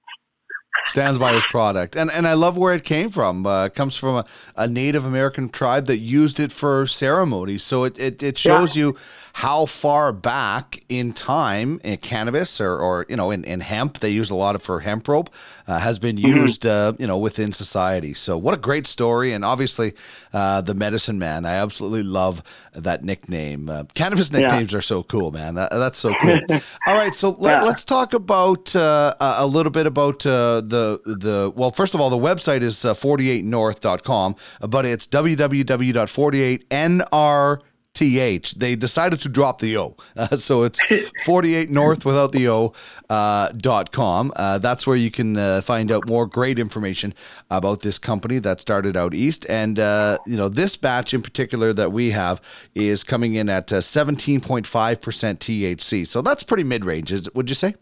[0.87, 3.95] stands by his product and and i love where it came from uh, it comes
[3.95, 4.25] from a,
[4.55, 8.83] a, native american tribe that used it for ceremonies so it, it, it shows yeah.
[8.85, 8.97] you
[9.33, 14.09] how far back in time in cannabis or, or you know in, in hemp they
[14.09, 15.29] used a lot of for hemp rope
[15.67, 16.37] uh, has been mm-hmm.
[16.37, 16.95] used mm-hmm.
[16.95, 19.93] uh, you know within society so what a great story and obviously
[20.35, 21.45] uh, the medicine man.
[21.45, 22.43] I absolutely love
[22.73, 23.69] that nickname.
[23.69, 24.79] Uh, cannabis nicknames yeah.
[24.79, 25.55] are so cool man.
[25.55, 26.37] That, that's so cool.
[26.87, 31.53] All right so let, us talk about uh, a little bit about uh, the the
[31.55, 37.61] well first of all the website is 48north.com but it's www.48nr
[37.95, 38.55] TH.
[38.55, 39.95] They decided to drop the O.
[40.17, 40.79] Uh, so it's
[41.25, 42.73] 48 North without the O
[43.09, 44.31] uh, dot com.
[44.35, 47.13] Uh, that's where you can uh, find out more great information
[47.51, 49.45] about this company that started out east.
[49.49, 52.41] And, uh, you know, this batch in particular that we have
[52.75, 56.07] is coming in at 17.5% uh, THC.
[56.07, 57.75] So that's pretty mid range, would you say?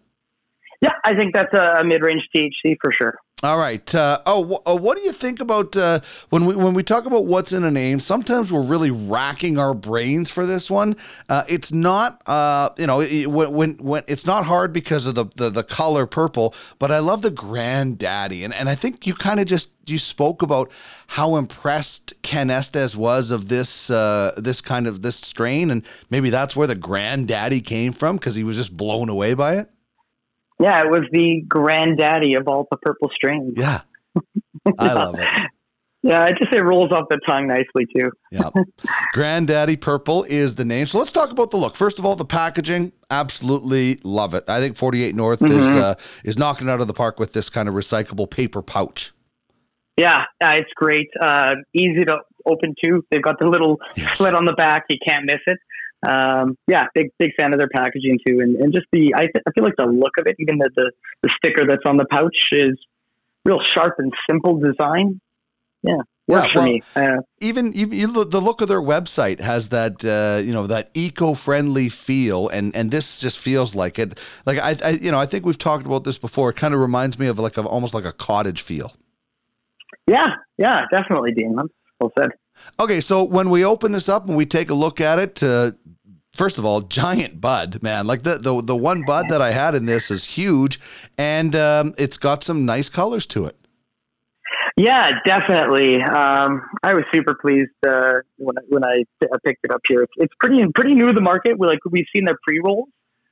[0.81, 3.15] Yeah, I think that's a mid range THC for sure.
[3.43, 3.93] All right.
[3.93, 5.99] Uh, oh, uh, what do you think about uh,
[6.29, 7.99] when we when we talk about what's in a name?
[7.99, 10.95] Sometimes we're really racking our brains for this one.
[11.27, 15.25] Uh, it's not, uh, you know, it, when when it's not hard because of the,
[15.35, 16.55] the, the color purple.
[16.79, 20.41] But I love the granddaddy, and and I think you kind of just you spoke
[20.41, 20.71] about
[21.07, 26.29] how impressed Ken Estes was of this uh, this kind of this strain, and maybe
[26.29, 29.69] that's where the granddaddy came from because he was just blown away by it.
[30.59, 33.53] Yeah, it was the granddaddy of all the purple strains.
[33.57, 33.81] Yeah.
[34.77, 35.27] I love it.
[36.05, 38.11] Yeah, I just it rolls off the tongue nicely too.
[38.29, 38.49] yeah,
[39.13, 40.85] Granddaddy Purple is the name.
[40.85, 41.77] So let's talk about the look.
[41.77, 44.43] First of all, the packaging, absolutely love it.
[44.49, 45.57] I think 48 North mm-hmm.
[45.57, 49.13] is uh, is knocking out of the park with this kind of recyclable paper pouch.
[49.95, 51.07] Yeah, uh, it's great.
[51.21, 53.05] Uh, easy to open too.
[53.09, 54.17] They've got the little yes.
[54.17, 54.83] slit on the back.
[54.89, 55.57] You can't miss it
[56.07, 59.43] um, yeah, big big fan of their packaging too, and, and just the I, th-
[59.47, 60.91] I feel like the look of it, even the, the,
[61.23, 62.77] the sticker that's on the pouch is
[63.45, 65.21] real sharp and simple design.
[65.81, 66.83] Yeah, works yeah, well, for me.
[66.95, 71.89] Uh, even even the look of their website has that uh, you know that eco-friendly
[71.89, 74.19] feel, and and this just feels like it.
[74.45, 76.49] Like I, I you know I think we've talked about this before.
[76.49, 78.93] It kind of reminds me of like a, almost like a cottage feel.
[80.07, 81.55] Yeah, yeah, definitely, Dean.
[81.99, 82.31] Well said.
[82.79, 85.71] Okay, so when we open this up and we take a look at it, uh,
[86.33, 88.07] first of all, giant bud, man.
[88.07, 90.79] Like the the the one bud that I had in this is huge,
[91.17, 93.57] and um, it's got some nice colors to it.
[94.75, 96.01] Yeah, definitely.
[96.01, 99.03] Um, I was super pleased uh, when I, when I
[99.45, 100.01] picked it up here.
[100.01, 101.59] It's, it's pretty pretty new to the market.
[101.59, 102.89] We like we've seen their pre rolls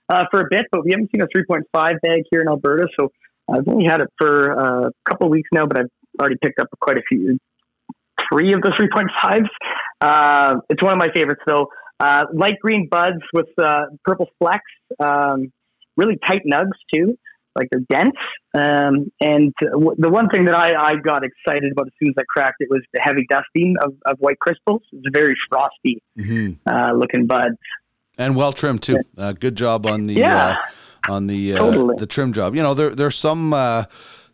[0.10, 2.88] uh, for a bit, but we haven't seen a 3.5 bag here in Alberta.
[2.99, 3.11] So
[3.52, 6.60] I've only had it for uh, a couple of weeks now, but I've already picked
[6.60, 7.40] up quite a few,
[8.32, 9.48] three of the 3.5s.
[10.02, 11.68] Uh, it's one of my favorites though.
[12.06, 15.52] Uh, light green buds with uh, purple flecks, um,
[15.98, 17.18] really tight nugs too.
[17.56, 18.15] like they're dense.
[18.53, 22.15] Um, and w- the one thing that I, I got excited about as soon as
[22.18, 24.82] I cracked it was the heavy dusting of, of white crystals.
[24.94, 26.57] It's a very frosty Mhm.
[26.65, 27.57] uh, looking buds.
[28.18, 28.99] and well trimmed too.
[29.18, 30.56] Uh, good job on the Yeah.
[31.10, 31.95] uh, on the uh, Totally.
[31.98, 32.56] the trim job.
[32.56, 33.53] You know, there there's some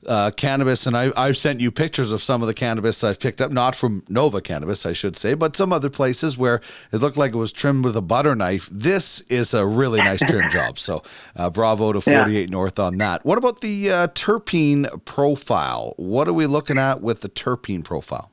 [0.05, 3.41] uh, cannabis, and I I've sent you pictures of some of the cannabis I've picked
[3.41, 6.61] up, not from Nova Cannabis, I should say, but some other places where
[6.91, 8.69] it looked like it was trimmed with a butter knife.
[8.71, 10.77] This is a really nice trim job.
[10.79, 11.03] So,
[11.35, 12.23] uh, bravo to Yeah.
[12.23, 13.25] 48 North on that.
[13.25, 15.93] What about the uh, terpene profile?
[15.97, 18.31] What are we looking at with the terpene profile?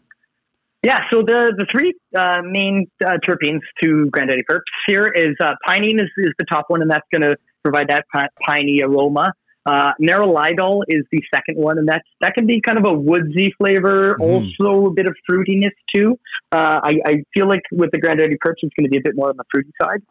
[0.82, 5.52] Yeah, so the the three uh, main uh, terpenes to Granddaddy Purps here is uh,
[5.66, 8.04] pinene is, is the top one, and that's going to provide that
[8.46, 9.32] piney aroma.
[9.66, 14.16] Uh, is the second one, and that's that can be kind of a woodsy flavor,
[14.20, 16.18] also a bit of fruitiness too.
[16.52, 19.14] Uh, I, I feel like with the Granddaddy Purps, it's going to be a bit
[19.16, 20.02] more on the fruity side.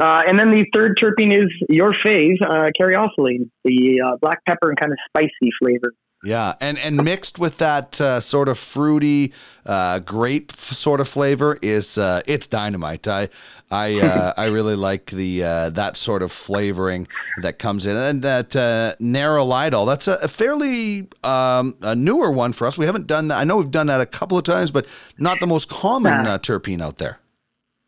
[0.00, 4.70] Uh, and then the third terpene is your fave, uh, caryophyllene, the uh, black pepper
[4.70, 5.92] and kind of spicy flavor.
[6.24, 9.32] Yeah, and and mixed with that uh, sort of fruity
[9.66, 13.06] uh, grape f- sort of flavor is uh, it's dynamite.
[13.06, 13.28] I
[13.70, 17.08] I uh, I really like the uh, that sort of flavoring
[17.42, 19.86] that comes in, and that uh, nerolidol.
[19.86, 22.78] That's a, a fairly um, a newer one for us.
[22.78, 23.38] We haven't done that.
[23.38, 24.86] I know we've done that a couple of times, but
[25.18, 27.18] not the most common uh, terpene out there.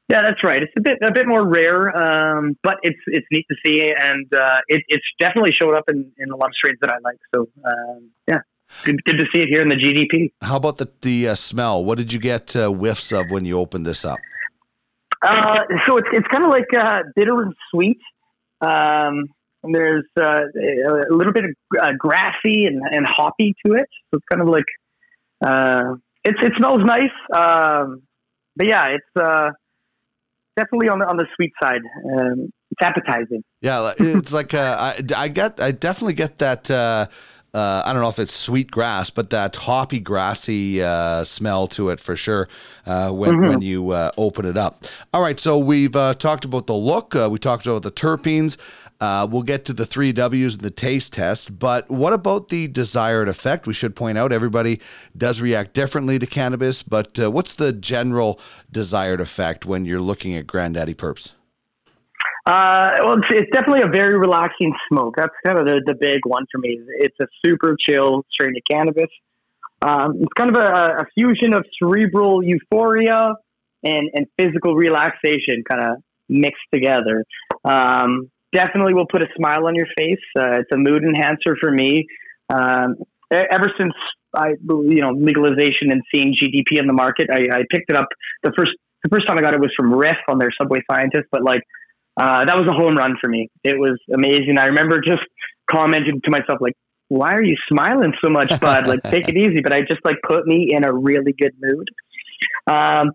[0.09, 0.63] Yeah, that's right.
[0.63, 4.33] It's a bit a bit more rare, um, but it's it's neat to see, and
[4.33, 7.19] uh, it, it's definitely showed up in, in a lot of strains that I like.
[7.35, 8.39] So um, yeah,
[8.85, 10.31] good good to see it here in the GDP.
[10.43, 11.85] How about the the uh, smell?
[11.85, 14.19] What did you get uh, whiffs of when you opened this up?
[15.23, 17.99] Uh, so it's it's kind of like uh, bitter and sweet.
[18.61, 19.27] Um,
[19.65, 20.43] and there's uh,
[21.11, 21.51] a little bit of
[21.81, 23.89] uh, grassy and, and hoppy to it.
[24.11, 24.65] So it's kind of like
[25.45, 27.11] uh, it's it smells nice.
[27.35, 28.03] Um,
[28.55, 29.51] but yeah, it's uh,
[30.57, 31.83] definitely on the on the sweet side.
[32.19, 33.43] Um, it's appetizing.
[33.61, 36.71] Yeah, it's like uh, I, I get, I definitely get that.
[36.71, 37.07] Uh,
[37.55, 41.89] uh, I don't know if it's sweet grass, but that hoppy, grassy uh, smell to
[41.89, 42.49] it for sure
[42.85, 43.49] uh, when Mhm.
[43.49, 44.85] when you uh, open it up.
[45.15, 47.15] All right, so we've uh, talked about the look.
[47.17, 48.59] Uh, we talked about the terpenes.
[49.01, 51.59] Uh, we'll get to the three W's and the taste test.
[51.59, 53.67] But what about the desired effect?
[53.67, 54.81] We should point out everybody
[55.17, 56.83] does react differently to cannabis.
[56.83, 58.41] But uh, what's the general
[58.71, 61.33] desired effect when you're looking at Granddaddy Perps?
[62.47, 65.15] Uh, well, it's, it's definitely a very relaxing smoke.
[65.17, 66.81] That's kind of the, the big one for me.
[66.99, 69.11] It's a super chill strain of cannabis.
[69.83, 73.35] Um, it's kind of a, a fusion of cerebral euphoria
[73.83, 75.97] and, and physical relaxation kind of
[76.29, 77.25] mixed together.
[77.65, 80.25] Um, definitely will put a smile on your face.
[80.39, 82.07] Uh, it's a mood enhancer for me.
[82.49, 82.97] Um,
[83.31, 83.93] ever since
[84.35, 88.09] I, you know, legalization and seeing GDP in the market, I, I picked it up.
[88.43, 88.73] The first,
[89.03, 91.61] the first time I got it was from Riff on their Subway Scientist, but like,
[92.17, 93.51] uh, that was a home run for me.
[93.63, 94.59] It was amazing.
[94.59, 95.23] I remember just
[95.71, 96.73] commenting to myself, like,
[97.09, 98.87] why are you smiling so much, bud?
[98.87, 99.61] Like, take it easy.
[99.61, 101.89] But I just like put me in a really good mood.
[102.71, 103.13] Um,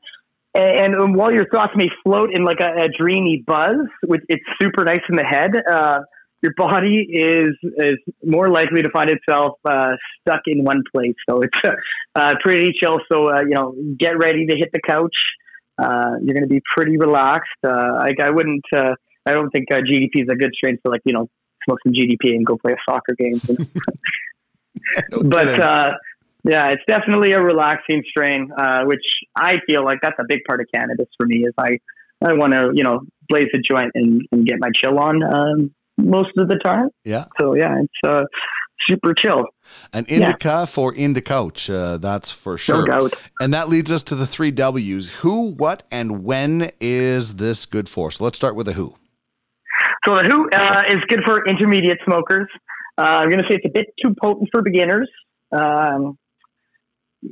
[0.54, 4.44] and, and while your thoughts may float in like a, a dreamy buzz, which it's
[4.62, 6.00] super nice in the head, uh,
[6.42, 9.92] your body is is more likely to find itself uh,
[10.22, 11.16] stuck in one place.
[11.30, 11.58] So it's
[12.16, 13.00] uh, pretty chill.
[13.12, 15.16] So uh, you know, get ready to hit the couch.
[15.78, 17.50] Uh, you're going to be pretty relaxed.
[17.64, 18.66] Uh, like I wouldn't.
[18.76, 18.96] Uh,
[19.26, 21.30] I don't think uh, GDP is a good strain for like you know
[21.66, 23.40] smoke some GDP and go play a soccer game.
[25.24, 25.92] but uh,
[26.44, 29.04] yeah, it's definitely a relaxing strain, uh, which
[29.36, 31.46] I feel like that's a big part of cannabis for me.
[31.46, 31.78] Is I
[32.24, 35.74] I want to you know blaze a joint and, and get my chill on um,
[35.98, 36.90] most of the time.
[37.04, 37.26] Yeah.
[37.40, 38.24] So yeah, it's uh,
[38.88, 39.46] super chill.
[39.94, 40.18] An Yeah.
[40.18, 42.86] indica for indicoach, uh, that's for sure.
[42.86, 43.14] doubt.
[43.40, 45.14] And that leads us to the three W's.
[45.16, 48.12] Who, what, and when is this good for?
[48.12, 48.96] So let's start with the who.
[50.06, 52.48] So the Who uh, is good for intermediate smokers.
[52.98, 55.10] Uh, I'm going to say it's a bit too potent for beginners.
[55.52, 56.18] Um,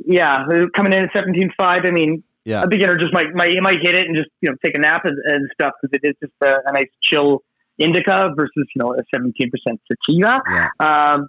[0.06, 0.46] yeah,
[0.76, 1.52] coming in at 17.5.
[1.60, 2.64] I mean, Yeah.
[2.64, 5.06] a beginner just might might might hit it and just you know take a nap
[5.06, 7.42] and, and stuff because it is just a, a nice chill
[7.78, 9.52] indica versus you know a 17%
[9.88, 10.42] sativa.
[10.80, 11.28] Um,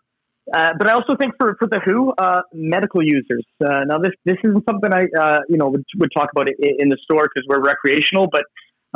[0.53, 3.45] uh, but I also think for, for the WHO, uh, medical users.
[3.65, 6.89] Uh, now this this isn't something I uh, you know would, would talk about in
[6.89, 8.45] the store because we're recreational, but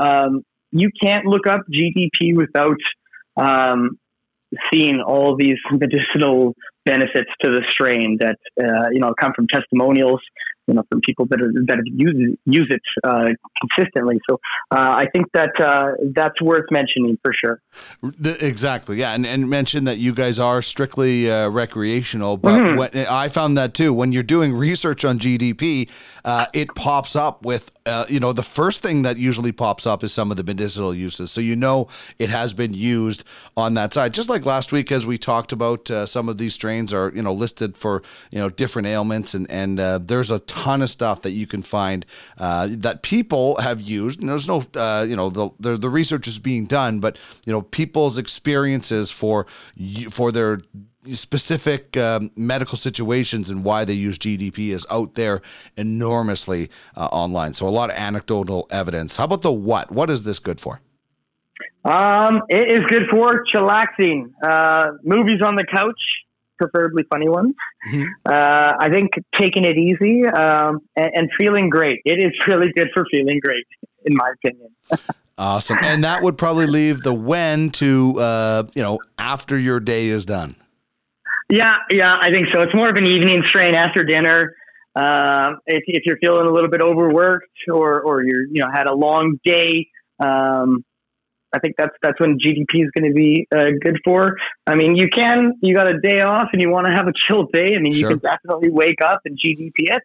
[0.04, 2.78] um, you can't look up GDP without
[3.36, 3.98] um,
[4.72, 6.54] seeing all these medicinal
[6.84, 10.20] benefits to the strain that uh, you know come from testimonials
[10.66, 13.28] you know from people that are that have used use it uh,
[13.60, 14.20] consistently.
[14.28, 14.40] So
[14.70, 17.60] uh, I think that uh, that's worth mentioning for sure.
[18.40, 22.78] Exactly, yeah, and and mention that you guys are strictly uh, recreational, but mm-hmm.
[22.78, 23.92] when, I found that too.
[23.92, 25.90] When you're doing research on GDP,
[26.24, 30.02] uh, it pops up with uh, you know, the first thing that usually pops up
[30.02, 31.30] is some of the medicinal uses.
[31.30, 31.88] So you know
[32.18, 33.24] it has been used
[33.58, 34.14] on that side.
[34.14, 37.20] Just like last week, as we talked about, uh, some of these strains are you
[37.20, 41.22] know listed for you know different ailments, and and uh, there's a ton of stuff
[41.22, 42.06] that you can find
[42.38, 44.18] uh, that people have used.
[44.18, 47.52] And there's no uh, you know the, the the research is being done, but you
[47.52, 49.46] know people's experiences for
[50.10, 50.62] for their
[51.12, 55.42] specific um, medical situations and why they use GDP is out there
[55.76, 57.54] enormously uh, online.
[57.54, 59.16] So a lot of anecdotal evidence.
[59.16, 59.90] How about the what?
[59.90, 60.80] What is this good for?
[61.84, 64.32] Um, it is good for chillaxing.
[64.42, 66.00] Uh, movies on the couch,
[66.58, 67.54] preferably funny ones.
[67.88, 68.04] Mm-hmm.
[68.26, 72.00] Uh, I think taking it easy um, and, and feeling great.
[72.04, 73.66] It is really good for feeling great,
[74.04, 74.70] in my opinion.
[75.38, 80.06] awesome, and that would probably leave the when to uh, you know after your day
[80.06, 80.56] is done.
[81.50, 82.62] Yeah, yeah, I think so.
[82.62, 84.54] It's more of an evening strain after dinner.
[84.96, 88.86] Uh, if, if you're feeling a little bit overworked or, or you're, you know, had
[88.86, 89.88] a long day,
[90.24, 90.84] um,
[91.54, 94.36] I think that's that's when GDP is going to be uh, good for.
[94.66, 97.12] I mean, you can you got a day off and you want to have a
[97.14, 97.76] chill day.
[97.76, 98.10] I mean, sure.
[98.10, 100.02] you can definitely wake up and GDP it.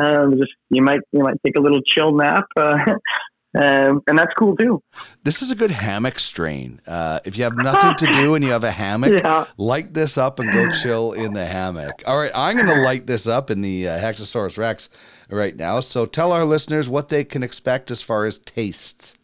[0.00, 2.44] Um, just you might you might take a little chill nap.
[2.56, 2.76] Uh,
[3.52, 4.80] Um, and that's cool too.
[5.24, 6.80] This is a good hammock strain.
[6.86, 9.44] Uh, if you have nothing to do and you have a hammock, yeah.
[9.56, 12.02] light this up and go chill in the hammock.
[12.06, 14.88] All right, I'm going to light this up in the uh, Hexosaurus Rex
[15.30, 15.80] right now.
[15.80, 19.16] So tell our listeners what they can expect as far as tastes.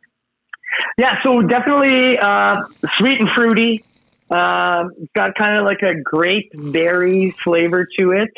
[0.99, 2.65] Yeah, so definitely uh,
[2.97, 3.85] sweet and fruity.
[4.29, 8.31] Uh, it's got kind of like a grape berry flavor to it.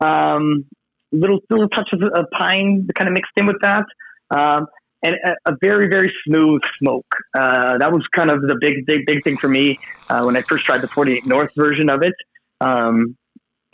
[0.00, 0.66] Um,
[1.10, 3.84] little little touches of pine kind of mixed in with that.
[4.30, 4.66] Um,
[5.02, 7.06] and a, a, very very smooth smoke.
[7.34, 10.42] Uh, that was kind of the big big big thing for me uh, when I
[10.42, 12.14] first tried the 48 North version of it.
[12.60, 13.16] Um,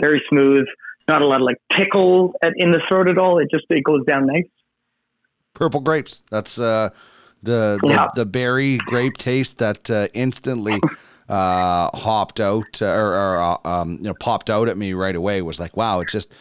[0.01, 0.67] very smooth,
[1.09, 3.39] not a lot of like pickle at, in the throat at all.
[3.39, 4.45] It just it goes down nice.
[5.55, 6.23] Purple grapes.
[6.31, 6.91] That's uh,
[7.43, 8.09] the, the, yeah.
[8.15, 10.81] the berry grape taste that uh, instantly.
[11.29, 15.43] Uh, hopped out uh, or, or um, you know popped out at me right away
[15.43, 16.33] was like wow it's just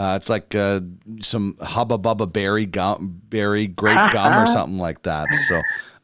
[0.00, 0.80] uh, it's like uh,
[1.20, 5.28] some hubba bubba berry gum, berry grape gum or something like that.
[5.46, 5.60] So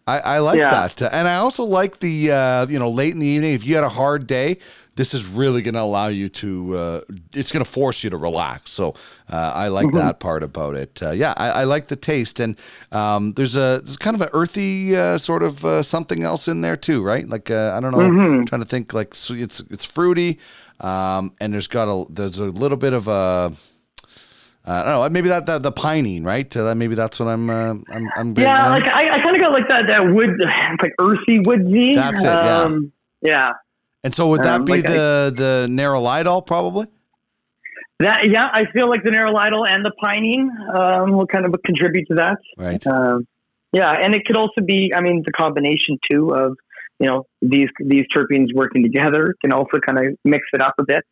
[0.07, 0.69] I, I like yeah.
[0.69, 3.75] that, and I also like the uh, you know late in the evening if you
[3.75, 4.59] had a hard day.
[4.97, 6.77] This is really going to allow you to.
[6.77, 7.01] Uh,
[7.35, 8.71] it's going to force you to relax.
[8.71, 8.95] So
[9.31, 9.99] uh, I like mm-hmm.
[9.99, 11.03] that part about it.
[11.03, 12.57] Uh, yeah, I, I, like the taste, and
[12.93, 17.03] um, there's a there's kind of an earthy sort of something else in there too,
[17.03, 17.27] right?
[17.27, 18.41] Like I don't know, mm-hmm.
[18.41, 18.93] I'm trying to think.
[18.93, 20.39] Like it's it's fruity,
[20.81, 23.51] um, and there's got a there's a little bit of a uh,
[24.67, 25.09] I don't know.
[25.09, 26.55] Maybe that, that the pinene, right?
[26.57, 27.49] Uh, maybe that's what I'm.
[27.49, 28.39] Uh, I'm, I'm.
[28.39, 30.31] Yeah, like I, I kind of got like that that wood,
[30.83, 31.95] like earthy woodsy.
[31.95, 32.29] That's it.
[32.29, 33.31] Um, yeah.
[33.31, 33.53] yeah.
[34.03, 36.87] And so would that um, be like the I, the nerolidol probably?
[38.01, 40.49] That yeah, I feel like the nerolidol and the pinene
[40.79, 42.39] um, will kind of contribute to that.
[42.59, 42.85] Right.
[42.87, 43.27] Um,
[43.73, 44.93] yeah, and it could also be.
[44.95, 46.57] I mean, the combination too of
[46.99, 50.85] you know these these terpenes working together can also kind of mix it up a
[50.85, 51.05] bit.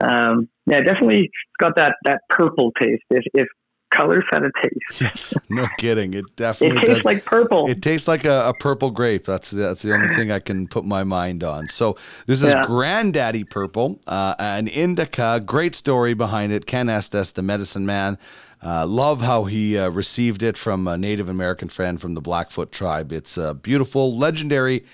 [0.00, 3.02] Um, yeah, definitely got that that purple taste.
[3.10, 3.48] If if
[3.90, 5.00] colors had a taste.
[5.00, 6.14] Yes, no kidding.
[6.14, 7.04] It definitely it tastes does.
[7.04, 7.68] like purple.
[7.68, 9.24] It tastes like a, a, purple grape.
[9.24, 11.68] That's that's the only thing I can put my mind on.
[11.68, 11.96] So
[12.26, 12.64] this is yeah.
[12.64, 15.42] Granddaddy Purple, uh, an indica.
[15.44, 16.66] Great story behind it.
[16.66, 18.18] Ken Estes, the medicine man.
[18.64, 22.72] Uh, love how he uh, received it from a Native American friend from the Blackfoot
[22.72, 23.12] tribe.
[23.12, 24.84] It's a beautiful, legendary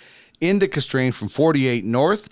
[0.40, 2.28] indica strain from 48 North,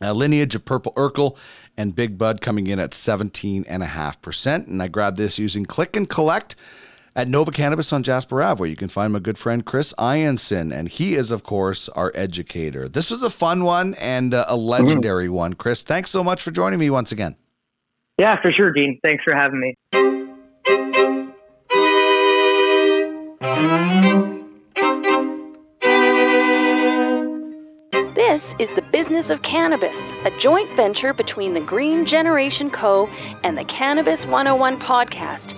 [0.00, 1.36] a lineage of purple Urkle
[1.76, 4.66] and Big Bud coming in at 17.5%.
[4.66, 6.56] And I grabbed this using Click and Collect
[7.14, 10.72] at Nova Cannabis on Jasper Ave, where you can find my good friend Chris Ianson.
[10.72, 12.88] And he is, of course, our educator.
[12.88, 15.54] This was a fun one and uh, a legendary one.
[15.54, 17.36] Chris, thanks so much for joining me once again.
[18.18, 18.98] Yeah, for sure, Dean.
[19.02, 20.15] Thanks for having me.
[28.36, 33.08] This is the Business of Cannabis, a joint venture between the Green Generation Co.
[33.42, 35.54] and the Cannabis 101 podcast.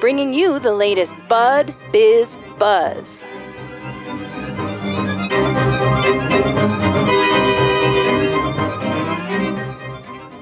[0.00, 3.24] Bringing you the latest Bud, Biz, Buzz.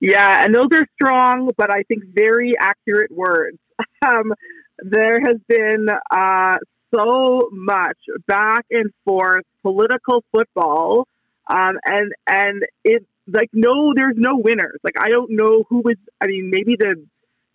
[0.00, 3.58] Yeah, and those are strong, but I think very accurate words.
[4.06, 4.32] Um,
[4.78, 6.56] there has been uh,
[6.94, 11.06] so much back and forth political football,
[11.50, 14.78] um, and and it like no, there's no winners.
[14.82, 15.96] Like I don't know who is.
[16.20, 16.96] I mean, maybe the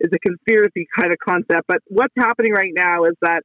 [0.00, 3.42] is a conspiracy kind of concept, but what's happening right now is that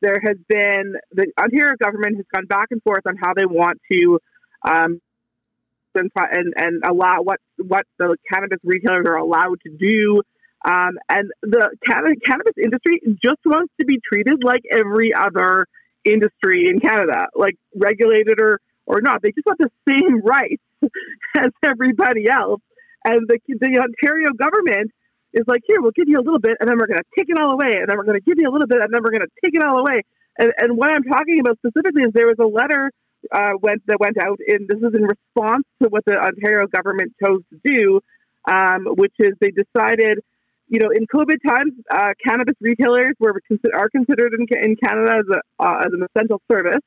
[0.00, 3.80] there has been the Ontario government has gone back and forth on how they want
[3.92, 4.18] to
[4.68, 5.00] um,
[5.94, 10.22] and and, and allow what what the cannabis retailers are allowed to do.
[10.62, 15.66] Um, and the cannabis industry just wants to be treated like every other
[16.04, 19.22] industry in Canada, like regulated or, or not.
[19.22, 20.62] They just want the same rights
[21.38, 22.60] as everybody else.
[23.04, 24.92] And the, the Ontario government
[25.32, 27.28] is like, here, we'll give you a little bit, and then we're going to take
[27.30, 29.00] it all away, and then we're going to give you a little bit, and then
[29.02, 30.02] we're going to take it all away.
[30.38, 32.92] And, and what I'm talking about specifically is there was a letter
[33.32, 37.12] uh, went that went out in this is in response to what the Ontario government
[37.24, 38.00] chose to do,
[38.50, 40.18] um, which is they decided,
[40.68, 43.40] you know, in COVID times, uh, cannabis retailers were
[43.74, 46.82] are considered in, in Canada as a uh, as an essential service,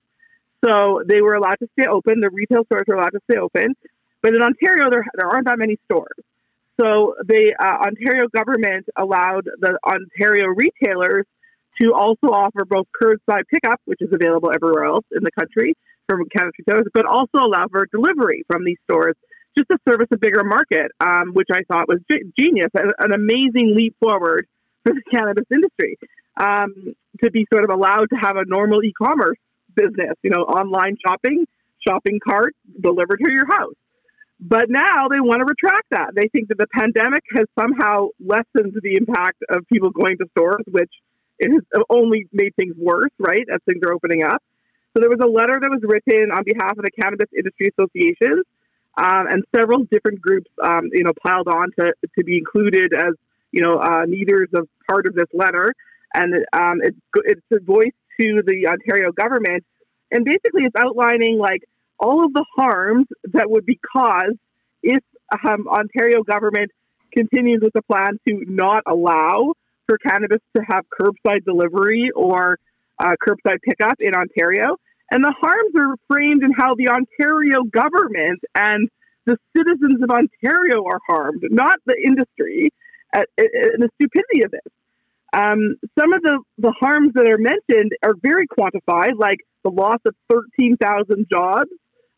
[0.65, 2.19] so they were allowed to stay open.
[2.19, 3.75] The retail stores were allowed to stay open,
[4.21, 6.17] but in Ontario there there aren't that many stores.
[6.79, 11.25] So the uh, Ontario government allowed the Ontario retailers
[11.81, 15.75] to also offer both curbside pickup, which is available everywhere else in the country,
[16.07, 19.15] from cannabis stores, but also allow for delivery from these stores
[19.57, 23.75] just to service a bigger market, um, which I thought was g- genius, an amazing
[23.75, 24.47] leap forward
[24.83, 25.97] for the cannabis industry
[26.39, 29.37] um, to be sort of allowed to have a normal e-commerce
[29.75, 31.45] business, you know, online shopping,
[31.87, 33.75] shopping cart delivered to your house.
[34.39, 36.11] But now they want to retract that.
[36.15, 40.63] They think that the pandemic has somehow lessened the impact of people going to stores,
[40.69, 40.91] which
[41.39, 44.41] it has only made things worse, right, as things are opening up.
[44.93, 48.43] So there was a letter that was written on behalf of the Cannabis Industry Association,
[48.97, 53.13] um, and several different groups, um, you know, piled on to, to be included as,
[53.51, 55.73] you know, uh, leaders of part of this letter.
[56.13, 59.65] And um, it's, it's a voice to the Ontario government.
[60.11, 61.63] And basically, it's outlining like
[61.99, 64.37] all of the harms that would be caused
[64.83, 65.03] if
[65.43, 66.69] um, Ontario government
[67.11, 69.53] continues with the plan to not allow
[69.93, 72.57] for cannabis to have curbside delivery or
[72.99, 74.77] uh, curbside pickup in Ontario.
[75.11, 78.89] And the harms are framed in how the Ontario government and
[79.25, 82.69] the citizens of Ontario are harmed, not the industry,
[83.13, 84.73] and the stupidity of this.
[85.33, 89.99] Um, some of the, the harms that are mentioned are very quantified, like the loss
[90.05, 91.69] of 13,000 jobs.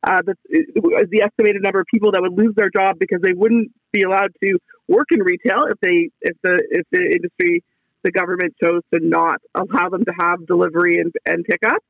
[0.04, 3.72] Uh, that's the estimated number of people that would lose their job because they wouldn't
[3.92, 7.64] be allowed to work in retail if they if the if the industry
[8.04, 11.82] the government chose to not allow them to have delivery and, and pickup,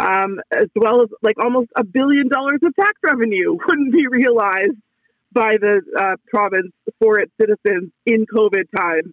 [0.00, 4.80] um, as well as like almost a billion dollars of tax revenue wouldn't be realized
[5.32, 9.12] by the uh, province for its citizens in COVID times.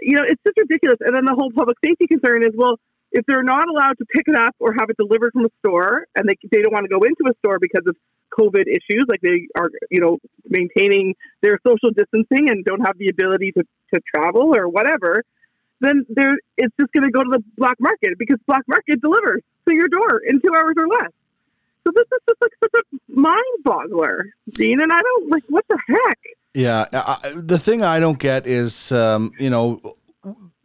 [0.00, 0.98] You know, it's just ridiculous.
[1.00, 2.78] And then the whole public safety concern is well,
[3.12, 6.06] if they're not allowed to pick it up or have it delivered from a store,
[6.14, 7.96] and they they don't want to go into a store because of
[8.32, 10.18] COVID issues, like they are, you know,
[10.48, 15.22] maintaining their social distancing and don't have the ability to, to travel or whatever,
[15.80, 19.42] then there it's just going to go to the black market because black market delivers
[19.68, 21.12] to your door in two hours or less.
[21.86, 25.64] So this is just like such a mind boggler, Dean, and I don't like what
[25.68, 26.18] the heck.
[26.54, 29.96] Yeah, I, the thing I don't get is, um, you know,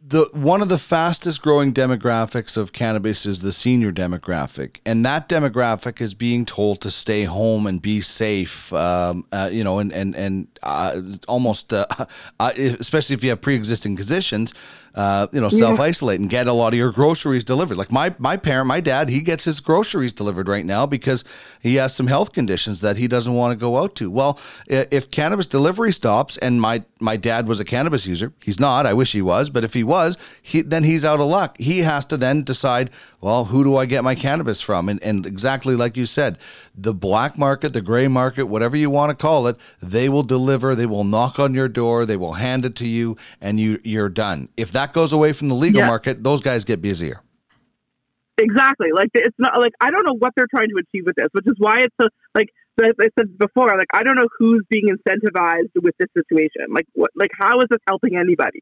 [0.02, 5.28] the one of the fastest growing demographics of cannabis is the senior demographic, and that
[5.28, 8.72] demographic is being told to stay home and be safe.
[8.72, 11.86] Um, uh, you know, and and and uh, almost, uh,
[12.40, 14.54] uh especially if you have pre existing conditions
[14.94, 17.76] uh, you know, self isolate and get a lot of your groceries delivered.
[17.76, 21.24] Like my my parent, my dad, he gets his groceries delivered right now because
[21.60, 24.10] he has some health conditions that he doesn't want to go out to.
[24.10, 28.86] Well, if cannabis delivery stops, and my my dad was a cannabis user, he's not.
[28.86, 31.56] I wish he was, but if he was, he then he's out of luck.
[31.58, 32.90] He has to then decide,
[33.20, 34.88] well, who do I get my cannabis from?
[34.88, 36.36] And and exactly like you said,
[36.82, 40.74] the black market, the gray market, whatever you want to call it, they will deliver.
[40.74, 42.06] They will knock on your door.
[42.06, 44.48] They will hand it to you, and you you're done.
[44.56, 45.86] If that goes away from the legal yeah.
[45.86, 47.22] market, those guys get busier.
[48.38, 48.88] Exactly.
[48.94, 51.46] Like it's not like I don't know what they're trying to achieve with this, which
[51.46, 52.48] is why it's so like
[52.82, 53.68] as I said before.
[53.76, 56.72] Like I don't know who's being incentivized with this situation.
[56.72, 57.10] Like what?
[57.14, 58.60] Like how is this helping anybody?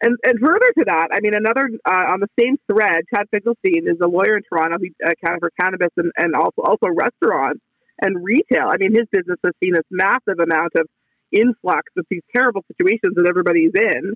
[0.00, 3.88] And and further to that, I mean, another uh, on the same thread, Chad Finkelstein
[3.88, 7.60] is a lawyer in Toronto who uh, accounted for cannabis and, and also also restaurants
[8.00, 8.68] and retail.
[8.70, 10.86] I mean, his business has seen this massive amount of
[11.32, 14.14] influx of these terrible situations that everybody's in.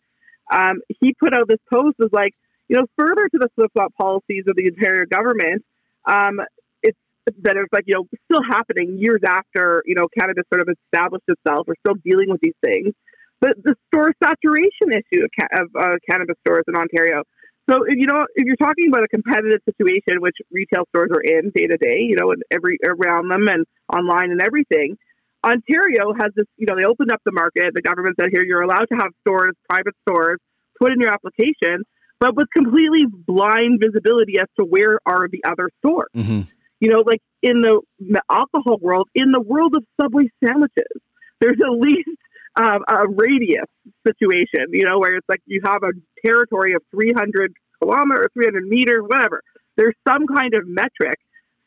[0.53, 2.35] Um, he put out this post as like,
[2.69, 5.65] you know, further to the flip flop policies of the Ontario government,
[6.07, 6.41] um,
[6.83, 6.99] it's
[7.43, 11.25] that it's like, you know, still happening years after, you know, cannabis sort of established
[11.29, 11.67] itself.
[11.67, 12.95] We're still dealing with these things.
[13.43, 17.27] But the store saturation issue of uh, cannabis stores in Ontario.
[17.69, 21.21] So if you know if you're talking about a competitive situation, which retail stores are
[21.21, 24.97] in day to day, you know, and every around them and online and everything,
[25.45, 26.47] Ontario has this.
[26.57, 27.75] You know, they opened up the market.
[27.75, 30.39] The government said, here you're allowed to have stores, private stores,
[30.79, 31.83] put in your application,
[32.21, 36.15] but with completely blind visibility as to where are the other stores.
[36.17, 36.43] Mm-hmm.
[36.79, 40.95] You know, like in the, in the alcohol world, in the world of Subway sandwiches,
[41.41, 42.22] there's at least
[42.57, 43.67] um, a radius
[44.07, 45.93] situation, you know, where it's like you have a
[46.27, 49.43] territory of 300 kilometers, 300 meters, whatever.
[49.77, 51.19] There's some kind of metric.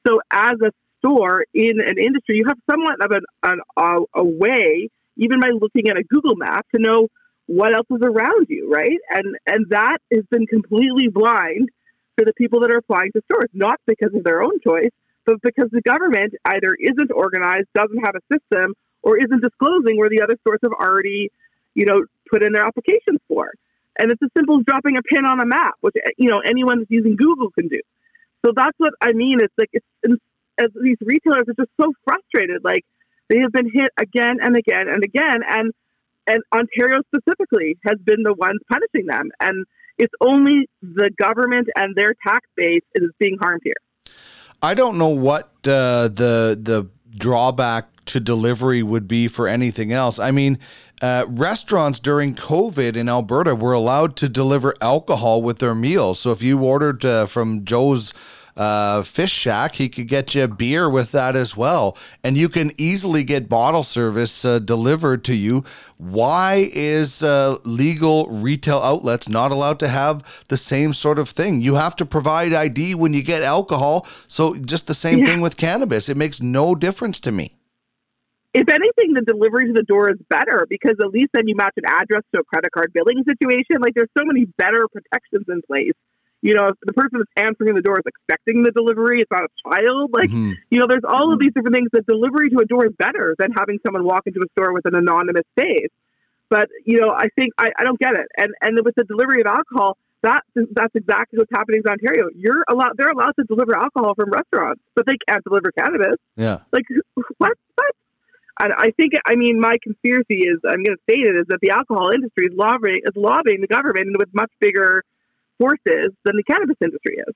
[0.07, 3.59] So as a store in an industry, you have somewhat of an, an
[4.13, 7.07] a, way, even by looking at a Google map, to know
[7.47, 8.99] what else is around you, right?
[9.11, 11.69] And and that has been completely blind
[12.17, 14.91] for the people that are applying to stores, not because of their own choice,
[15.25, 18.73] but because the government either isn't organized, doesn't have a system,
[19.05, 21.31] or isn't disclosing where the other stores have already,
[21.75, 23.51] you know, put in their applications for.
[23.97, 26.79] And it's as simple as dropping a pin on a map, which you know anyone
[26.79, 27.79] that's using Google can do.
[28.45, 29.39] So that's what I mean.
[29.39, 29.85] It's like it's,
[30.57, 32.65] it's these retailers are just so frustrated.
[32.65, 32.83] Like
[33.29, 35.71] they have been hit again and again and again, and
[36.27, 39.31] and Ontario specifically has been the ones punishing them.
[39.39, 39.65] And
[39.97, 43.75] it's only the government and their tax base is being harmed here.
[44.61, 50.19] I don't know what uh, the the drawback to delivery would be for anything else.
[50.19, 50.59] I mean,
[51.01, 56.19] uh, restaurants during COVID in Alberta were allowed to deliver alcohol with their meals.
[56.19, 58.13] So if you ordered uh, from Joe's
[58.55, 61.97] uh, Fish Shack, he could get you a beer with that as well.
[62.23, 65.65] And you can easily get bottle service uh, delivered to you.
[65.97, 71.61] Why is uh, legal retail outlets not allowed to have the same sort of thing?
[71.61, 74.07] You have to provide ID when you get alcohol.
[74.27, 75.25] So just the same yeah.
[75.25, 76.07] thing with cannabis.
[76.07, 77.57] It makes no difference to me.
[78.55, 81.73] If anything, the delivery to the door is better because at least then you match
[81.77, 83.81] an address to a credit card billing situation.
[83.81, 85.93] Like there's so many better protections in place
[86.45, 89.49] you know, if the person that's answering the door is expecting the delivery, it's not
[89.49, 90.11] a child.
[90.13, 90.53] Like, mm-hmm.
[90.69, 93.33] you know, there's all of these different things that delivery to a door is better
[93.39, 95.89] than having someone walk into a store with an anonymous face.
[96.51, 98.27] But, you know, I think I, I don't get it.
[98.37, 102.29] And and with the delivery of alcohol, that that's exactly what's happening in Ontario.
[102.35, 106.21] You're allowed they're allowed to deliver alcohol from restaurants, but they can't deliver cannabis.
[106.35, 106.59] Yeah.
[106.71, 106.85] Like
[107.39, 107.91] what what?
[108.59, 111.59] And I think I mean my conspiracy is I'm going to state it is that
[111.61, 115.03] the alcohol industry is lobbying is lobbying the government with much bigger
[115.59, 117.35] forces than the cannabis industry is.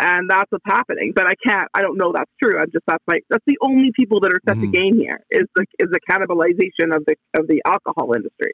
[0.00, 1.12] And that's what's happening.
[1.14, 2.58] But I can't I don't know that's true.
[2.58, 4.72] I'm just that's my that's the only people that are set mm-hmm.
[4.72, 8.52] to gain here is the is the cannibalization of the of the alcohol industry.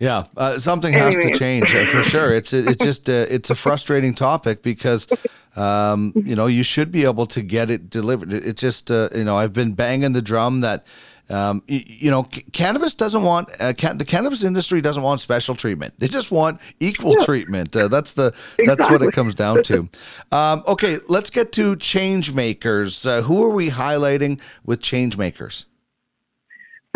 [0.00, 2.32] Yeah, uh, something has to change uh, for sure.
[2.32, 5.08] It's it's just uh, it's a frustrating topic because
[5.56, 8.32] um, you know you should be able to get it delivered.
[8.32, 10.86] It's just uh, you know I've been banging the drum that
[11.30, 15.20] um, you, you, know, c- cannabis doesn't want uh, can, the cannabis industry doesn't want
[15.20, 15.94] special treatment.
[15.98, 17.24] They just want equal yeah.
[17.24, 17.76] treatment.
[17.76, 18.66] Uh, that's the exactly.
[18.66, 19.88] that's what it comes down to.
[20.32, 23.04] Um, okay, let's get to change makers.
[23.04, 25.66] Uh, who are we highlighting with change makers?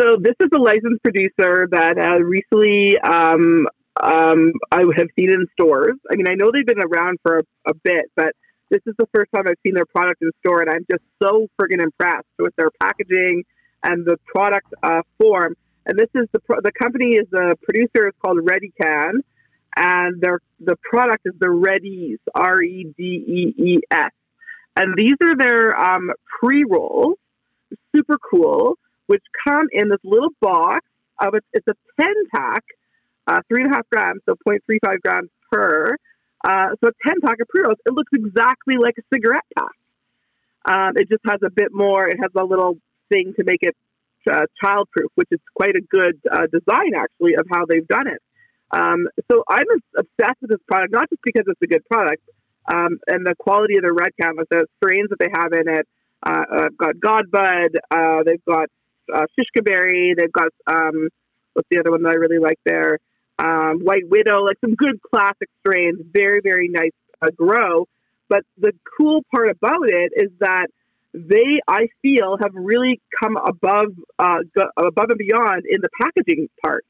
[0.02, 3.68] So this is a licensed producer that uh, recently um,
[4.02, 5.94] um, I have seen in stores.
[6.10, 8.32] I mean, I know they've been around for a, a bit, but
[8.68, 11.46] this is the first time I've seen their product in store, and I'm just so
[11.60, 13.44] friggin' impressed with their packaging
[13.84, 15.54] and the product uh, form.
[15.86, 19.20] And this is the pro- the company is the producer is called Redecan,
[19.76, 24.10] and their the product is the Redees R E D E E S,
[24.74, 26.10] and these are their um,
[26.40, 27.18] pre rolls,
[27.94, 30.86] super cool, which come in this little box
[31.20, 31.44] of it.
[31.52, 32.64] It's a ten pack,
[33.26, 35.96] uh, three and a half grams, so 0.35 grams per.
[36.44, 37.78] Uh, so a 10 pack of pre rolls.
[37.86, 39.76] It looks exactly like a cigarette pack.
[40.64, 42.08] Um, it just has a bit more.
[42.08, 42.78] It has a little
[43.12, 43.76] thing to make it
[44.30, 48.22] uh, childproof, which is quite a good uh, design actually of how they've done it.
[48.72, 49.66] Um, so I'm
[49.98, 52.22] obsessed with this product, not just because it's a good product
[52.72, 55.86] um, and the quality of the red canvas, the strains that they have in it.
[56.24, 58.68] Uh, I've got Godbud, uh, they've got
[59.14, 61.09] uh, they've got um,
[61.55, 62.98] what's the other one that I really like there?
[63.39, 67.86] Um, White Widow, like some good classic strains, very very nice uh, grow.
[68.28, 70.68] But the cool part about it is that
[71.12, 76.48] they, I feel, have really come above uh, go, above and beyond in the packaging
[76.64, 76.86] part.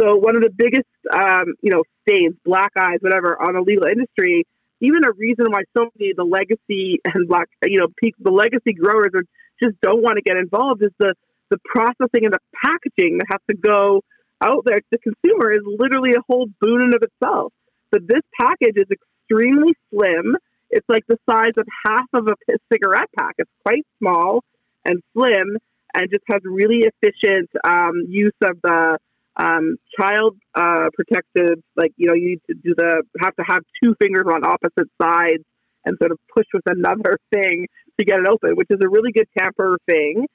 [0.00, 3.86] So one of the biggest, um, you know, stains, black eyes, whatever, on the legal
[3.86, 4.46] industry.
[4.80, 8.30] Even a reason why so many of the legacy and black, you know, people, the
[8.30, 9.24] legacy growers are
[9.62, 11.14] just don't want to get involved is the
[11.50, 14.02] the processing and the packaging that has to go
[14.42, 17.52] out there to the consumer is literally a whole boon in of itself.
[17.90, 20.36] But this package is extremely slim.
[20.70, 22.34] It's like the size of half of a
[22.72, 23.34] cigarette pack.
[23.38, 24.44] It's quite small
[24.84, 25.56] and slim,
[25.94, 28.98] and just has really efficient um, use of the
[29.36, 31.62] um, child uh, protective.
[31.76, 34.90] Like you know, you need to do the have to have two fingers on opposite
[35.00, 35.44] sides
[35.84, 37.66] and sort of push with another thing
[37.98, 40.26] to get it open, which is a really good tamper thing.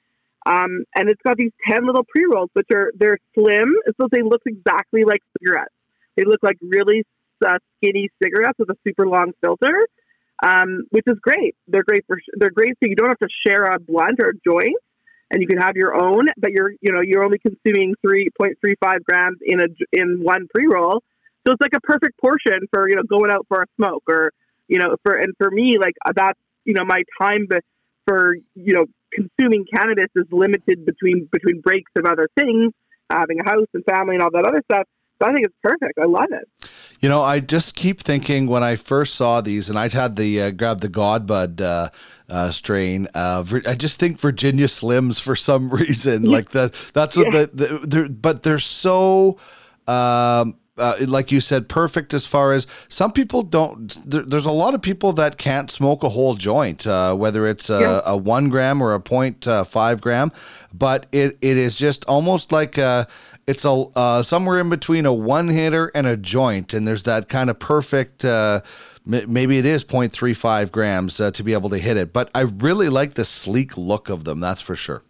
[0.46, 3.74] Um, and it's got these 10 little pre rolls, which are, they're slim.
[4.00, 5.74] So they look exactly like cigarettes.
[6.16, 7.04] They look like really
[7.44, 9.86] uh, skinny cigarettes with a super long filter,
[10.44, 11.56] um, which is great.
[11.66, 14.50] They're great for, they're great so you don't have to share a blunt or a
[14.50, 14.76] joint
[15.30, 19.38] and you can have your own, but you're, you know, you're only consuming 3.35 grams
[19.42, 21.02] in a, in one pre roll.
[21.46, 24.32] So it's like a perfect portion for, you know, going out for a smoke or,
[24.68, 27.48] you know, for, and for me, like that's, you know, my time
[28.06, 32.72] for, you know, consuming cannabis is limited between between breaks of other things,
[33.10, 34.86] having a house and family and all that other stuff.
[35.22, 35.98] So I think it's perfect.
[36.00, 36.70] I love it.
[37.00, 40.40] You know, I just keep thinking when I first saw these, and I'd had the
[40.40, 41.90] uh, grab the Godbud uh,
[42.28, 43.08] uh, strain.
[43.14, 46.74] Uh, I just think Virginia Slims for some reason, like that.
[46.94, 47.46] That's what yeah.
[47.46, 47.46] the,
[47.78, 49.38] the they're, but they're so.
[49.86, 53.96] Um, uh, like you said, perfect as far as some people don't.
[54.08, 57.70] There, there's a lot of people that can't smoke a whole joint, uh, whether it's
[57.70, 58.00] a, yeah.
[58.04, 60.32] a, one gram or a point uh, five gram,
[60.72, 63.06] but it, it is just almost like a,
[63.46, 67.28] it's a uh, somewhere in between a one hitter and a joint, and there's that
[67.28, 68.24] kind of perfect.
[68.24, 68.60] Uh,
[69.06, 72.88] maybe it is 0.35 grams uh, to be able to hit it, but I really
[72.88, 74.40] like the sleek look of them.
[74.40, 75.02] That's for sure.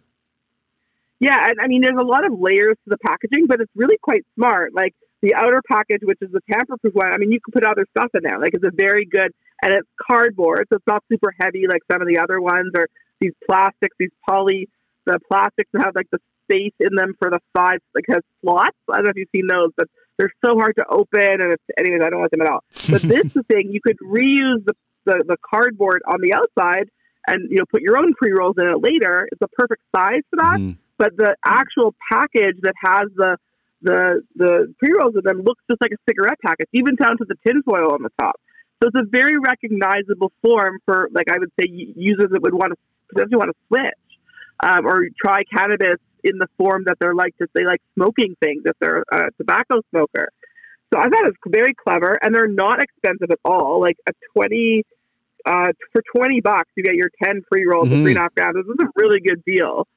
[1.19, 3.97] Yeah, and I mean, there's a lot of layers to the packaging, but it's really
[4.01, 4.75] quite smart.
[4.75, 4.93] Like
[5.25, 8.11] the outer package, which is the tamper-proof one, I mean, you can put other stuff
[8.13, 8.39] in there.
[8.39, 12.01] Like it's a very good, and it's cardboard, so it's not super heavy like some
[12.01, 12.87] of the other ones, or
[13.19, 14.69] these plastics, these poly,
[15.05, 18.77] the plastics that have like the space in them for the sides, like has slots.
[18.91, 19.87] I don't know if you've seen those, but
[20.17, 22.63] they're so hard to open, and it's, anyways, I don't like them at all.
[22.89, 24.73] But this is the thing, you could reuse the,
[25.05, 26.89] the, the cardboard on the outside,
[27.27, 29.27] and you know, put your own pre rolls in it later.
[29.31, 30.59] It's a perfect size for that.
[30.59, 30.77] Mm.
[30.97, 33.37] But the actual package that has the
[33.81, 37.25] the the pre rolls of them looks just like a cigarette package, even down to
[37.25, 38.39] the tinfoil on the top.
[38.81, 42.73] So it's a very recognizable form for, like I would say, users that would want
[42.73, 42.77] to
[43.09, 44.05] potentially want to switch
[44.63, 48.63] um, or try cannabis in the form that they're like to say like smoking things
[48.65, 50.29] if they're a tobacco smoker.
[50.93, 53.79] So I thought it was very clever, and they're not expensive at all.
[53.81, 54.83] Like a twenty
[55.45, 57.97] uh, for twenty bucks, you get your ten pre rolls mm-hmm.
[57.97, 58.55] of three and a half grams.
[58.55, 59.87] This is a really good deal.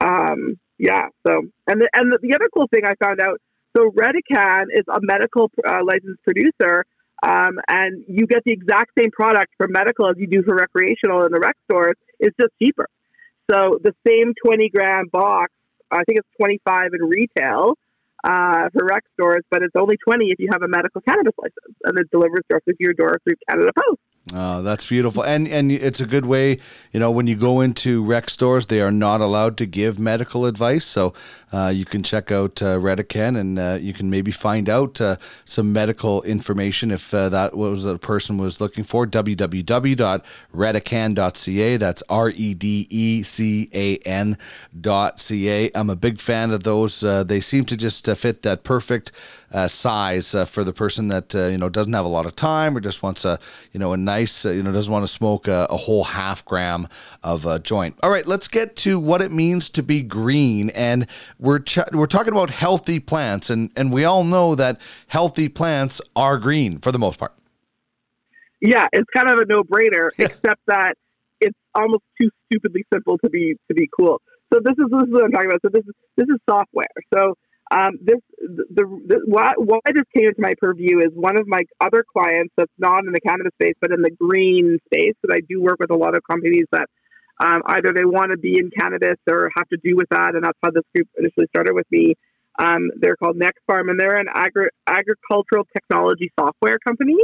[0.00, 1.08] Um, yeah.
[1.26, 3.40] So, and the, and the, the, other cool thing I found out,
[3.76, 6.84] so Redecan is a medical uh, licensed producer,
[7.22, 11.24] um, and you get the exact same product for medical as you do for recreational
[11.26, 11.96] in the rec stores.
[12.20, 12.88] It's just cheaper.
[13.50, 15.52] So the same 20 gram box,
[15.90, 17.74] I think it's 25 in retail
[18.24, 21.76] uh, for rec stores, but it's only 20 if you have a medical cannabis license,
[21.84, 24.00] and it delivers directly to your door through Canada Post.
[24.34, 26.58] Oh, that's beautiful, and and it's a good way.
[26.92, 30.44] You know, when you go into rec stores, they are not allowed to give medical
[30.44, 31.14] advice, so
[31.52, 35.16] uh, you can check out uh, Redecan, and uh, you can maybe find out uh,
[35.44, 39.06] some medical information if uh, that was a person was looking for.
[39.06, 41.76] www.redecan.ca.
[41.76, 44.36] That's R E D E C A N
[44.80, 45.70] dot C A.
[45.74, 47.00] I'm a big fan of those.
[47.00, 49.12] They seem to just fit that perfect
[49.52, 52.36] uh, size uh, for the person that uh, you know doesn't have a lot of
[52.36, 53.38] time or just wants a
[53.72, 56.44] you know a nice uh, you know doesn't want to smoke a, a whole half
[56.44, 56.88] gram
[57.22, 57.96] of a joint.
[58.02, 61.06] All right, let's get to what it means to be green, and
[61.38, 66.00] we're ch- we're talking about healthy plants, and and we all know that healthy plants
[66.14, 67.32] are green for the most part.
[68.60, 70.94] Yeah, it's kind of a no brainer, except that
[71.40, 74.20] it's almost too stupidly simple to be to be cool.
[74.52, 75.60] So this is this is what I'm talking about.
[75.62, 76.86] So this is this is software.
[77.14, 77.34] So
[77.70, 81.60] um, this the, the why, why this came into my purview is one of my
[81.80, 85.14] other clients that's not in the cannabis space but in the green space.
[85.22, 86.88] That I do work with a lot of companies that
[87.40, 90.44] um, either they want to be in cannabis or have to do with that, and
[90.44, 92.14] that's how this group initially started with me.
[92.58, 97.16] Um, they're called Next Farm, and they're an agri- agricultural technology software company.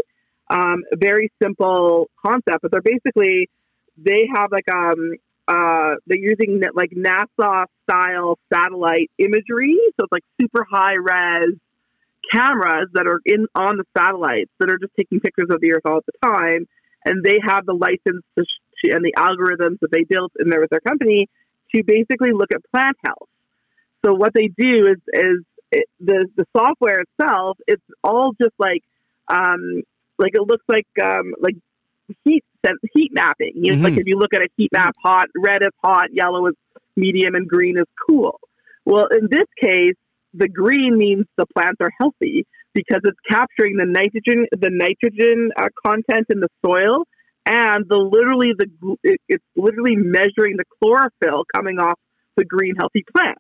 [0.51, 3.49] Um, very simple concept, but they're basically
[3.97, 5.17] they have like um,
[5.47, 9.79] uh, they're using like NASA style satellite imagery.
[9.99, 11.55] So it's like super high res
[12.33, 15.83] cameras that are in on the satellites that are just taking pictures of the Earth
[15.85, 16.67] all the time.
[17.05, 18.45] And they have the license to,
[18.91, 21.29] and the algorithms that they built in there with their company
[21.75, 23.29] to basically look at plant health.
[24.05, 28.83] So what they do is is it, the the software itself, it's all just like
[29.29, 29.83] um,
[30.19, 31.57] like it looks like um, like
[32.25, 32.45] heat
[32.93, 33.53] heat mapping.
[33.55, 33.85] You know, Mm-hmm.
[33.85, 36.55] Like if you look at a heat map, hot red is hot, yellow is
[36.97, 38.41] medium, and green is cool.
[38.85, 39.97] Well, in this case,
[40.35, 45.69] the green means the plants are healthy because it's capturing the nitrogen the nitrogen uh,
[45.87, 47.05] content in the soil
[47.47, 48.67] and the literally the
[49.03, 51.99] it, it's literally measuring the chlorophyll coming off
[52.37, 53.39] the green healthy plant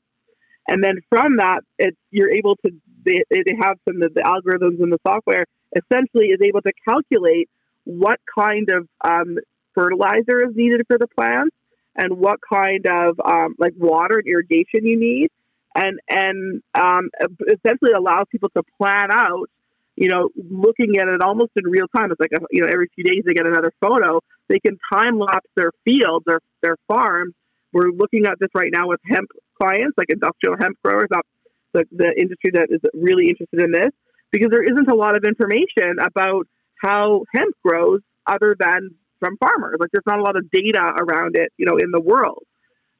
[0.69, 2.71] and then from that it's you're able to
[3.05, 5.45] they, they have some of the algorithms in the software
[5.77, 7.51] essentially is able to calculate
[7.85, 9.37] what kind of um,
[9.75, 11.55] fertilizer is needed for the plants
[11.97, 15.29] and what kind of um, like water and irrigation you need.
[15.77, 17.11] And and um,
[17.43, 19.51] essentially allows people to plan out
[19.97, 22.13] you know looking at it almost in real time.
[22.13, 24.21] It's like a, you know every few days they get another photo.
[24.49, 27.35] They can time lapse their fields their their farms
[27.75, 29.29] we're looking at this right now with hemp
[29.61, 31.29] clients like industrial hemp growers that's
[31.75, 33.91] the, the industry that is really interested in this
[34.31, 36.47] because there isn't a lot of information about
[36.85, 38.91] how hemp grows other than
[39.21, 42.01] from farmers like there's not a lot of data around it you know in the
[42.01, 42.45] world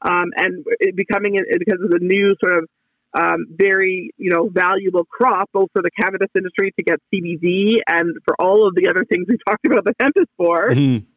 [0.03, 2.69] um, and it becoming it because of the new sort of
[3.15, 8.17] um, very you know valuable crop both for the cannabis industry to get CBD and
[8.25, 10.73] for all of the other things we talked about the hemp is for.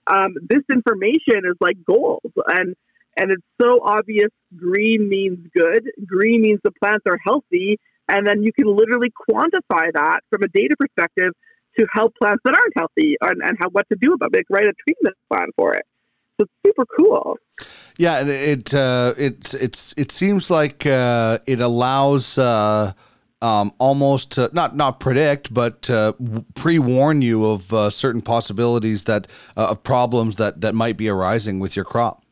[0.05, 2.75] Um, this information is like gold, and
[3.17, 4.29] and it's so obvious.
[4.55, 5.89] Green means good.
[6.05, 10.47] Green means the plants are healthy, and then you can literally quantify that from a
[10.47, 11.33] data perspective
[11.77, 14.37] to help plants that aren't healthy and, and how what to do about it.
[14.37, 15.85] Like write a treatment plan for it.
[16.39, 17.37] So it's super cool.
[17.97, 22.93] Yeah, and it uh, it it's it seems like uh, it allows uh,
[23.41, 26.13] um, almost to, not not predict, but uh,
[26.53, 31.09] pre warn you of uh, certain possibilities that uh, of problems that that might be
[31.09, 32.23] arising with your crop.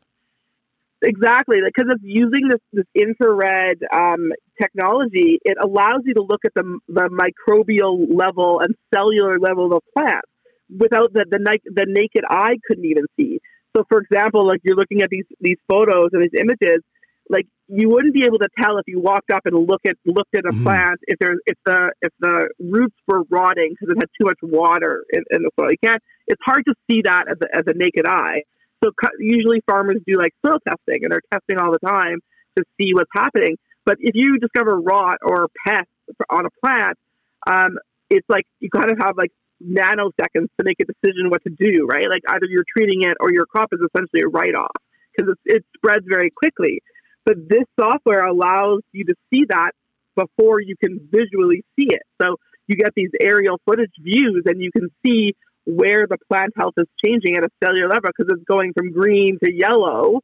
[1.02, 5.38] Exactly, because it's using this, this infrared um, technology.
[5.44, 10.28] It allows you to look at the the microbial level and cellular level of plants
[10.70, 13.40] without the the, ni- the naked eye couldn't even see.
[13.76, 16.80] So, for example, like you're looking at these these photos and these images,
[17.28, 20.34] like you wouldn't be able to tell if you walked up and look at looked
[20.34, 24.08] at a plant if there's if the if the roots were rotting because it had
[24.18, 25.68] too much water in, in the soil.
[25.70, 26.02] You can't.
[26.26, 28.42] It's hard to see that as a, as a naked eye.
[28.86, 32.20] So usually farmers do like soil testing and they're testing all the time
[32.56, 33.56] to see what's happening.
[33.84, 35.90] But if you discover rot or pests
[36.30, 36.98] on a plant,
[37.46, 37.78] um,
[38.10, 39.32] it's like you got to have like
[39.62, 42.06] nanoseconds to make a decision what to do, right?
[42.08, 44.76] Like either you're treating it or your crop is essentially a write off
[45.16, 46.82] because it spreads very quickly.
[47.24, 49.72] But this software allows you to see that
[50.14, 52.02] before you can visually see it.
[52.22, 52.36] So
[52.66, 55.34] you get these aerial footage views and you can see
[55.66, 59.38] where the plant health is changing at a cellular level because it's going from green
[59.42, 60.20] to yellow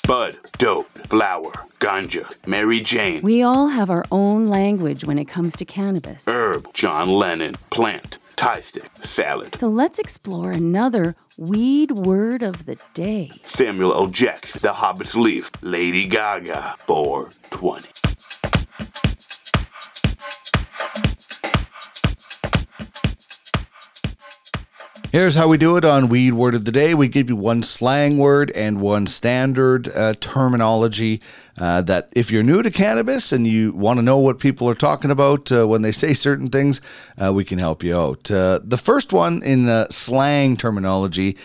[0.06, 5.56] Bud, dope, flower, ganja, Mary Jane, We all have our own language when it comes
[5.56, 6.24] to cannabis.
[6.28, 12.78] herb, John Lennon, plant, tie stick, salad, So let's explore another weed word of the
[12.94, 13.30] day.
[13.44, 14.06] Samuel L.
[14.06, 17.88] Jackson, The Hobbit's Leaf, Lady Gaga, 420.
[25.14, 26.92] Here's how we do it on Weed Word of the Day.
[26.92, 31.20] We give you one slang word and one standard uh, terminology
[31.58, 34.74] uh, that if you're new to cannabis and you want to know what people are
[34.74, 36.80] talking about uh, when they say certain things,
[37.22, 38.30] uh, we can help you out.
[38.30, 41.36] Uh, the first one in the slang terminology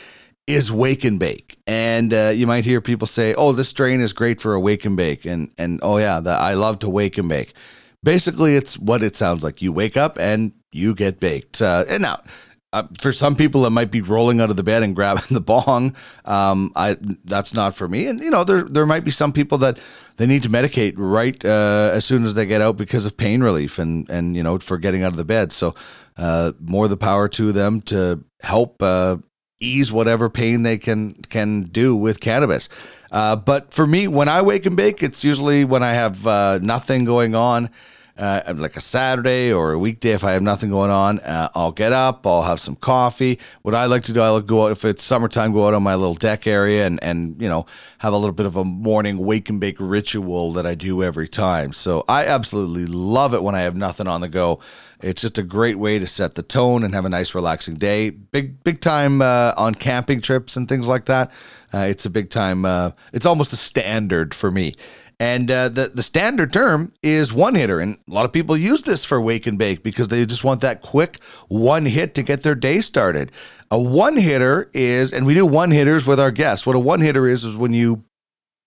[0.47, 1.59] is wake and bake.
[1.67, 4.83] And uh, you might hear people say, oh, this strain is great for a wake
[4.83, 5.25] and bake.
[5.25, 7.53] And, and oh, yeah, the, I love to wake and bake.
[8.01, 9.61] Basically, it's what it sounds like.
[9.61, 11.61] You wake up and you get baked.
[11.61, 12.21] Uh, and now,
[12.71, 15.41] uh, for some people, it might be rolling out of the bed and grabbing the
[15.41, 15.95] bong.
[16.25, 18.07] Um, I that's not for me.
[18.07, 19.79] And you know, there there might be some people that
[20.17, 23.41] they need to medicate right uh, as soon as they get out because of pain
[23.41, 25.51] relief and and you know for getting out of the bed.
[25.51, 25.73] So
[26.17, 29.17] uh, more the power to them to help uh,
[29.59, 32.69] ease whatever pain they can can do with cannabis.
[33.11, 36.59] Uh, but for me, when I wake and bake, it's usually when I have uh,
[36.61, 37.71] nothing going on
[38.19, 41.71] uh, like a Saturday or a weekday, if I have nothing going on, uh, I'll
[41.71, 43.39] get up, I'll have some coffee.
[43.61, 45.95] What I like to do, I'll go out if it's summertime, go out on my
[45.95, 47.65] little deck area and and you know
[47.99, 51.29] have a little bit of a morning wake and bake ritual that I do every
[51.29, 51.71] time.
[51.71, 54.59] So I absolutely love it when I have nothing on the go.
[55.01, 58.09] It's just a great way to set the tone and have a nice relaxing day.
[58.09, 61.31] Big big time uh, on camping trips and things like that.
[61.73, 62.65] Uh, it's a big time.
[62.65, 64.73] Uh, it's almost a standard for me.
[65.21, 68.83] And uh, the the standard term is one hitter, and a lot of people use
[68.83, 72.43] this for wake and bake because they just want that quick one hit to get
[72.43, 73.33] their day started.
[73.69, 76.65] A one hitter is, and we do one hitters with our guests.
[76.65, 78.05] What a one hitter is is when you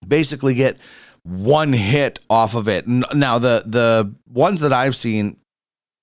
[0.06, 0.78] basically get
[1.22, 2.86] one hit off of it.
[2.86, 5.38] Now the the ones that I've seen,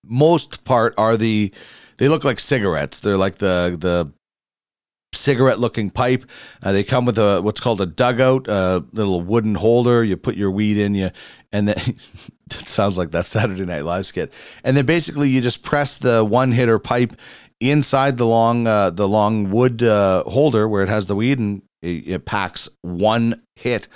[0.04, 1.54] most part are the
[1.98, 3.02] they look like cigarettes.
[3.02, 4.12] They're like the the
[5.14, 6.26] cigarette looking pipe.
[6.64, 10.04] Uh, they come with a what's called a dugout, a little wooden holder.
[10.04, 11.12] You put your weed in, you,
[11.52, 11.78] and then
[12.52, 14.34] it sounds like that Saturday Night Live skit.
[14.64, 17.14] And then basically you just press the one hitter pipe
[17.60, 21.62] inside the long uh, the long wood uh, holder where it has the weed, and
[21.82, 23.88] it, it packs one hit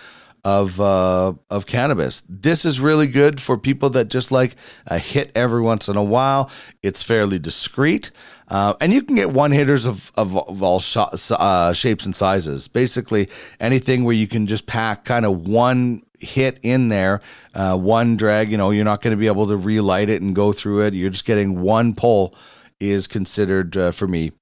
[0.43, 2.23] of uh, of cannabis.
[2.27, 4.55] This is really good for people that just like
[4.87, 6.51] a hit every once in a while.
[6.81, 8.11] It's fairly discreet,
[8.49, 10.97] uh, and you can get one hitters of of, of all sh-
[11.31, 12.67] uh, shapes and sizes.
[12.67, 13.29] Basically,
[13.59, 17.21] anything where you can just pack kind of one hit in there,
[17.53, 18.51] uh, one drag.
[18.51, 20.93] You know, you're not going to be able to relight it and go through it.
[20.93, 22.35] You're just getting one pull.
[22.79, 24.33] Is considered uh, for me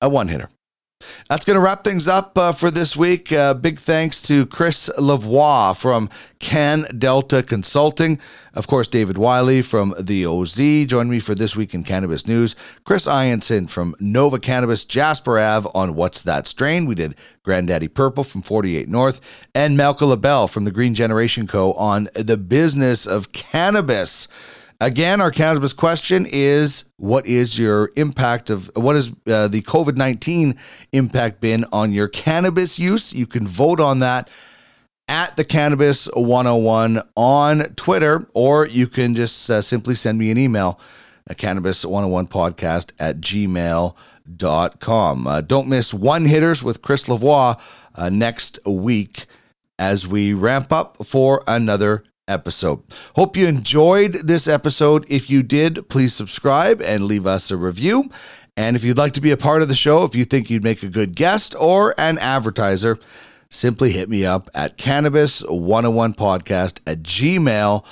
[0.00, 0.48] a one hitter.
[1.28, 3.32] That's going to wrap things up uh, for this week.
[3.32, 6.08] Uh, big thanks to Chris Lavoie from
[6.38, 8.18] Can Delta Consulting.
[8.54, 12.54] Of course, David Wylie from the OZ joined me for This Week in Cannabis News.
[12.84, 16.84] Chris Ianson from Nova Cannabis, Jasper Ave on What's That Strain.
[16.84, 17.14] We did
[17.44, 19.20] Granddaddy Purple from 48 North.
[19.54, 21.72] And Malka Labell from the Green Generation Co.
[21.74, 24.28] on the business of cannabis.
[24.82, 29.96] Again, our cannabis question is what is your impact of what is uh, the COVID
[29.96, 30.58] 19
[30.90, 33.12] impact been on your cannabis use?
[33.12, 34.28] You can vote on that
[35.06, 40.38] at the Cannabis 101 on Twitter, or you can just uh, simply send me an
[40.38, 40.80] email
[41.28, 43.96] at cannabis 101 podcast at gmail.com.
[45.28, 47.60] Uh, don't miss one hitters with Chris Lavoie
[47.94, 49.26] uh, next week
[49.78, 52.02] as we ramp up for another
[52.32, 52.82] episode.
[53.14, 55.04] Hope you enjoyed this episode.
[55.08, 58.10] If you did, please subscribe and leave us a review.
[58.56, 60.64] And if you'd like to be a part of the show, if you think you'd
[60.64, 62.98] make a good guest or an advertiser,
[63.48, 67.82] simply hit me up at cannabis101podcast at gmail.com.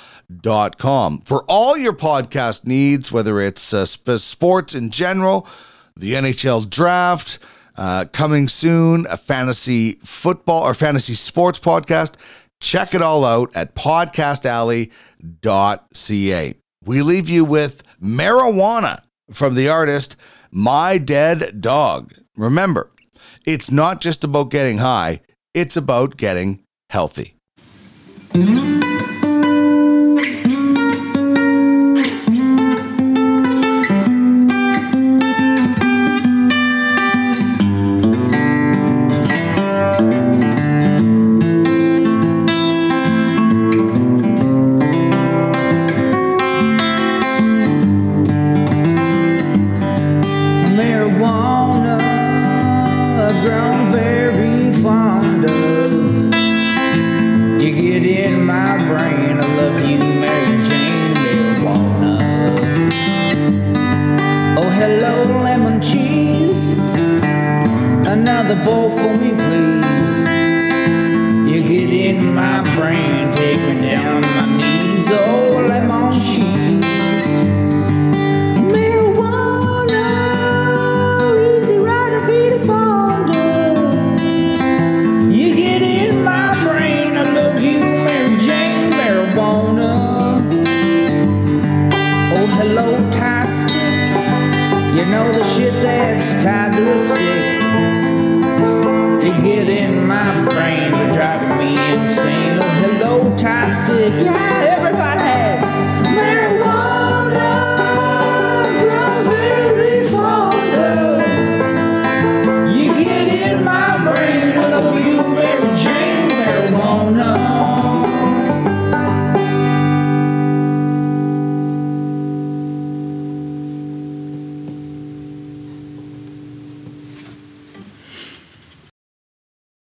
[1.21, 5.47] For all your podcast needs, whether it's uh, sports in general,
[5.95, 7.39] the NHL draft,
[7.77, 12.13] uh, coming soon, a fantasy football or fantasy sports podcast,
[12.61, 16.53] Check it all out at podcastalley.ca.
[16.85, 18.99] We leave you with marijuana
[19.31, 20.15] from the artist
[20.51, 22.13] My Dead Dog.
[22.37, 22.89] Remember,
[23.45, 25.19] it's not just about getting high,
[25.53, 27.35] it's about getting healthy.